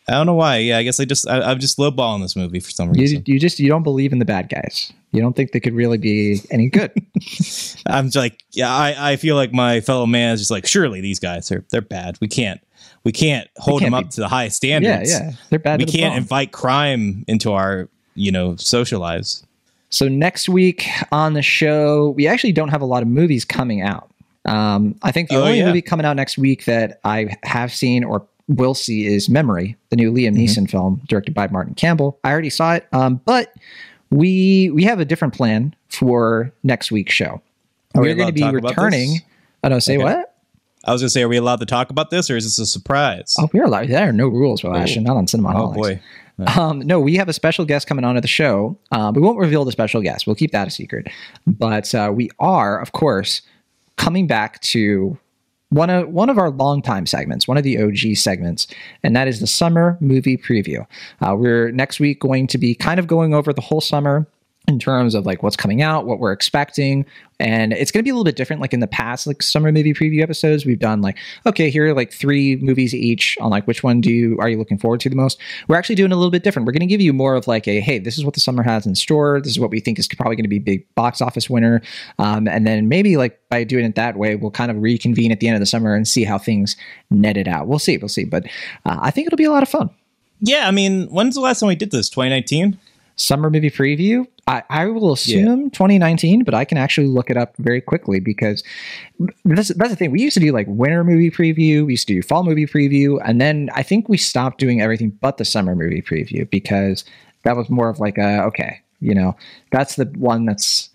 [0.08, 0.58] I don't know why.
[0.58, 3.24] Yeah, I guess I just I, I'm just lowballing this movie for some reason.
[3.28, 4.92] you just you don't believe in the bad guys.
[5.12, 6.92] You don't think they could really be any good.
[7.88, 11.02] I'm just like, yeah, I, I feel like my fellow man is just like, surely
[11.02, 12.18] these guys are they're bad.
[12.22, 12.60] We can't
[13.04, 15.12] we can't hold can't them be- up to the highest standards.
[15.12, 15.80] yeah, yeah, they're bad.
[15.80, 19.46] We the can't invite crime into our you know social lives.
[19.90, 23.82] So next week on the show, we actually don't have a lot of movies coming
[23.82, 24.10] out.
[24.46, 25.66] Um, I think the Oh, only yeah.
[25.68, 29.96] movie coming out next week that I have seen or will see is Memory, the
[29.96, 30.44] new Liam Mm-hmm.
[30.66, 32.20] Neeson film directed by Martin Campbell.
[32.24, 33.54] I already saw it, um, but
[34.10, 37.42] we we have a different plan for next week's show.
[37.96, 39.20] Are we We're going to be to returning.
[39.64, 40.04] I don't say Okay.
[40.04, 40.28] what.
[40.84, 42.66] I was gonna say, are we allowed to talk about this, or is this a
[42.66, 43.36] surprise?
[43.38, 43.90] Oh, we're allowed.
[43.90, 45.54] There are no rules with Ashton, not on Cinema.
[45.56, 46.00] Oh, boy.
[46.58, 48.76] Um, no, we have a special guest coming on to the show.
[48.92, 50.26] Uh, we won't reveal the special guest.
[50.26, 51.08] We'll keep that a secret.
[51.46, 53.44] But uh, we are, of course,
[53.98, 55.16] coming back to
[55.72, 58.68] one of one of our longtime segments, one of the OG segments,
[59.04, 60.86] and that is the summer movie preview.
[61.22, 64.28] Uh, we're next week going to be kind of going over the whole summer
[64.68, 67.06] in terms of like what's coming out, what we're expecting,
[67.40, 68.62] and it's going to be a little bit different.
[68.62, 71.94] Like in the past, like summer movie preview episodes, we've done like okay, here are
[71.94, 75.10] like three movies each on like which one do you are you looking forward to
[75.10, 75.40] the most.
[75.68, 76.68] We're actually doing a little bit different.
[76.68, 78.62] We're going to give you more of like a hey, this is what the summer
[78.62, 79.42] has in store.
[79.42, 81.82] This is what we think is probably going to be big box office winner,
[82.20, 85.40] um, and then maybe like by doing it that way, we'll kind of reconvene at
[85.40, 86.76] the end of the summer and see how things
[87.10, 87.68] netted out.
[87.68, 88.46] We'll see, we'll see, but
[88.86, 89.90] uh, I think it'll be a lot of fun.
[90.40, 92.10] Yeah, I mean, when's the last time we did this?
[92.10, 92.78] 2019.
[93.22, 94.26] Summer movie preview.
[94.48, 98.64] I, I will assume 2019, but I can actually look it up very quickly because
[99.46, 100.12] that's, that's the thing.
[100.12, 103.22] We used to do like winter movie preview, we used to do fall movie preview,
[103.24, 107.06] and then I think we stopped doing everything but the summer movie preview because
[107.44, 109.36] that was more of like a okay, you know,
[109.72, 110.90] that's the one that's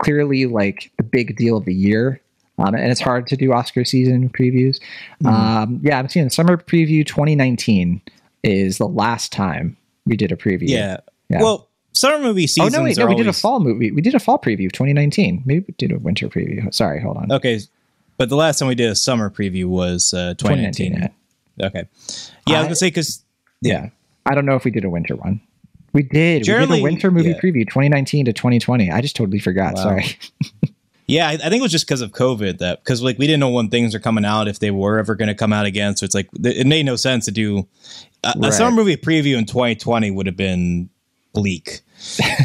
[0.00, 2.20] clearly like the big deal of the year.
[2.58, 4.78] Um, and it's hard to do Oscar season previews.
[5.24, 8.00] Um, yeah, I'm seeing summer preview 2019
[8.44, 9.76] is the last time
[10.06, 10.68] we did a preview.
[10.68, 10.98] Yeah.
[11.28, 11.42] Yeah.
[11.42, 12.74] Well, summer movie season.
[12.74, 13.90] Oh no, wait, no, we did a fall movie.
[13.90, 15.42] We did a fall preview of 2019.
[15.44, 16.72] Maybe we did a winter preview.
[16.74, 17.32] Sorry, hold on.
[17.32, 17.60] Okay,
[18.16, 20.92] but the last time we did a summer preview was uh, 2019.
[20.92, 21.14] 2019.
[21.56, 21.66] Yeah.
[21.66, 21.88] Okay.
[22.46, 23.24] Yeah, I was gonna say because
[23.60, 23.90] yeah.
[24.26, 25.40] I don't know if we did a winter one.
[25.92, 26.42] We did.
[26.42, 27.40] we did a winter movie yeah.
[27.40, 28.90] preview 2019 to 2020.
[28.90, 29.74] I just totally forgot.
[29.74, 29.82] Wow.
[29.82, 30.04] Sorry.
[31.06, 33.40] yeah, I, I think it was just because of COVID that because like we didn't
[33.40, 35.96] know when things are coming out if they were ever going to come out again.
[35.96, 37.68] So it's like it made no sense to do
[38.24, 40.88] a, a summer movie preview in 2020 would have been
[41.32, 41.80] bleak.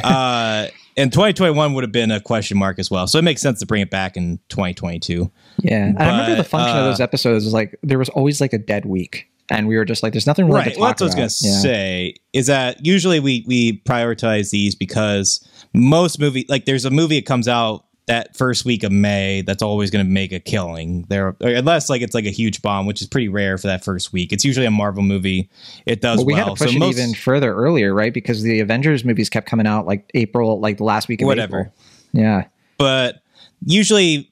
[0.03, 3.07] uh, and 2021 would have been a question mark as well.
[3.07, 5.31] So it makes sense to bring it back in 2022.
[5.59, 5.85] Yeah.
[5.85, 8.41] And I remember the But, function of uh, those episodes is like there was always
[8.41, 9.27] like a dead week.
[9.49, 10.73] And we were just like, there's nothing really right.
[10.73, 11.61] to Well, that's what I was gonna Yeah.
[11.61, 12.15] say.
[12.33, 17.25] Is that usually we we prioritize these because most movie like there's a movie that
[17.25, 21.35] comes out that first week of May that's always going to make a killing there
[21.41, 24.31] unless like it's like a huge bomb which is pretty rare for that first week
[24.31, 25.49] it's usually a Marvel movie
[25.85, 28.13] it does Well, we well had to push so it most even further earlier, right?
[28.13, 31.59] Because the Avengers movies kept coming out like April, like the last week of Whatever.
[31.59, 31.73] April.
[32.13, 32.45] Yeah.
[32.77, 33.21] but
[33.65, 34.31] usually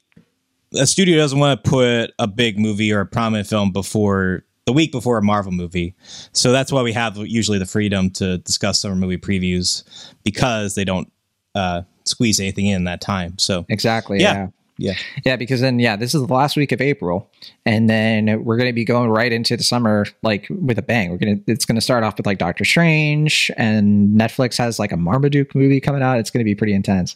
[0.77, 4.73] a studio doesn't want to put a big movie or a prominent film before the
[4.73, 5.95] week before a Marvel movie.
[6.31, 9.83] So that's why we have usually the freedom to discuss summer movie previews
[10.23, 11.11] because they don't
[11.53, 13.37] uh, squeeze anything in that time.
[13.37, 14.19] So Exactly.
[14.19, 14.33] Yeah.
[14.33, 14.47] yeah.
[14.77, 17.29] yeah, Yeah, because then yeah, this is the last week of April,
[17.65, 21.11] and then we're going to be going right into the summer like with a bang.
[21.11, 24.91] We're gonna it's going to start off with like Doctor Strange, and Netflix has like
[24.91, 26.19] a Marmaduke movie coming out.
[26.19, 27.15] It's going to be pretty intense.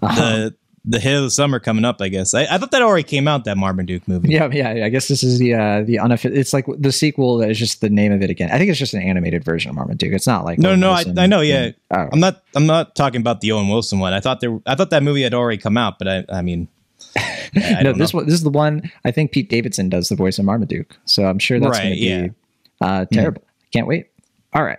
[0.00, 0.50] the uh-huh.
[0.84, 2.00] The hit of the summer coming up.
[2.00, 4.30] I guess I, I thought that already came out that Marmaduke movie.
[4.30, 4.84] Yeah, yeah.
[4.84, 6.36] I guess this is the uh, the unofficial.
[6.36, 8.50] It's like the sequel that is just the name of it again.
[8.50, 10.12] I think it's just an animated version of Marmaduke.
[10.12, 10.90] It's not like no, Owen no.
[10.90, 11.40] I, I, know.
[11.40, 12.08] Yeah, oh.
[12.12, 12.42] I'm not.
[12.54, 14.12] I'm not talking about the Owen Wilson one.
[14.12, 14.58] I thought there.
[14.66, 16.24] I thought that movie had already come out, but I.
[16.28, 16.68] I mean.
[17.16, 18.18] I no, this know.
[18.18, 18.26] one.
[18.26, 18.90] This is the one.
[19.04, 21.94] I think Pete Davidson does the voice of Marmaduke, so I'm sure that's right, going
[21.94, 22.22] to yeah.
[22.22, 22.34] be
[22.80, 23.42] uh, terrible.
[23.42, 23.72] Mm.
[23.72, 24.10] Can't wait.
[24.52, 24.78] All right.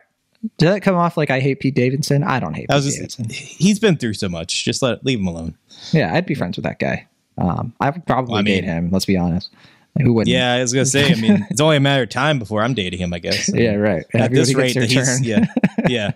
[0.57, 2.23] Did that come off like I hate Pete Davidson?
[2.23, 3.29] I don't hate Pete just, Davidson.
[3.29, 4.65] He's been through so much.
[4.65, 5.55] Just let leave him alone.
[5.91, 7.07] Yeah, I'd be friends with that guy.
[7.37, 8.89] Um, I would probably well, I mean, date him.
[8.91, 9.51] Let's be honest.
[9.99, 10.33] Who wouldn't?
[10.33, 11.11] Yeah, I was gonna say.
[11.11, 13.13] I mean, it's only a matter of time before I'm dating him.
[13.13, 13.49] I guess.
[13.53, 14.03] yeah, right.
[14.13, 15.45] At Everybody this rate, he's, yeah,
[15.87, 16.11] yeah.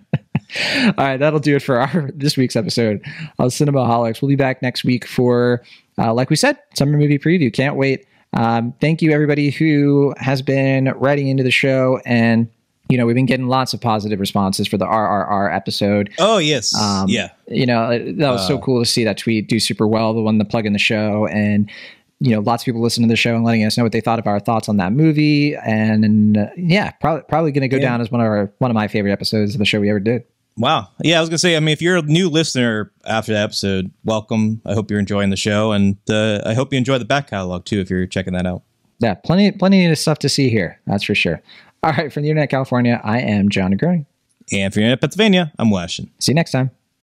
[0.85, 3.02] All right, that'll do it for our this week's episode
[3.39, 4.22] of Cinemaholics.
[4.22, 5.64] We'll be back next week for,
[5.97, 7.52] uh, like we said, summer movie preview.
[7.52, 8.06] Can't wait.
[8.34, 12.49] Um, thank you everybody who has been writing into the show and
[12.90, 16.12] you know, we've been getting lots of positive responses for the RRR episode.
[16.20, 17.30] Oh yes, um, yeah.
[17.48, 20.14] You know, that was uh, so cool to see that tweet do super well.
[20.14, 21.70] The one the plug in the show, and
[22.20, 24.02] you know, lots of people listening to the show and letting us know what they
[24.02, 25.56] thought of our thoughts on that movie.
[25.56, 27.90] And, and uh, yeah, probably probably going to go yeah.
[27.90, 29.99] down as one of our one of my favorite episodes of the show we ever
[29.99, 30.24] did.
[30.57, 30.88] Wow.
[31.03, 31.57] Yeah, I was gonna say.
[31.57, 34.62] I mean, if you're a new listener after the episode, welcome.
[34.66, 37.66] I hope you're enjoying the show, and uh, I hope you enjoy the back catalog
[37.66, 37.82] too.
[37.82, 38.64] If you're checking that out.
[38.99, 40.80] Yeah, plenty plenty of stuff to see here.
[40.88, 41.41] That's for sure.
[41.86, 44.07] All right, from the Internet California, I am Jon Negroni.
[44.52, 46.10] And from the Internet Pennsylvania, I'm Will Ashton.
[46.18, 46.72] See you next time.